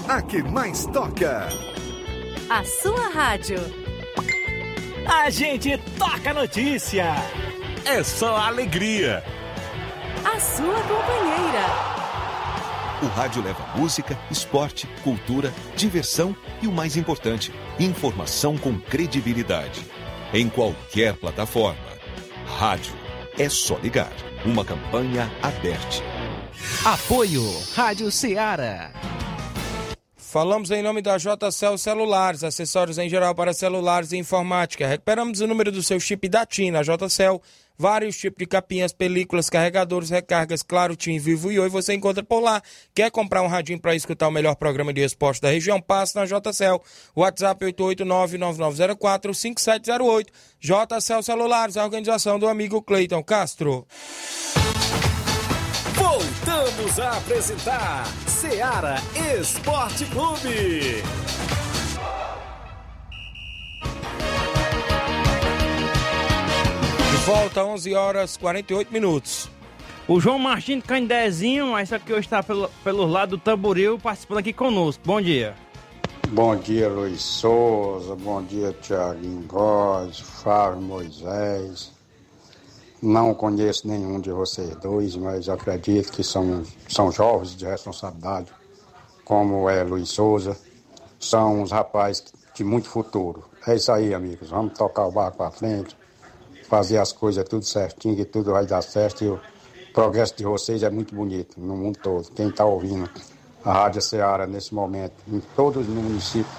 A 0.08 0.22
que 0.22 0.42
mais 0.42 0.86
toca. 0.86 1.48
A 2.48 2.64
sua 2.64 3.08
rádio. 3.08 3.87
A 5.08 5.30
gente 5.30 5.78
toca 5.98 6.34
notícia. 6.34 7.14
É 7.86 8.02
só 8.02 8.36
alegria. 8.36 9.24
A 10.22 10.38
sua 10.38 10.74
companheira. 10.82 11.64
O 13.02 13.06
rádio 13.06 13.42
leva 13.42 13.64
música, 13.74 14.18
esporte, 14.30 14.86
cultura, 15.02 15.50
diversão 15.74 16.36
e 16.60 16.66
o 16.66 16.72
mais 16.72 16.94
importante, 16.94 17.50
informação 17.80 18.58
com 18.58 18.78
credibilidade. 18.78 19.80
Em 20.34 20.46
qualquer 20.46 21.14
plataforma. 21.14 21.78
Rádio. 22.58 22.92
É 23.38 23.48
só 23.48 23.78
ligar. 23.78 24.12
Uma 24.44 24.62
campanha 24.62 25.32
aberta. 25.40 26.04
Apoio 26.84 27.42
Rádio 27.74 28.10
Ceará. 28.10 28.92
Falamos 30.28 30.70
em 30.70 30.82
nome 30.82 31.00
da 31.00 31.16
JCL 31.16 31.78
Celulares, 31.78 32.44
acessórios 32.44 32.98
em 32.98 33.08
geral 33.08 33.34
para 33.34 33.54
celulares 33.54 34.12
e 34.12 34.18
informática. 34.18 34.86
Recuperamos 34.86 35.40
o 35.40 35.46
número 35.46 35.72
do 35.72 35.82
seu 35.82 35.98
chip 35.98 36.28
da 36.28 36.44
TIM 36.44 36.70
na 36.70 36.82
JCL. 36.82 37.40
Vários 37.78 38.18
tipos 38.18 38.36
de 38.36 38.44
capinhas, 38.44 38.92
películas, 38.92 39.48
carregadores, 39.48 40.10
recargas, 40.10 40.62
claro, 40.62 40.94
TIM, 40.94 41.18
Vivo 41.18 41.50
e 41.50 41.58
Oi, 41.58 41.70
você 41.70 41.94
encontra 41.94 42.22
por 42.22 42.40
lá. 42.40 42.62
Quer 42.94 43.10
comprar 43.10 43.40
um 43.40 43.46
radinho 43.46 43.80
para 43.80 43.94
escutar 43.94 44.28
o 44.28 44.30
melhor 44.30 44.54
programa 44.54 44.92
de 44.92 45.00
esporte 45.00 45.40
da 45.40 45.48
região? 45.48 45.80
Passa 45.80 46.20
na 46.20 46.26
JCL. 46.26 46.78
WhatsApp 47.16 47.64
889-9904-5708. 47.64 50.26
JCL 50.60 51.22
Celulares, 51.22 51.78
a 51.78 51.84
organização 51.84 52.38
do 52.38 52.46
amigo 52.46 52.82
Cleiton 52.82 53.24
Castro. 53.24 53.86
Voltamos 56.10 56.98
a 56.98 57.18
apresentar 57.18 58.06
Seara 58.26 58.96
Esporte 59.38 60.06
Clube. 60.06 61.02
De 67.10 67.16
volta, 67.26 67.62
11 67.62 67.94
horas 67.94 68.38
48 68.38 68.90
minutos. 68.90 69.50
O 70.08 70.18
João 70.18 70.38
Martins 70.38 70.82
Candezinho, 70.82 71.72
mas 71.72 71.90
só 71.90 71.98
que 71.98 72.10
hoje 72.10 72.22
está 72.22 72.42
pelo, 72.42 72.70
pelo 72.82 73.04
lado 73.04 73.36
do 73.36 73.38
Tamboril, 73.38 73.98
participando 73.98 74.38
aqui 74.38 74.54
conosco. 74.54 75.02
Bom 75.04 75.20
dia. 75.20 75.54
Bom 76.30 76.56
dia, 76.56 76.88
Luiz 76.88 77.20
Souza. 77.20 78.16
Bom 78.16 78.42
dia, 78.42 78.74
Tiaguinho 78.80 79.42
Góes, 79.46 80.20
Fábio 80.20 80.80
Moisés. 80.80 81.97
Não 83.00 83.32
conheço 83.32 83.86
nenhum 83.86 84.20
de 84.20 84.32
vocês 84.32 84.74
dois, 84.76 85.14
mas 85.14 85.48
acredito 85.48 86.12
que 86.12 86.24
são, 86.24 86.64
são 86.88 87.12
jovens 87.12 87.56
de 87.56 87.64
responsabilidade, 87.64 88.52
como 89.24 89.70
é 89.70 89.84
Luiz 89.84 90.08
Souza. 90.08 90.56
São 91.20 91.62
uns 91.62 91.70
rapazes 91.70 92.24
de 92.54 92.64
muito 92.64 92.88
futuro. 92.88 93.44
É 93.66 93.76
isso 93.76 93.92
aí, 93.92 94.12
amigos. 94.12 94.50
Vamos 94.50 94.76
tocar 94.76 95.06
o 95.06 95.12
barco 95.12 95.38
para 95.38 95.50
frente, 95.50 95.96
fazer 96.68 96.98
as 96.98 97.12
coisas 97.12 97.44
tudo 97.48 97.64
certinho, 97.64 98.16
que 98.16 98.24
tudo 98.24 98.52
vai 98.52 98.66
dar 98.66 98.82
certo. 98.82 99.24
E 99.24 99.28
o 99.28 99.40
progresso 99.92 100.36
de 100.36 100.44
vocês 100.44 100.82
é 100.82 100.90
muito 100.90 101.14
bonito 101.14 101.60
no 101.60 101.76
mundo 101.76 101.98
todo. 102.02 102.30
Quem 102.32 102.48
está 102.48 102.64
ouvindo 102.64 103.08
a 103.64 103.72
Rádio 103.72 104.02
Ceará 104.02 104.46
nesse 104.46 104.74
momento, 104.74 105.14
em 105.28 105.40
todos 105.54 105.86
os 105.86 105.94
municípios 105.94 106.52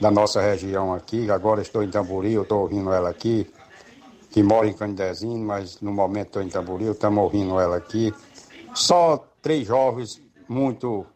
da 0.00 0.10
nossa 0.10 0.40
região 0.40 0.92
aqui. 0.92 1.30
Agora 1.30 1.62
estou 1.62 1.82
em 1.82 1.90
Tamboril, 1.90 2.42
estou 2.42 2.62
ouvindo 2.62 2.92
ela 2.92 3.10
aqui, 3.10 3.48
que 4.34 4.42
mora 4.42 4.66
em 4.66 4.72
Candezinho, 4.72 5.38
mas 5.38 5.80
no 5.80 5.92
momento 5.92 6.26
estou 6.26 6.42
em 6.42 6.48
Tamboril, 6.48 6.90
estamos 6.90 7.22
ouvindo 7.22 7.60
ela 7.60 7.76
aqui. 7.76 8.12
Só 8.74 9.24
três 9.40 9.64
jovens 9.64 10.20
muito 10.48 11.06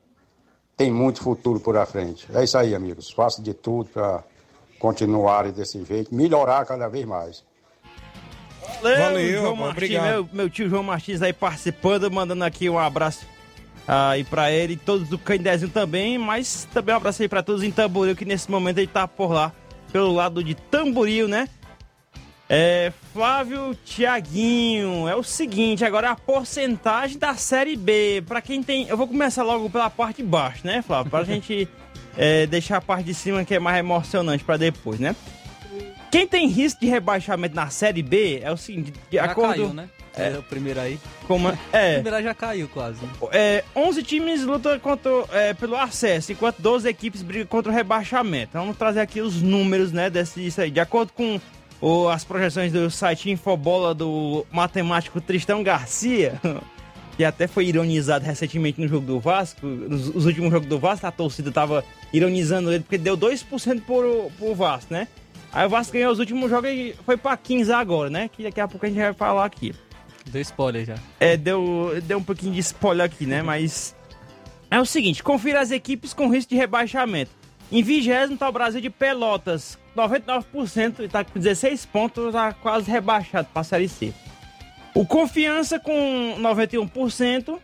tem 0.77 0.93
muito 0.93 1.21
futuro 1.21 1.59
por 1.59 1.77
à 1.77 1.85
frente. 1.85 2.29
É 2.33 2.45
isso 2.45 2.57
aí, 2.57 2.77
amigos. 2.77 3.11
Faço 3.11 3.43
de 3.43 3.53
tudo 3.53 3.87
para 3.87 4.23
continuarem 4.79 5.51
desse 5.51 5.85
jeito, 5.85 6.15
melhorar 6.15 6.65
cada 6.65 6.87
vez 6.87 7.05
mais. 7.05 7.45
Valeu, 8.81 8.99
Valeu, 8.99 9.41
João 9.41 9.57
Martins, 9.57 9.73
obrigado. 9.73 10.05
meu, 10.05 10.29
meu 10.33 10.49
tio 10.49 10.69
João 10.69 10.85
Martins 10.85 11.21
aí 11.21 11.33
participando, 11.33 12.09
mandando 12.13 12.45
aqui 12.45 12.71
um 12.71 12.79
abraço 12.79 13.27
aí 13.85 14.23
pra 14.23 14.53
ele 14.53 14.75
e 14.75 14.77
todos 14.77 15.09
do 15.09 15.19
Candezinho 15.19 15.73
também, 15.73 16.19
mas 16.19 16.69
também 16.73 16.95
um 16.95 16.99
abraço 16.99 17.21
aí 17.21 17.29
pra 17.29 17.43
todos 17.43 17.65
em 17.65 17.73
Tamboril, 17.73 18.15
que 18.15 18.25
nesse 18.25 18.49
momento 18.49 18.79
ele 18.79 18.87
tá 18.87 19.09
por 19.09 19.33
lá, 19.33 19.53
pelo 19.91 20.13
lado 20.13 20.45
de 20.45 20.55
Tamboril, 20.55 21.27
né? 21.27 21.49
É, 22.49 22.93
Flávio 23.13 23.77
Tiaguinho, 23.85 25.07
é 25.07 25.15
o 25.15 25.23
seguinte, 25.23 25.85
agora 25.85 26.11
a 26.11 26.17
porcentagem 26.17 27.19
da 27.19 27.35
Série 27.35 27.77
B, 27.77 28.25
pra 28.27 28.41
quem 28.41 28.63
tem, 28.63 28.89
eu 28.89 28.97
vou 28.97 29.07
começar 29.07 29.43
logo 29.43 29.69
pela 29.69 29.91
parte 29.91 30.23
de 30.23 30.29
baixo, 30.29 30.67
né, 30.67 30.81
Flávio, 30.81 31.11
pra 31.11 31.25
gente 31.25 31.69
é, 32.17 32.47
deixar 32.47 32.79
a 32.79 32.81
parte 32.81 33.05
de 33.05 33.13
cima 33.13 33.45
que 33.45 33.55
é 33.55 33.59
mais 33.59 33.79
emocionante 33.79 34.43
pra 34.45 34.57
depois, 34.57 34.99
né? 34.99 35.15
Quem 36.11 36.27
tem 36.27 36.49
risco 36.49 36.81
de 36.81 36.87
rebaixamento 36.87 37.55
na 37.55 37.69
Série 37.69 38.03
B 38.03 38.41
é 38.43 38.51
o 38.51 38.57
seguinte, 38.57 38.95
de 39.11 39.17
Já 39.17 39.25
acordo... 39.25 39.53
caiu, 39.53 39.75
né? 39.75 39.91
É, 40.17 40.37
o 40.37 40.43
primeiro 40.43 40.81
aí. 40.81 40.99
Como 41.29 41.49
é? 41.49 41.53
O 41.71 41.77
é 41.77 41.95
primeiro 41.95 42.17
aí 42.17 42.25
já 42.25 42.35
caiu 42.35 42.67
quase. 42.69 42.99
é, 43.31 43.63
11 43.77 44.03
times 44.03 44.43
lutam 44.43 44.77
contra, 44.81 45.11
é, 45.33 45.53
pelo 45.53 45.77
acesso, 45.77 46.33
enquanto 46.33 46.61
12 46.61 46.89
equipes 46.89 47.23
brigam 47.23 47.47
contra 47.47 47.71
o 47.71 47.75
rebaixamento. 47.75 48.49
Então, 48.51 48.63
Vamos 48.63 48.79
trazer 48.79 49.01
aqui 49.01 49.21
os 49.21 49.43
números, 49.43 49.93
né, 49.93 50.09
desse, 50.09 50.41
disso 50.41 50.63
aí. 50.63 50.71
De 50.71 50.81
acordo 50.81 51.13
com 51.13 51.39
o- 51.81 52.09
as 52.09 52.25
projeções 52.25 52.73
do 52.73 52.91
site 52.91 53.31
Infobola 53.31 53.95
do 53.95 54.47
matemático 54.51 55.21
Tristão 55.21 55.63
Garcia, 55.63 56.41
que 57.17 57.25
até 57.25 57.47
foi 57.47 57.67
ironizado 57.67 58.25
recentemente 58.25 58.81
no 58.81 58.89
jogo 58.89 59.07
do 59.07 59.21
Vasco, 59.21 59.67
nos, 59.67 60.15
nos 60.15 60.27
últimos 60.27 60.51
jogos 60.51 60.69
do 60.69 60.79
Vasco, 60.79 61.07
a 61.07 61.11
torcida 61.11 61.51
tava 61.51 61.85
ironizando 62.13 62.73
ele 62.73 62.83
porque 62.85 62.99
deu 62.99 63.17
2% 63.17 63.83
por, 63.83 64.31
por 64.39 64.55
Vasco, 64.55 64.93
né? 64.93 65.09
Aí 65.53 65.67
o 65.67 65.71
Vasco 65.71 65.93
ganhou 65.95 66.13
os 66.13 66.19
últimos 66.19 66.51
jogos 66.51 66.71
e 66.71 66.95
foi 67.07 67.17
pra 67.17 67.37
15 67.37 67.73
agora, 67.73 68.11
né? 68.11 68.29
Que 68.29 68.43
daqui 68.43 68.61
a 68.61 68.69
pouco 68.69 68.85
a 68.85 68.89
gente 68.89 68.99
vai 68.99 69.13
falar 69.15 69.45
aqui. 69.47 69.75
Deu 70.27 70.43
spoiler 70.43 70.85
já. 70.85 70.95
É, 71.19 71.39
deu, 71.39 71.93
deu 72.05 72.19
um 72.19 72.23
pouquinho 72.23 72.53
de 72.53 72.61
spoiler 72.61 73.07
aqui, 73.07 73.25
né? 73.25 73.41
Mas. 73.43 73.97
É 74.71 74.79
o 74.79 74.85
seguinte: 74.85 75.23
confira 75.23 75.61
as 75.63 75.71
equipes 75.71 76.13
com 76.13 76.29
risco 76.29 76.51
de 76.51 76.57
rebaixamento. 76.57 77.31
Em 77.73 77.83
vigésimo 77.83 78.37
tá 78.37 78.47
o 78.47 78.53
Brasil 78.53 78.81
de 78.83 78.91
Pelotas, 78.91 79.79
99%, 79.99 81.01
e 81.05 81.09
tá 81.09 81.25
com 81.25 81.39
16 81.39 81.87
pontos, 81.87 82.33
tá 82.33 82.53
quase 82.53 82.91
rebaixado 82.91 83.49
pra 83.53 83.65
Série 83.65 83.89
C. 83.89 84.15
O 84.95 85.05
Confiança 85.05 85.79
com 85.79 86.37
91%, 86.39 87.59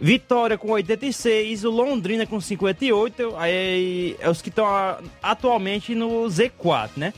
Vitória 0.00 0.56
com 0.56 0.68
86%, 0.68 1.64
o 1.64 1.70
Londrina 1.70 2.24
com 2.24 2.38
58%, 2.38 3.34
aí 3.36 4.16
é 4.20 4.30
os 4.30 4.40
que 4.40 4.48
estão 4.48 4.66
atualmente 5.22 5.94
no 5.94 6.24
Z4, 6.26 6.90
né? 6.96 7.12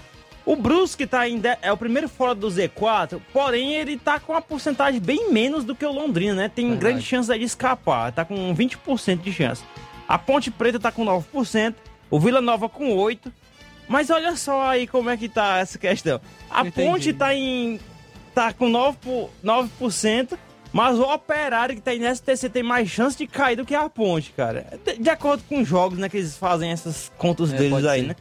O 0.46 0.56
Brusque 0.56 1.06
tá 1.06 1.28
em 1.28 1.40
é 1.60 1.70
o 1.70 1.76
primeiro 1.76 2.08
fora 2.08 2.34
do 2.34 2.48
Z4, 2.48 3.20
porém 3.32 3.74
ele 3.74 3.98
tá 3.98 4.18
com 4.18 4.32
uma 4.32 4.40
porcentagem 4.40 4.98
bem 4.98 5.30
menos 5.30 5.62
do 5.62 5.74
que 5.74 5.84
o 5.84 5.92
Londrina, 5.92 6.34
né? 6.34 6.48
Tem 6.48 6.74
grande 6.76 7.02
chance 7.02 7.32
de 7.32 7.44
escapar, 7.44 8.12
tá 8.12 8.24
com 8.24 8.54
20% 8.54 9.20
de 9.20 9.32
chance. 9.32 9.62
A 10.08 10.18
Ponte 10.18 10.50
Preta 10.50 10.80
tá 10.80 10.90
com 10.90 11.04
9%, 11.04 11.74
o 12.10 12.18
Vila 12.18 12.40
Nova 12.40 12.68
com 12.68 12.96
8%. 12.96 13.30
Mas 13.90 14.08
olha 14.08 14.36
só 14.36 14.62
aí 14.68 14.86
como 14.86 15.10
é 15.10 15.16
que 15.16 15.28
tá 15.28 15.58
essa 15.58 15.76
questão. 15.76 16.20
A 16.48 16.60
Entendi. 16.64 16.86
Ponte 16.88 17.12
tá 17.12 17.34
em 17.34 17.80
tá 18.32 18.52
com 18.52 18.70
9%, 18.70 18.94
por- 19.00 19.30
9% 19.44 20.38
mas 20.72 20.96
o 20.96 21.02
Operário 21.02 21.74
que 21.74 21.80
tá 21.80 21.92
em 21.92 22.04
STC 22.14 22.48
tem 22.48 22.62
mais 22.62 22.88
chance 22.88 23.18
de 23.18 23.26
cair 23.26 23.56
do 23.56 23.64
que 23.66 23.74
a 23.74 23.88
Ponte, 23.88 24.30
cara. 24.30 24.78
De, 24.84 24.98
de 25.02 25.10
acordo 25.10 25.42
com 25.48 25.60
os 25.60 25.66
jogos, 25.66 25.98
né, 25.98 26.08
que 26.08 26.16
eles 26.18 26.36
fazem 26.36 26.70
essas 26.70 27.10
contas 27.18 27.52
É, 27.52 27.56
deles 27.56 27.84
aí, 27.84 28.02
ser. 28.02 28.06
né? 28.06 28.16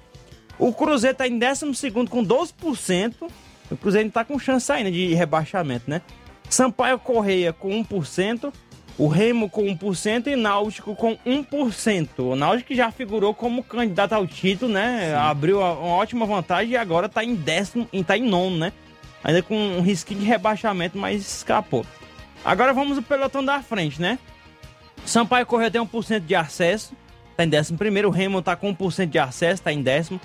O 0.57 0.74
Cruzeiro 0.74 1.15
tá 1.15 1.28
em 1.28 1.38
12 1.38 1.91
com 2.09 2.26
12%. 2.26 3.30
O 3.70 3.78
Cruzeiro 3.78 4.09
tá 4.09 4.26
com 4.26 4.39
chance 4.39 4.72
ainda 4.72 4.91
de 4.91 5.13
rebaixamento, 5.13 5.84
né? 5.88 6.01
Sampaio 6.49 6.97
Correia 6.97 7.53
com 7.53 7.70
1%. 7.84 8.51
O 9.00 9.08
Remo 9.08 9.50
com 9.50 9.64
1% 9.66 10.28
e 10.28 10.36
Náutico 10.36 10.93
com 10.93 11.18
1%. 11.26 12.10
O 12.20 12.36
Náutico 12.36 12.76
já 12.76 12.91
figurou 12.91 13.34
como 13.34 13.64
candidato 13.64 14.12
ao 14.14 14.28
título, 14.28 14.72
né? 14.74 15.16
Abriu 15.16 15.64
a- 15.64 15.74
uma 15.74 15.93
ótima 15.95 16.26
vantagem 16.26 16.74
e 16.74 16.78
agora 16.78 17.08
tá 17.08 17.24
em 17.24 17.34
décimo, 17.34 17.88
tá 18.06 18.18
em 18.18 18.24
nono, 18.24 18.58
né? 18.58 18.74
Ainda 19.24 19.41
com 19.41 19.56
um 19.56 19.82
risquinho 19.82 20.20
de 20.20 20.26
rebaixamento, 20.26 20.97
mas 20.97 21.22
escapou. 21.22 21.86
Agora 22.43 22.74
vamos 22.74 22.97
ao 22.97 23.04
pelotão 23.04 23.43
da 23.43 23.62
frente, 23.62 24.02
né? 24.02 24.20
Sampaio 25.06 25.45
Correia 25.45 25.72
tem 25.72 25.80
1% 25.82 26.26
de 26.26 26.36
acesso, 26.36 26.93
tá 27.38 27.45
em 27.45 27.50
décimo 27.50 27.78
primeiro. 27.78 28.10
O 28.10 28.12
Remo 28.12 28.41
tá 28.41 28.56
com 28.56 28.68
1% 28.70 29.10
de 29.10 29.18
acesso, 29.20 29.64
tá 29.64 29.72
em 29.72 29.82
décimo. 29.82 30.20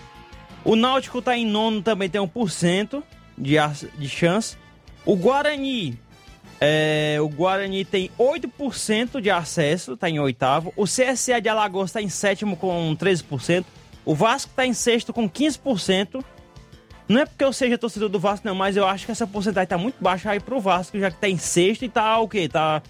O 0.65 0.75
Náutico 0.75 1.23
tá 1.23 1.37
em 1.39 1.47
nono, 1.47 1.81
também 1.81 2.09
tem 2.09 2.21
1% 2.21 3.03
de, 3.39 3.55
de 3.99 4.09
chance. 4.09 4.57
O 5.07 5.15
Guarani, 5.15 5.99
é, 6.61 7.19
o 7.21 7.29
Guarani 7.29 7.85
tem 7.85 8.11
8% 8.19 9.21
de 9.21 9.31
acesso, 9.31 9.97
tá 9.97 10.09
em 10.09 10.19
oitavo. 10.19 10.73
O 10.77 10.85
CSA 10.85 11.41
de 11.41 11.49
Alagoas 11.49 11.93
tá 11.93 12.01
em 12.01 12.09
sétimo 12.09 12.57
com 12.57 12.97
13%. 12.97 13.65
O 14.05 14.15
Vasco 14.15 14.53
tá 14.55 14.67
em 14.67 14.75
sexto 14.75 15.13
com 15.13 15.29
15%. 15.29 16.25
Não 17.09 17.21
é 17.21 17.27
porque 17.27 17.45
eu 17.45 17.53
seja 17.53 17.77
torcedor 17.77 18.09
do 18.09 18.19
Vasco, 18.19 18.47
não, 18.47 18.55
mas 18.55 18.77
eu 18.77 18.87
acho 18.87 19.05
que 19.05 19.13
essa 19.13 19.27
porcentagem 19.27 19.69
tá 19.69 19.77
muito 19.77 19.97
baixa 20.01 20.31
aí 20.31 20.41
pro 20.41 20.61
Vasco, 20.61 20.99
já 20.99 21.11
que 21.11 21.19
tá 21.19 21.29
em 21.29 21.37
sexto 21.37 21.85
e 21.85 21.89
tá 21.89 22.19
o 22.19 22.29
quê? 22.29 22.49
Tá. 22.49 22.83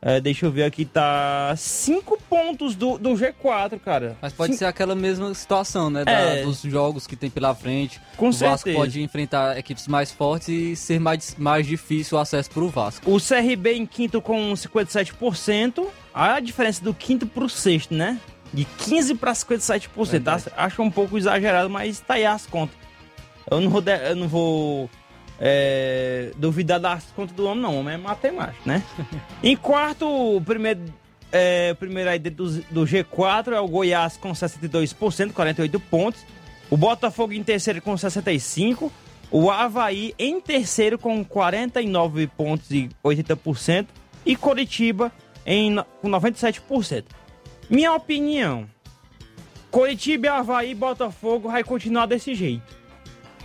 É, 0.00 0.20
deixa 0.20 0.46
eu 0.46 0.52
ver 0.52 0.62
aqui, 0.64 0.84
tá 0.84 1.52
5 1.56 2.18
pontos 2.30 2.74
do, 2.76 2.96
do 2.98 3.10
G4, 3.10 3.78
cara. 3.80 4.16
Mas 4.22 4.32
pode 4.32 4.52
Cinco- 4.52 4.58
ser 4.60 4.64
aquela 4.66 4.94
mesma 4.94 5.32
situação, 5.34 5.90
né? 5.90 6.04
da- 6.04 6.12
É. 6.12 6.42
dos 6.42 6.62
jogos 6.62 7.06
que 7.06 7.16
tem 7.16 7.28
pela 7.28 7.54
frente. 7.54 8.00
Com 8.16 8.28
o 8.28 8.32
Vasco 8.32 8.58
certeza. 8.68 8.76
pode 8.76 9.02
enfrentar 9.02 9.58
equipes 9.58 9.88
mais 9.88 10.12
fortes 10.12 10.48
e 10.48 10.76
ser 10.76 11.00
mais, 11.00 11.34
mais 11.36 11.66
difícil 11.66 12.16
o 12.16 12.20
acesso 12.20 12.50
pro 12.50 12.68
Vasco. 12.68 13.10
O 13.10 13.18
CRB 13.20 13.72
em 13.74 13.86
quinto 13.86 14.20
com 14.22 14.52
57%. 14.54 15.86
A 16.14 16.40
diferença 16.40 16.82
do 16.82 16.92
quinto 16.94 17.26
pro 17.26 17.48
sexto, 17.48 17.94
né? 17.94 18.18
De 18.52 18.64
15 18.64 19.14
para 19.14 19.32
57%. 19.34 20.22
Tá? 20.24 20.40
Acho 20.56 20.82
um 20.82 20.90
pouco 20.90 21.18
exagerado, 21.18 21.68
mas 21.70 22.00
tá 22.00 22.14
aí 22.14 22.24
as 22.26 22.46
contas. 22.46 22.76
Eu 23.50 23.60
não 23.60 23.70
vou, 23.70 23.82
eu 23.82 24.16
não 24.16 24.28
vou 24.28 24.90
é, 25.40 26.32
duvidar 26.36 26.80
das 26.80 27.04
contas 27.14 27.34
do 27.34 27.46
homem, 27.46 27.62
não. 27.62 27.76
O 27.76 27.80
homem 27.80 27.94
é 27.94 27.98
matemático, 27.98 28.66
né? 28.66 28.82
em 29.42 29.56
quarto, 29.56 30.06
o 30.06 30.40
primeiro, 30.40 30.80
é, 31.30 31.70
o 31.72 31.76
primeiro 31.76 32.10
aí 32.10 32.18
do, 32.18 32.50
do 32.70 32.84
G4 32.84 33.52
é 33.52 33.60
o 33.60 33.68
Goiás 33.68 34.16
com 34.16 34.32
62%, 34.32 35.32
48 35.32 35.80
pontos. 35.80 36.24
O 36.70 36.76
Botafogo 36.76 37.32
em 37.32 37.42
terceiro 37.42 37.80
com 37.80 37.94
65%. 37.94 38.90
O 39.30 39.50
Havaí 39.50 40.14
em 40.18 40.40
terceiro 40.40 40.98
com 40.98 41.22
49 41.22 42.26
pontos 42.28 42.70
e 42.70 42.88
80%. 43.04 43.86
E 44.24 44.34
Coritiba 44.34 45.12
em, 45.44 45.76
com 46.00 46.08
97%. 46.08 47.04
Minha 47.70 47.92
opinião, 47.92 48.66
Coritiba, 49.70 50.30
Havaí 50.32 50.70
e 50.70 50.74
Botafogo 50.74 51.50
vai 51.50 51.62
continuar 51.62 52.06
desse 52.06 52.34
jeito. 52.34 52.77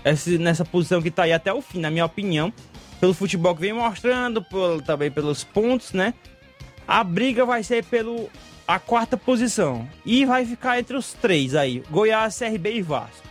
Esse- 0.06 0.38
nessa 0.38 0.66
posição 0.66 1.02
que 1.02 1.10
tá 1.12 1.24
aí 1.24 1.34
até 1.34 1.54
o 1.54 1.62
fim, 1.62 1.80
na 1.80 1.90
minha 1.92 2.06
opinião. 2.06 2.52
Pelo 3.00 3.14
futebol 3.14 3.54
que 3.56 3.62
vem 3.62 3.74
mostrando, 3.74 4.42
por- 4.42 4.82
também 4.82 5.12
pelos 5.12 5.44
pontos, 5.44 5.92
né? 5.94 6.14
A 6.88 7.04
briga 7.04 7.46
vai 7.46 7.64
ser 7.64 7.84
pelo 7.86 8.30
a 8.68 8.80
quarta 8.80 9.18
posição. 9.18 9.88
E 10.06 10.26
vai 10.26 10.46
ficar 10.46 10.80
entre 10.80 10.96
os 10.96 11.14
três 11.14 11.54
aí: 11.56 11.84
Goiás, 11.90 12.36
CRB 12.38 12.76
e 12.76 12.82
Vasco. 12.82 13.24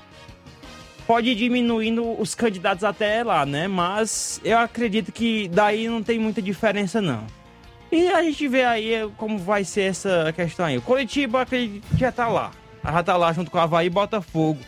Pode 1.07 1.31
ir 1.31 1.35
diminuindo 1.35 2.19
os 2.21 2.35
candidatos 2.35 2.85
até 2.85 3.23
lá, 3.25 3.45
né? 3.45 3.67
Mas 3.67 4.41
eu 4.45 4.59
acredito 4.59 5.11
que 5.11 5.49
daí 5.49 5.89
não 5.89 6.03
tem 6.03 6.19
muita 6.19 6.41
diferença, 6.41 7.01
não. 7.01 7.27
E 7.91 8.09
a 8.09 8.23
gente 8.23 8.47
vê 8.49 8.65
aí 8.65 8.93
como 9.19 9.37
vai 9.37 9.65
ser 9.65 9.83
essa 9.83 10.33
questão 10.35 10.65
aí. 10.65 10.79
O 10.79 10.83
Curitiba 10.83 11.43
acredito 11.43 11.85
que 11.89 11.99
já 11.99 12.13
tá 12.13 12.29
lá. 12.29 12.51
Já 12.85 13.03
tá 13.03 13.17
lá 13.17 13.33
junto 13.33 13.51
com 13.51 13.59
o 13.59 13.61
Havaí 13.61 13.87
e 13.87 13.91
Botafogo. 13.91 14.59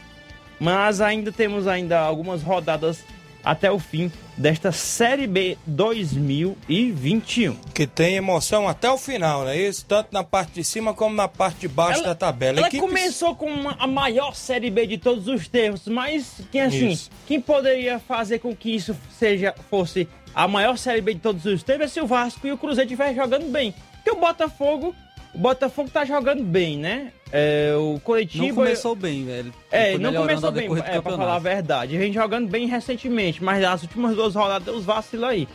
Mas 0.60 1.00
ainda 1.00 1.30
temos 1.32 1.66
ainda 1.66 1.98
algumas 2.00 2.42
rodadas 2.42 3.04
até 3.44 3.70
o 3.70 3.78
fim 3.78 4.10
desta 4.38 4.72
Série 4.72 5.26
B 5.26 5.56
2021. 5.66 7.54
Que 7.74 7.86
tem 7.86 8.16
emoção 8.16 8.68
até 8.68 8.90
o 8.90 8.96
final, 8.96 9.44
né? 9.44 9.56
Isso 9.56 9.84
tanto 9.86 10.08
na 10.12 10.24
parte 10.24 10.52
de 10.54 10.64
cima 10.64 10.94
como 10.94 11.14
na 11.14 11.28
parte 11.28 11.60
de 11.60 11.68
baixo 11.68 12.02
da 12.02 12.14
tabela. 12.14 12.58
Ela 12.58 12.68
Equipes- 12.68 12.86
começou 12.88 13.34
com 13.34 13.46
uma- 13.46 13.76
a 13.78 13.86
maior 13.86 14.34
Série 14.34 14.70
B 14.70 14.86
de 14.86 14.98
todos 14.98 15.28
os 15.28 15.46
tempos, 15.48 15.86
mas 15.86 16.40
quem 16.50 16.60
assim, 16.62 16.88
Isso. 16.90 17.10
quem 17.26 17.40
poderia 17.40 17.98
fazer 17.98 18.38
com 18.38 18.54
que 18.54 18.74
isso 18.74 18.96
seja 19.18 19.54
fosse 19.70 20.08
a 20.34 20.48
maior 20.48 20.76
Série 20.78 21.00
B 21.00 21.14
de 21.14 21.20
todos 21.20 21.44
os 21.46 21.62
tempos 21.62 21.84
é 21.86 21.88
se 21.88 22.00
o 22.00 22.06
Vasco 22.06 22.46
e 22.46 22.52
o 22.52 22.58
Cruzeiro 22.58 22.88
estiverem 22.88 23.14
jogando 23.14 23.50
bem. 23.50 23.74
Porque 24.02 24.10
o 24.10 24.20
Botafogo, 24.20 24.94
o 25.34 25.38
Botafogo 25.38 25.90
tá 25.90 26.04
jogando 26.04 26.42
bem, 26.42 26.76
né? 26.78 27.12
É, 27.36 27.74
o 27.76 27.98
Coritiba... 27.98 28.46
Não 28.46 28.54
começou 28.54 28.94
bem, 28.94 29.24
velho. 29.24 29.52
É, 29.68 29.98
não 29.98 30.14
começou 30.14 30.52
bem, 30.52 30.68
é, 30.86 31.00
pra 31.00 31.16
falar 31.16 31.34
a 31.34 31.38
verdade. 31.40 31.96
A 31.96 32.00
gente 32.00 32.14
jogando 32.14 32.48
bem 32.48 32.68
recentemente, 32.68 33.42
mas 33.42 33.64
as 33.64 33.82
últimas 33.82 34.14
duas 34.14 34.36
rodadas 34.36 34.64
deu 34.64 34.76
os 34.76 34.84
vacilos 34.84 35.28
aí. 35.28 35.48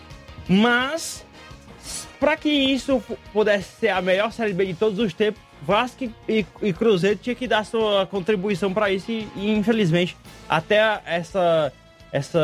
Mas, 0.46 1.26
pra 2.20 2.36
que 2.36 2.50
isso 2.50 3.02
pudesse 3.32 3.80
ser 3.80 3.90
a 3.90 4.02
melhor 4.02 4.30
Série 4.34 4.52
B 4.52 4.66
de 4.66 4.74
todos 4.74 5.00
os 5.00 5.14
tempos, 5.14 5.42
Vasco 5.62 6.04
e, 6.28 6.46
e 6.62 6.74
Cruzeiro 6.74 7.18
tinha 7.18 7.34
que 7.34 7.48
dar 7.48 7.66
sua 7.66 8.06
contribuição 8.06 8.74
pra 8.74 8.92
isso 8.92 9.10
e, 9.10 9.26
e, 9.38 9.50
infelizmente, 9.50 10.18
até 10.50 11.00
essa, 11.06 11.72
essa 12.12 12.40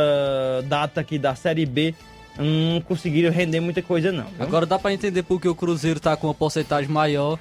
data 0.63 1.01
aqui 1.01 1.19
da 1.19 1.35
Série 1.35 1.65
B, 1.65 1.93
não 2.37 2.79
conseguiram 2.79 3.33
render 3.33 3.59
muita 3.59 3.81
coisa 3.81 4.13
não. 4.13 4.27
viu? 4.27 4.45
Agora 4.45 4.65
dá 4.65 4.79
pra 4.79 4.93
entender 4.93 5.23
porque 5.23 5.47
o 5.49 5.55
Cruzeiro 5.55 5.99
tá 5.99 6.15
com 6.15 6.27
uma 6.27 6.33
porcentagem 6.33 6.89
maior 6.89 7.37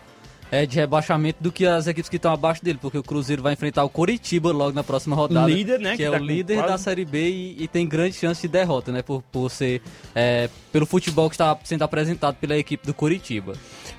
é, 0.51 0.65
de 0.67 0.77
rebaixamento 0.77 1.43
do 1.43 1.51
que 1.51 1.67
as 1.67 1.87
equipes 1.87 2.09
que 2.09 2.17
estão 2.17 2.33
abaixo 2.33 2.65
dele, 2.65 2.79
porque 2.81 2.97
o 2.99 3.03
Cruzeiro 3.03 3.43
vai 3.43 3.53
enfrentar 3.55 3.83
o 3.85 3.89
Coritiba 3.89 4.53
logo 4.53 4.73
na 4.73 4.85
próxima 4.85 5.17
rodada. 5.17 5.49
Líder, 5.51 5.81
né, 5.81 5.91
Que, 5.93 5.97
que 5.99 6.05
é 6.05 6.11
tá 6.11 6.17
o 6.17 6.21
líder 6.25 6.55
quase- 6.57 6.69
da 6.69 6.79
Série 6.79 7.05
B 7.05 7.29
e, 7.29 7.65
e 7.65 7.69
tem 7.69 7.87
grande 7.87 8.15
chance 8.17 8.41
de 8.43 8.49
derrota, 8.49 8.93
né? 8.93 9.03
Por, 9.03 9.23
por 9.33 9.51
ser. 9.51 9.83
é, 10.15 10.49
pelo 10.73 10.87
futebol 10.87 11.29
que 11.29 11.35
está 11.35 11.57
sendo 11.65 11.83
apresentado 11.83 12.37
pela 12.37 12.57
equipe 12.57 12.87
do 12.87 12.95
Coritiba. 12.95 13.55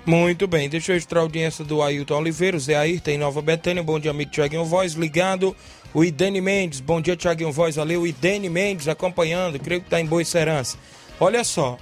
Muito 0.05 0.47
bem, 0.47 0.69
deixa 0.69 0.91
eu 0.91 0.93
registrar 0.95 1.19
a 1.19 1.23
audiência 1.23 1.65
do 1.65 1.81
Ailton 1.81 2.17
Oliveira, 2.19 2.55
o 2.57 2.59
Zé 2.59 2.75
Ayrton 2.75 3.11
em 3.11 3.17
Nova 3.17 3.41
Betânia, 3.41 3.81
bom 3.81 3.99
dia 3.99 4.11
amigo 4.11 4.29
Tiaguinho 4.31 4.63
Voz, 4.65 4.93
ligado, 4.93 5.55
o 5.93 6.03
Idene 6.03 6.39
Mendes, 6.41 6.79
bom 6.79 7.01
dia 7.01 7.15
Tiaguinho 7.15 7.51
Voz, 7.51 7.75
valeu, 7.75 8.01
o 8.01 8.07
Idene 8.07 8.47
Mendes 8.49 8.87
acompanhando, 8.87 9.57
creio 9.59 9.81
que 9.81 9.87
está 9.87 9.99
em 9.99 10.05
Boa 10.05 10.23
Serança. 10.23 10.77
Olha 11.19 11.43
só, 11.43 11.77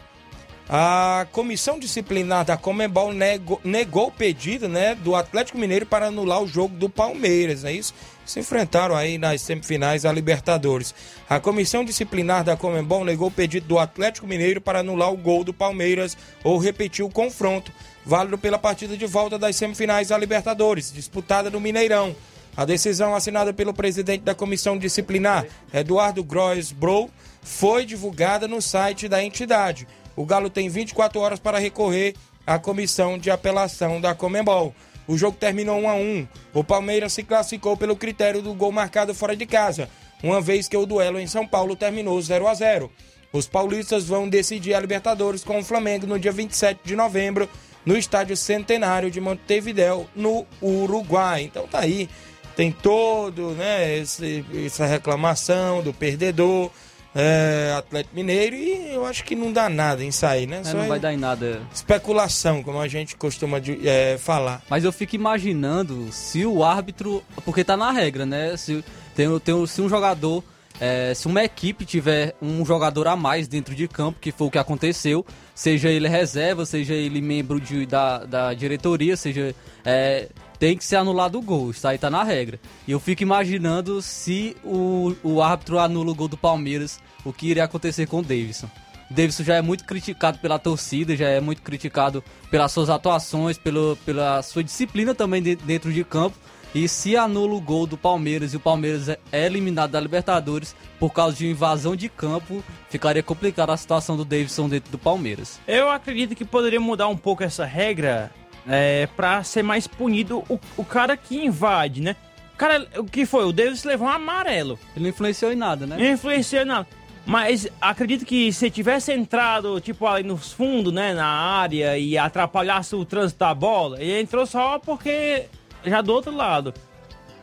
a 0.69 1.27
comissão 1.31 1.77
disciplinar 1.77 2.45
da 2.45 2.55
Comembol 2.55 3.11
negou, 3.11 3.59
negou 3.63 4.07
o 4.07 4.11
pedido 4.11 4.69
né, 4.69 4.95
do 4.95 5.13
Atlético 5.15 5.57
Mineiro 5.57 5.85
para 5.85 6.07
anular 6.07 6.41
o 6.41 6.47
jogo 6.47 6.75
do 6.75 6.89
Palmeiras, 6.89 7.65
é 7.65 7.71
isso? 7.71 7.93
Se 8.25 8.39
enfrentaram 8.39 8.95
aí 8.95 9.17
nas 9.17 9.41
semifinais 9.41 10.03
da 10.03 10.11
Libertadores. 10.11 10.95
A 11.29 11.39
comissão 11.39 11.83
disciplinar 11.83 12.45
da 12.45 12.55
Comembol 12.55 13.03
negou 13.03 13.27
o 13.27 13.31
pedido 13.31 13.67
do 13.67 13.77
Atlético 13.77 14.25
Mineiro 14.25 14.61
para 14.61 14.79
anular 14.79 15.11
o 15.11 15.17
gol 15.17 15.43
do 15.43 15.53
Palmeiras 15.53 16.17
ou 16.43 16.57
repetir 16.57 17.03
o 17.03 17.09
confronto, 17.09 17.69
válido 18.05 18.37
pela 18.37 18.57
partida 18.57 18.95
de 18.95 19.05
volta 19.05 19.37
das 19.37 19.57
semifinais 19.57 20.07
da 20.07 20.17
Libertadores, 20.17 20.93
disputada 20.93 21.49
no 21.49 21.59
Mineirão. 21.59 22.15
A 22.55 22.63
decisão 22.63 23.13
assinada 23.13 23.51
pelo 23.51 23.73
presidente 23.73 24.21
da 24.21 24.35
comissão 24.35 24.77
disciplinar, 24.77 25.45
Eduardo 25.73 26.23
Groes 26.23 26.71
Bro, 26.71 27.09
foi 27.41 27.83
divulgada 27.83 28.47
no 28.47 28.61
site 28.61 29.09
da 29.09 29.21
entidade. 29.21 29.87
O 30.15 30.25
Galo 30.25 30.49
tem 30.49 30.69
24 30.69 31.19
horas 31.19 31.39
para 31.39 31.57
recorrer 31.59 32.13
à 32.45 32.59
comissão 32.59 33.17
de 33.17 33.31
apelação 33.31 33.99
da 33.99 34.13
Comembol. 34.13 34.73
O 35.07 35.17
jogo 35.17 35.37
terminou 35.37 35.79
1 35.79 35.89
a 35.89 35.93
1. 35.95 36.27
O 36.53 36.63
Palmeiras 36.63 37.13
se 37.13 37.23
classificou 37.23 37.75
pelo 37.75 37.95
critério 37.95 38.41
do 38.41 38.53
gol 38.53 38.71
marcado 38.71 39.13
fora 39.13 39.35
de 39.35 39.45
casa, 39.45 39.89
uma 40.21 40.39
vez 40.39 40.67
que 40.67 40.77
o 40.77 40.85
duelo 40.85 41.19
em 41.19 41.27
São 41.27 41.45
Paulo 41.45 41.75
terminou 41.75 42.21
0 42.21 42.47
a 42.47 42.53
0. 42.53 42.89
Os 43.33 43.47
paulistas 43.47 44.05
vão 44.05 44.29
decidir 44.29 44.73
a 44.75 44.79
Libertadores 44.79 45.43
com 45.43 45.59
o 45.59 45.63
Flamengo 45.63 46.05
no 46.05 46.19
dia 46.19 46.31
27 46.31 46.81
de 46.83 46.95
novembro, 46.95 47.49
no 47.85 47.97
estádio 47.97 48.37
Centenário 48.37 49.09
de 49.11 49.19
Montevidéu, 49.19 50.07
no 50.15 50.45
Uruguai. 50.61 51.41
Então 51.43 51.67
tá 51.67 51.79
aí, 51.79 52.07
tem 52.55 52.71
todo, 52.71 53.49
né, 53.51 53.97
esse- 53.97 54.45
essa 54.65 54.85
reclamação 54.85 55.81
do 55.81 55.91
perdedor, 55.91 56.69
é, 57.15 57.73
Atlético 57.77 58.15
Mineiro, 58.15 58.55
e 58.55 58.93
eu 58.93 59.05
acho 59.05 59.23
que 59.23 59.35
não 59.35 59.51
dá 59.51 59.69
nada 59.69 60.03
em 60.03 60.11
sair, 60.11 60.47
né? 60.47 60.61
É, 60.65 60.73
não 60.73 60.83
é 60.83 60.87
vai 60.87 60.99
dar 60.99 61.13
em 61.13 61.17
nada. 61.17 61.61
especulação, 61.73 62.63
como 62.63 62.79
a 62.79 62.87
gente 62.87 63.15
costuma 63.15 63.59
de- 63.59 63.87
é, 63.87 64.17
falar. 64.17 64.61
Mas 64.69 64.83
eu 64.83 64.91
fico 64.91 65.15
imaginando 65.15 66.11
se 66.11 66.45
o 66.45 66.63
árbitro. 66.63 67.23
Porque 67.45 67.63
tá 67.63 67.77
na 67.77 67.91
regra, 67.91 68.25
né? 68.25 68.55
Se, 68.57 68.83
tem, 69.15 69.39
tem, 69.39 69.65
se 69.67 69.81
um 69.81 69.89
jogador. 69.89 70.43
é, 70.79 71.13
se 71.13 71.27
uma 71.27 71.43
equipe 71.43 71.85
tiver 71.85 72.35
um 72.41 72.65
jogador 72.65 73.07
a 73.07 73.15
mais 73.15 73.47
dentro 73.47 73.75
de 73.75 73.87
campo, 73.87 74.17
que 74.19 74.31
foi 74.31 74.47
o 74.47 74.51
que 74.51 74.57
aconteceu, 74.57 75.23
seja 75.53 75.87
ele 75.89 76.07
reserva, 76.07 76.65
seja 76.65 76.93
ele 76.95 77.21
membro 77.21 77.61
de- 77.61 77.85
da, 77.85 78.25
da 78.25 78.53
diretoria, 78.55 79.15
seja. 79.15 79.53
é, 79.85 80.27
tem 80.63 80.77
que 80.77 80.85
ser 80.85 80.95
anulado 80.95 81.37
o 81.37 81.41
gol, 81.41 81.71
isso 81.71 81.85
aí 81.85 81.97
tá 81.97 82.09
na 82.09 82.23
regra. 82.23 82.57
E 82.87 82.93
eu 82.93 82.97
fico 82.97 83.21
imaginando 83.21 84.01
se 84.01 84.55
o, 84.63 85.13
o 85.21 85.41
árbitro 85.41 85.77
anula 85.77 86.11
o 86.11 86.15
gol 86.15 86.29
do 86.29 86.37
Palmeiras, 86.37 87.01
o 87.25 87.33
que 87.33 87.47
iria 87.47 87.65
acontecer 87.65 88.05
com 88.07 88.19
o 88.19 88.23
Davidson. 88.23 88.69
Davidson 89.09 89.43
já 89.43 89.55
é 89.55 89.61
muito 89.61 89.83
criticado 89.83 90.37
pela 90.37 90.57
torcida, 90.57 91.17
já 91.17 91.27
é 91.27 91.41
muito 91.41 91.61
criticado 91.61 92.23
pelas 92.49 92.71
suas 92.71 92.89
atuações, 92.89 93.57
pelo, 93.57 93.97
pela 94.05 94.41
sua 94.41 94.63
disciplina 94.63 95.13
também 95.13 95.41
de- 95.43 95.57
dentro 95.57 95.91
de 95.91 96.01
campo. 96.05 96.37
E 96.73 96.87
se 96.87 97.17
anula 97.17 97.55
o 97.55 97.61
gol 97.61 97.85
do 97.85 97.97
Palmeiras 97.97 98.53
e 98.53 98.55
o 98.57 98.59
Palmeiras 98.61 99.09
é 99.09 99.19
é 99.33 99.45
eliminado 99.45 99.91
da 99.91 99.99
Libertadores 99.99 100.73
por 100.97 101.11
causa 101.11 101.35
de 101.35 101.45
invasão 101.45 101.93
de 101.93 102.07
campo, 102.07 102.63
ficaria 102.89 103.21
complicada 103.21 103.73
a 103.73 103.77
situação 103.77 104.15
do 104.15 104.23
Davidson 104.23 104.69
dentro 104.69 104.89
do 104.89 104.97
Palmeiras. 104.97 105.59
Eu 105.67 105.89
acredito 105.89 106.33
que 106.35 106.45
poderia 106.45 106.79
mudar 106.79 107.09
um 107.09 107.17
pouco 107.17 107.43
essa 107.43 107.65
regra 107.65 108.31
é, 108.67 109.07
para 109.15 109.43
ser 109.43 109.63
mais 109.63 109.87
punido 109.87 110.43
o, 110.49 110.59
o 110.77 110.85
cara 110.85 111.17
que 111.17 111.43
invade, 111.43 112.01
né? 112.01 112.15
O 112.53 112.57
cara, 112.57 112.87
o 112.97 113.05
que 113.05 113.25
foi? 113.25 113.45
O 113.45 113.51
Davis 113.51 113.83
levou 113.83 114.07
um 114.07 114.11
amarelo. 114.11 114.79
Ele 114.95 115.03
não 115.03 115.09
influenciou 115.09 115.51
em 115.51 115.55
nada, 115.55 115.85
né? 115.85 115.97
Não 115.97 116.05
influenciou 116.05 116.61
em 116.61 116.65
nada. 116.65 116.87
Mas 117.25 117.67
acredito 117.79 118.25
que 118.25 118.51
se 118.51 118.69
tivesse 118.69 119.13
entrado, 119.13 119.79
tipo, 119.79 120.05
ali 120.05 120.23
nos 120.23 120.51
fundos, 120.51 120.93
né, 120.93 121.13
na 121.13 121.25
área 121.25 121.97
e 121.97 122.17
atrapalhasse 122.17 122.95
o 122.95 123.05
trânsito 123.05 123.39
da 123.39 123.53
bola, 123.53 124.01
ele 124.01 124.19
entrou 124.19 124.45
só 124.45 124.77
porque 124.77 125.45
já 125.85 126.01
do 126.01 126.11
outro 126.11 126.35
lado. 126.35 126.73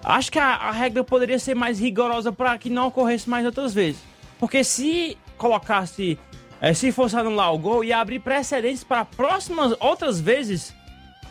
Acho 0.03 0.31
que 0.33 0.39
a, 0.39 0.55
a 0.55 0.71
regra 0.71 1.03
poderia 1.03 1.39
ser 1.39 1.55
mais 1.55 1.79
rigorosa 1.79 2.31
para 2.31 2.57
que 2.59 2.69
não 2.69 2.89
ocorresse 2.89 3.29
mais 3.29 3.45
outras 3.45 3.73
vezes. 3.73 4.03
Porque 4.39 4.65
se 4.65 5.17
colocasse, 5.37 6.19
eh, 6.61 6.75
se 6.75 6.93
fosse 6.93 7.17
anular 7.17 7.53
o 7.53 7.59
gol, 7.59 7.85
ia 7.85 7.99
abrir 7.99 8.21
precedentes 8.21 8.85
para 8.85 9.05
próximas 9.05 9.75
outras 9.81 10.21
vezes. 10.21 10.75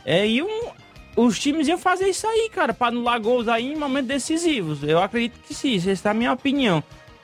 É, 0.05 0.27
e 0.27 0.41
um, 0.41 0.69
os 1.15 1.37
times 1.39 1.67
iam 1.67 1.77
fazer 1.77 2.07
isso 2.07 2.25
aí, 2.27 2.49
cara, 2.53 2.73
para 2.73 2.87
anular 2.87 3.19
gols 3.19 3.47
aí 3.47 3.73
em 3.73 3.75
momentos 3.75 4.07
decisivos. 4.07 4.83
Eu 4.83 5.01
acredito 5.01 5.39
que 5.47 5.53
sim, 5.53 5.75
essa 5.75 6.09
é 6.09 6.11
a 6.11 6.13
minha 6.13 6.31
opinião. 6.33 6.83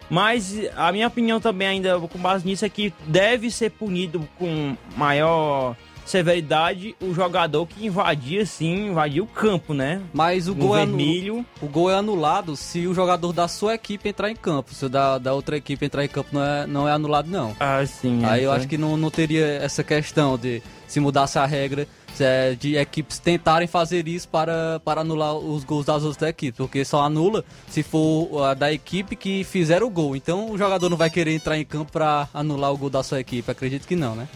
Mas 0.10 0.56
a 0.76 0.92
minha 0.92 1.08
opinião 1.08 1.40
também, 1.40 1.68
ainda 1.68 2.00
com 2.00 2.20
base 2.20 2.46
nisso, 2.46 2.64
é 2.66 2.70
que 2.70 2.94
deve 3.08 3.50
ser 3.50 3.72
punido 3.72 4.28
com 4.38 4.76
maior 4.96 5.76
severidade 6.06 6.96
o 7.02 7.12
jogador 7.14 7.66
que 7.66 7.86
invadia, 7.88 8.46
sim, 8.46 8.90
invadia 8.90 9.24
o 9.24 9.28
campo, 9.28 9.74
né? 9.74 10.02
Mas 10.14 10.48
o 10.48 10.54
No 10.54 10.68
gol, 10.68 10.78
é 10.78 10.86
vermelho. 10.86 11.46
o 11.60 11.68
gol 11.68 11.90
é 11.90 11.96
anulado 11.96 12.56
se 12.56 12.86
o 12.86 12.94
jogador 12.94 13.34
da 13.34 13.48
sua 13.48 13.74
equipe 13.74 14.08
entrar 14.08 14.30
em 14.30 14.36
campo. 14.36 14.74
Se 14.74 14.86
o 14.86 14.90
da, 14.90 15.18
da 15.18 15.34
outra 15.34 15.58
equipe 15.58 15.84
entrar 15.84 16.06
em 16.06 16.08
campo 16.08 16.30
não 16.32 16.44
é, 16.44 16.68
não 16.68 16.88
é 16.88 16.92
anulado, 16.92 17.28
não. 17.30 17.56
Ah, 17.60 17.84
sim. 17.86 18.24
Aí 18.24 18.42
é, 18.42 18.46
eu 18.46 18.52
acho 18.52 18.68
que 18.68 18.78
não, 18.78 18.96
não 18.96 19.10
teria 19.10 19.46
essa 19.46 19.84
questão 19.84 20.38
de 20.38 20.62
se 20.88 21.00
mudasse 21.00 21.40
a 21.40 21.46
regra 21.46 21.88
é, 22.22 22.56
de 22.56 22.78
equipes 22.78 23.20
tentarem 23.20 23.68
fazer 23.68 24.08
isso 24.08 24.28
para, 24.28 24.80
para 24.84 25.02
anular 25.02 25.36
os 25.36 25.64
gols 25.64 25.86
das 25.86 26.04
outras 26.04 26.30
equipes, 26.30 26.58
porque 26.58 26.84
só 26.86 27.04
anula 27.04 27.44
se 27.70 27.84
for 27.84 28.44
a 28.44 28.54
da 28.54 28.72
equipe 28.72 29.16
que 29.16 29.44
fizer 29.44 29.84
o 29.84 29.90
gol. 29.90 30.16
Então 30.16 30.52
o 30.52 30.58
jogador 30.58 30.90
não 30.90 30.98
vai 30.98 31.10
querer 31.10 31.34
entrar 31.34 31.58
em 31.58 31.66
campo 31.66 31.92
para 31.92 32.28
anular 32.34 32.72
o 32.72 32.78
gol 32.78 32.90
da 32.90 33.04
sua 33.04 33.20
equipe. 33.20 33.50
Acredito 33.50 33.88
que 33.88 33.96
não, 33.96 34.16
né? 34.16 34.28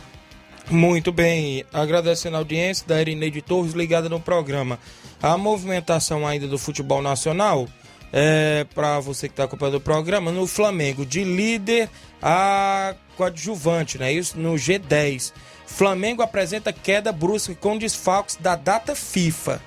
Muito 0.70 1.12
bem, 1.12 1.66
agradecendo 1.74 2.36
a 2.36 2.40
audiência 2.40 2.88
da 2.88 3.02
Erineide 3.02 3.42
Torres 3.42 3.74
ligada 3.74 4.08
no 4.08 4.20
programa. 4.20 4.78
A 5.22 5.36
movimentação 5.36 6.28
ainda 6.28 6.48
do 6.48 6.60
futebol 6.60 7.02
nacional, 7.02 7.68
é, 8.14 8.66
para 8.76 9.00
você 9.00 9.28
que 9.28 9.34
está 9.34 9.46
acompanhando 9.46 9.78
o 9.78 9.82
programa, 9.82 10.32
no 10.32 10.46
Flamengo, 10.46 11.06
de 11.06 11.24
líder 11.24 11.90
a 12.22 12.94
coadjuvante, 13.18 13.98
né? 13.98 14.14
Isso 14.14 14.38
no 14.38 14.54
G10. 14.54 15.34
Flamengo 15.80 16.22
apresenta 16.22 16.74
queda 16.74 17.10
brusca 17.10 17.56
com 17.56 17.78
desfalques 17.78 18.36
da 18.36 18.54
data 18.54 18.94
FIFA. 18.94 19.62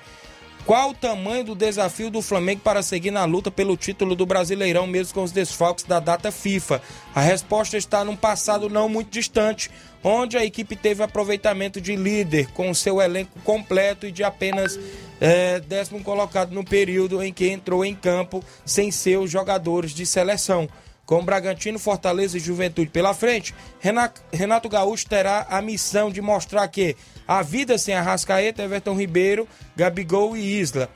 Qual 0.63 0.91
o 0.91 0.93
tamanho 0.93 1.43
do 1.43 1.55
desafio 1.55 2.11
do 2.11 2.21
Flamengo 2.21 2.61
para 2.61 2.83
seguir 2.83 3.09
na 3.09 3.25
luta 3.25 3.49
pelo 3.49 3.75
título 3.75 4.13
do 4.13 4.23
Brasileirão, 4.23 4.85
mesmo 4.85 5.15
com 5.15 5.23
os 5.23 5.31
desfalques 5.31 5.83
da 5.85 5.99
data 5.99 6.31
FIFA? 6.31 6.83
A 7.15 7.19
resposta 7.19 7.77
está 7.77 8.05
num 8.05 8.15
passado 8.15 8.69
não 8.69 8.87
muito 8.87 9.09
distante, 9.09 9.71
onde 10.03 10.37
a 10.37 10.45
equipe 10.45 10.75
teve 10.75 11.01
aproveitamento 11.01 11.81
de 11.81 11.95
líder, 11.95 12.45
com 12.51 12.71
seu 12.75 13.01
elenco 13.01 13.39
completo 13.43 14.05
e 14.05 14.11
de 14.11 14.23
apenas 14.23 14.79
é, 15.19 15.59
décimo 15.61 16.03
colocado 16.03 16.51
no 16.51 16.63
período 16.63 17.23
em 17.23 17.33
que 17.33 17.49
entrou 17.49 17.83
em 17.83 17.95
campo 17.95 18.43
sem 18.63 18.91
seus 18.91 19.31
jogadores 19.31 19.89
de 19.89 20.05
seleção. 20.05 20.69
Com 21.05 21.23
Bragantino, 21.23 21.77
Fortaleza 21.77 22.37
e 22.37 22.39
Juventude 22.39 22.89
pela 22.89 23.13
frente, 23.13 23.53
Renato, 23.79 24.69
Gaúcho 24.69 25.07
terá 25.07 25.45
a 25.49 25.61
missão 25.61 26.09
de 26.09 26.21
mostrar 26.21 26.67
que 26.69 26.95
a 27.27 27.41
vida 27.41 27.77
sem 27.77 27.93
Arrascaeta, 27.93 28.63
Everton 28.63 28.95
Ribeiro, 28.95 29.47
Gabigol 29.75 30.37
e 30.37 30.59
Isla. 30.59 30.89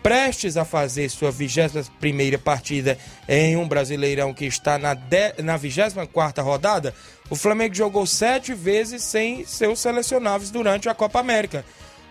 Prestes 0.00 0.56
a 0.56 0.64
fazer 0.64 1.08
sua 1.08 1.32
21 1.32 2.38
partida 2.38 2.96
em 3.28 3.56
um 3.56 3.66
Brasileirão 3.66 4.32
que 4.32 4.44
está 4.44 4.78
na 4.78 5.56
24 5.56 6.44
rodada, 6.44 6.94
o 7.28 7.34
Flamengo 7.34 7.74
jogou 7.74 8.06
sete 8.06 8.54
vezes 8.54 9.02
sem 9.02 9.44
seus 9.44 9.80
selecionáveis 9.80 10.50
durante 10.50 10.88
a 10.88 10.94
Copa 10.94 11.18
América. 11.18 11.64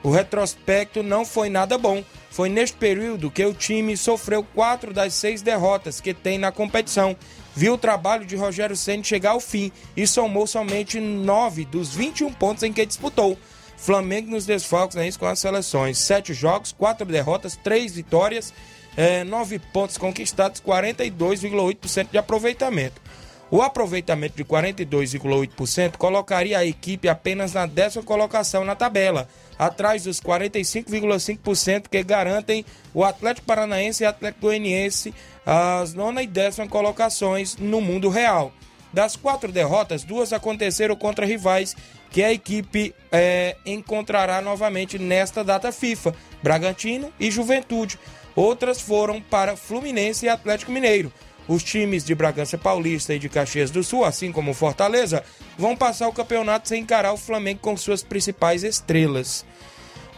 O 0.03 0.11
retrospecto 0.11 1.01
não 1.03 1.25
foi 1.25 1.49
nada 1.49 1.77
bom. 1.77 2.03
Foi 2.29 2.49
neste 2.49 2.77
período 2.77 3.31
que 3.31 3.43
o 3.43 3.53
time 3.53 3.97
sofreu 3.97 4.43
quatro 4.43 4.93
das 4.93 5.13
seis 5.13 5.41
derrotas 5.41 5.99
que 5.99 6.13
tem 6.13 6.37
na 6.37 6.51
competição. 6.51 7.15
Viu 7.55 7.73
o 7.73 7.77
trabalho 7.77 8.25
de 8.25 8.35
Rogério 8.35 8.75
Ceni 8.75 9.03
chegar 9.03 9.31
ao 9.31 9.39
fim 9.39 9.71
e 9.95 10.05
somou 10.05 10.45
somente 10.45 10.99
nove 10.99 11.65
dos 11.65 11.93
21 11.95 12.31
pontos 12.33 12.63
em 12.63 12.71
que 12.71 12.85
disputou. 12.85 13.37
Flamengo 13.77 14.31
nos 14.31 14.45
desfalques 14.45 14.95
né, 14.95 15.09
com 15.17 15.25
as 15.25 15.39
seleções. 15.39 15.97
Sete 15.97 16.33
jogos, 16.33 16.71
quatro 16.71 17.05
derrotas, 17.05 17.55
três 17.55 17.95
vitórias, 17.95 18.53
eh, 18.95 19.23
nove 19.23 19.59
pontos 19.59 19.97
conquistados, 19.97 20.61
42,8% 20.61 22.09
de 22.11 22.17
aproveitamento. 22.17 23.01
O 23.49 23.61
aproveitamento 23.61 24.35
de 24.35 24.43
42,8% 24.43 25.97
colocaria 25.97 26.57
a 26.57 26.65
equipe 26.65 27.07
apenas 27.07 27.53
na 27.53 27.65
décima 27.65 28.03
colocação 28.03 28.65
na 28.65 28.75
tabela, 28.75 29.29
atrás 29.57 30.03
dos 30.03 30.19
45,5% 30.21 31.87
que 31.89 32.03
garantem 32.03 32.65
o 32.93 33.03
Atlético 33.03 33.47
Paranaense 33.47 34.03
e 34.03 34.05
Atlético 34.05 34.47
Goianiense 34.47 35.13
as 35.45 35.93
nona 35.93 36.21
e 36.21 36.27
décima 36.27 36.67
colocações 36.67 37.55
no 37.55 37.79
mundo 37.79 38.09
real. 38.09 38.51
Das 38.91 39.15
quatro 39.15 39.51
derrotas, 39.51 40.03
duas 40.03 40.33
aconteceram 40.33 40.95
contra 40.95 41.25
rivais 41.25 41.75
que 42.09 42.23
a 42.23 42.31
equipe 42.31 42.93
é, 43.11 43.55
encontrará 43.65 44.41
novamente 44.41 44.97
nesta 44.97 45.43
data 45.43 45.71
FIFA: 45.71 46.13
Bragantino 46.41 47.11
e 47.19 47.29
Juventude. 47.31 47.99
Outras 48.35 48.79
foram 48.79 49.21
para 49.21 49.55
Fluminense 49.55 50.25
e 50.25 50.29
Atlético 50.29 50.71
Mineiro. 50.71 51.11
Os 51.47 51.63
times 51.63 52.03
de 52.03 52.13
Bragança 52.13 52.57
Paulista 52.57 53.13
e 53.13 53.19
de 53.19 53.29
Caxias 53.29 53.71
do 53.71 53.83
Sul, 53.83 54.03
assim 54.03 54.31
como 54.31 54.53
Fortaleza, 54.53 55.23
vão 55.57 55.75
passar 55.75 56.07
o 56.07 56.13
campeonato 56.13 56.67
sem 56.67 56.81
encarar 56.81 57.13
o 57.13 57.17
Flamengo 57.17 57.59
com 57.61 57.77
suas 57.77 58.03
principais 58.03 58.63
estrelas. 58.63 59.45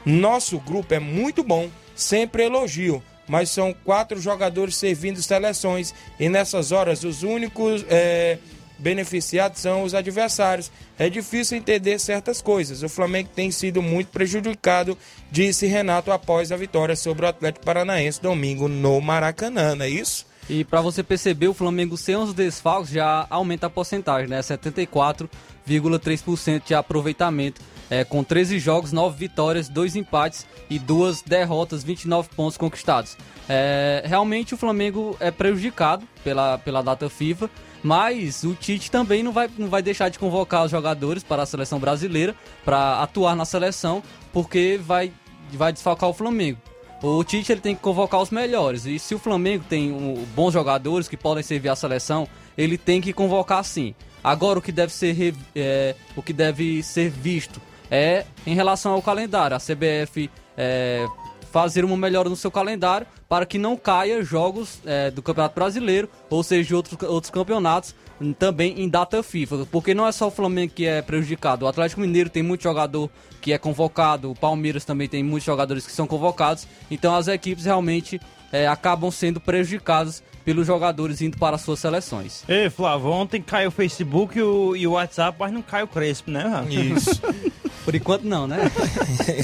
Nosso 0.05 0.59
grupo 0.59 0.93
é 0.93 0.99
muito 0.99 1.43
bom, 1.43 1.69
sempre 1.95 2.43
elogio, 2.43 3.03
mas 3.27 3.51
são 3.51 3.73
quatro 3.73 4.19
jogadores 4.19 4.75
servindo 4.75 5.21
seleções 5.21 5.93
e 6.19 6.27
nessas 6.29 6.71
horas 6.71 7.03
os 7.03 7.21
únicos 7.21 7.85
é, 7.89 8.39
beneficiados 8.79 9.59
são 9.59 9.83
os 9.83 9.93
adversários. 9.93 10.71
É 10.97 11.09
difícil 11.09 11.57
entender 11.57 11.99
certas 11.99 12.41
coisas. 12.41 12.81
O 12.81 12.89
Flamengo 12.89 13.29
tem 13.35 13.51
sido 13.51 13.81
muito 13.81 14.07
prejudicado, 14.07 14.97
disse 15.29 15.67
Renato 15.67 16.11
após 16.11 16.51
a 16.51 16.57
vitória 16.57 16.95
sobre 16.95 17.25
o 17.25 17.29
Atlético 17.29 17.65
Paranaense 17.65 18.21
domingo 18.21 18.67
no 18.67 18.99
Maracanã, 18.99 19.75
não 19.75 19.85
é 19.85 19.89
isso? 19.89 20.28
E 20.49 20.63
para 20.63 20.81
você 20.81 21.03
perceber, 21.03 21.47
o 21.47 21.53
Flamengo 21.53 21.95
sem 21.95 22.15
os 22.15 22.33
desfalques 22.33 22.91
já 22.91 23.27
aumenta 23.29 23.67
a 23.67 23.69
porcentagem, 23.69 24.27
né? 24.27 24.39
74,3% 24.39 26.63
de 26.65 26.73
aproveitamento. 26.73 27.61
É, 27.91 28.03
com 28.03 28.23
13 28.23 28.59
jogos, 28.59 28.91
9 28.91 29.17
vitórias, 29.17 29.67
2 29.67 29.95
empates 29.95 30.45
e 30.69 30.77
2 30.77 31.23
derrotas, 31.23 31.83
29 31.83 32.29
pontos 32.35 32.55
conquistados. 32.55 33.17
É, 33.47 34.03
realmente 34.05 34.53
o 34.53 34.57
Flamengo 34.57 35.17
é 35.19 35.31
prejudicado 35.31 36.07
pela, 36.23 36.59
pela 36.59 36.83
data 36.83 37.09
FIFA, 37.09 37.49
mas 37.81 38.43
o 38.43 38.53
Tite 38.53 38.91
também 38.91 39.23
não 39.23 39.31
vai, 39.31 39.49
não 39.57 39.69
vai 39.69 39.81
deixar 39.81 40.09
de 40.09 40.19
convocar 40.19 40.65
os 40.65 40.71
jogadores 40.71 41.23
para 41.23 41.41
a 41.41 41.47
seleção 41.47 41.79
brasileira 41.79 42.35
para 42.63 43.01
atuar 43.01 43.35
na 43.35 43.45
seleção, 43.45 44.03
porque 44.31 44.79
vai, 44.83 45.11
vai 45.53 45.73
desfalcar 45.73 46.09
o 46.09 46.13
Flamengo. 46.13 46.59
O 47.01 47.23
Tite 47.23 47.51
ele 47.51 47.61
tem 47.61 47.75
que 47.75 47.81
convocar 47.81 48.21
os 48.21 48.29
melhores. 48.29 48.85
E 48.85 48.99
se 48.99 49.15
o 49.15 49.19
Flamengo 49.19 49.63
tem 49.67 49.91
um, 49.91 50.25
bons 50.35 50.51
jogadores 50.51 51.07
que 51.07 51.15
podem 51.15 51.41
servir 51.41 51.69
à 51.69 51.75
seleção, 51.75 52.27
ele 52.57 52.77
tem 52.77 52.99
que 52.99 53.13
convocar 53.13 53.63
sim. 53.63 53.95
Agora 54.21 54.59
o 54.59 54.61
que 54.61 54.71
deve 54.71 54.91
ser, 54.91 55.33
é, 55.55 55.95
o 56.15 56.21
que 56.21 56.33
deve 56.33 56.83
ser 56.83 57.09
visto 57.09 57.61
é 57.89 58.25
em 58.45 58.53
relação 58.53 58.91
ao 58.91 59.01
calendário. 59.01 59.55
A 59.55 59.59
CBF 59.59 60.29
é, 60.57 61.07
fazer 61.51 61.85
uma 61.85 61.95
melhora 61.95 62.29
no 62.29 62.35
seu 62.35 62.51
calendário 62.51 63.07
para 63.29 63.45
que 63.45 63.57
não 63.57 63.77
caia 63.77 64.21
jogos 64.21 64.79
é, 64.85 65.09
do 65.09 65.21
Campeonato 65.21 65.55
Brasileiro, 65.55 66.09
ou 66.29 66.43
seja, 66.43 66.67
de 66.67 66.75
outros, 66.75 67.09
outros 67.09 67.31
campeonatos, 67.31 67.95
também 68.37 68.81
em 68.81 68.89
data 68.89 69.21
FIFA. 69.23 69.67
Porque 69.71 69.93
não 69.93 70.07
é 70.07 70.11
só 70.11 70.27
o 70.27 70.31
Flamengo 70.31 70.73
que 70.75 70.85
é 70.85 71.01
prejudicado. 71.01 71.65
O 71.65 71.67
Atlético 71.67 72.01
Mineiro 72.01 72.29
tem 72.29 72.43
muito 72.43 72.63
jogador 72.63 73.09
que 73.41 73.53
é 73.53 73.57
convocado, 73.57 74.31
o 74.31 74.35
Palmeiras 74.35 74.83
também 74.83 75.07
tem 75.07 75.23
muitos 75.23 75.45
jogadores 75.45 75.85
que 75.85 75.91
são 75.91 76.05
convocados. 76.05 76.67
Então 76.91 77.15
as 77.15 77.27
equipes 77.27 77.65
realmente 77.65 78.19
é, 78.51 78.67
acabam 78.67 79.09
sendo 79.11 79.39
prejudicadas 79.39 80.23
pelos 80.43 80.65
jogadores 80.65 81.21
indo 81.21 81.37
para 81.37 81.57
suas 81.57 81.79
seleções. 81.79 82.43
Ei, 82.47 82.69
Flávio, 82.69 83.09
ontem 83.11 83.41
caiu 83.41 83.69
o 83.69 83.71
Facebook 83.71 84.37
e 84.37 84.41
o, 84.41 84.75
e 84.75 84.87
o 84.87 84.91
WhatsApp, 84.91 85.37
mas 85.39 85.51
não 85.51 85.61
caiu 85.61 85.85
o 85.85 85.87
Crespo, 85.87 86.31
né? 86.31 86.65
Isso. 86.69 87.21
Por 87.85 87.95
enquanto 87.95 88.23
não, 88.23 88.45
né? 88.45 88.59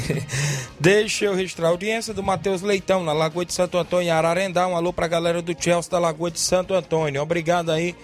Deixa 0.80 1.26
eu 1.26 1.36
registrar 1.36 1.68
a 1.68 1.72
audiência 1.72 2.14
do 2.14 2.22
Matheus 2.22 2.62
Leitão, 2.62 3.04
na 3.04 3.14
Lagoa 3.14 3.46
de 3.46 3.54
Santo 3.54 3.78
Antônio, 3.78 4.08
em 4.08 4.12
Ararendá. 4.12 4.68
Um 4.68 4.76
alô 4.76 4.92
pra 4.92 5.08
galera 5.08 5.42
do 5.42 5.56
Chelsea 5.58 5.90
da 5.90 6.00
Lagoa 6.00 6.30
de 6.30 6.40
Santo 6.40 6.74
Antônio. 6.74 7.22
Obrigado 7.22 7.72
aí 7.72 7.96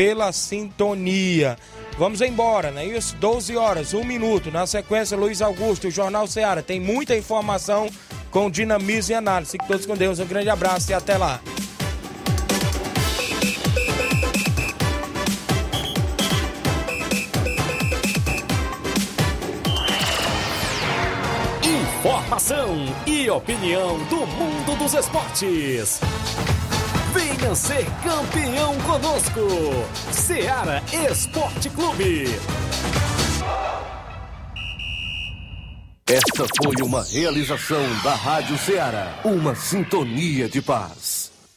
pela 0.00 0.32
sintonia. 0.32 1.58
Vamos 1.98 2.22
embora, 2.22 2.70
né? 2.70 2.86
Isso, 2.86 3.14
12 3.16 3.54
horas, 3.54 3.92
1 3.92 4.02
minuto. 4.02 4.50
Na 4.50 4.66
sequência, 4.66 5.14
Luiz 5.14 5.42
Augusto, 5.42 5.88
o 5.88 5.90
Jornal 5.90 6.26
Ceará. 6.26 6.62
Tem 6.62 6.80
muita 6.80 7.14
informação 7.14 7.86
com 8.30 8.50
dinamismo 8.50 9.12
e 9.12 9.14
análise. 9.14 9.52
Fique 9.52 9.68
todos 9.68 9.84
com 9.84 9.94
Deus. 9.94 10.18
Um 10.18 10.24
grande 10.24 10.48
abraço 10.48 10.90
e 10.90 10.94
até 10.94 11.18
lá. 11.18 11.38
Informação 21.62 22.86
e 23.06 23.28
opinião 23.28 23.98
do 24.04 24.26
mundo 24.26 24.78
dos 24.78 24.94
esportes. 24.94 26.00
Venha 27.12 27.54
ser 27.54 27.86
campeão 28.04 28.76
conosco. 28.82 29.40
Seara 30.12 30.82
Esporte 31.10 31.68
Clube. 31.70 32.26
Esta 36.06 36.46
foi 36.62 36.74
uma 36.84 37.02
realização 37.04 37.82
da 38.02 38.14
Rádio 38.14 38.56
Ceará. 38.58 39.20
Uma 39.24 39.54
sintonia 39.54 40.48
de 40.48 40.62
paz. 40.62 41.19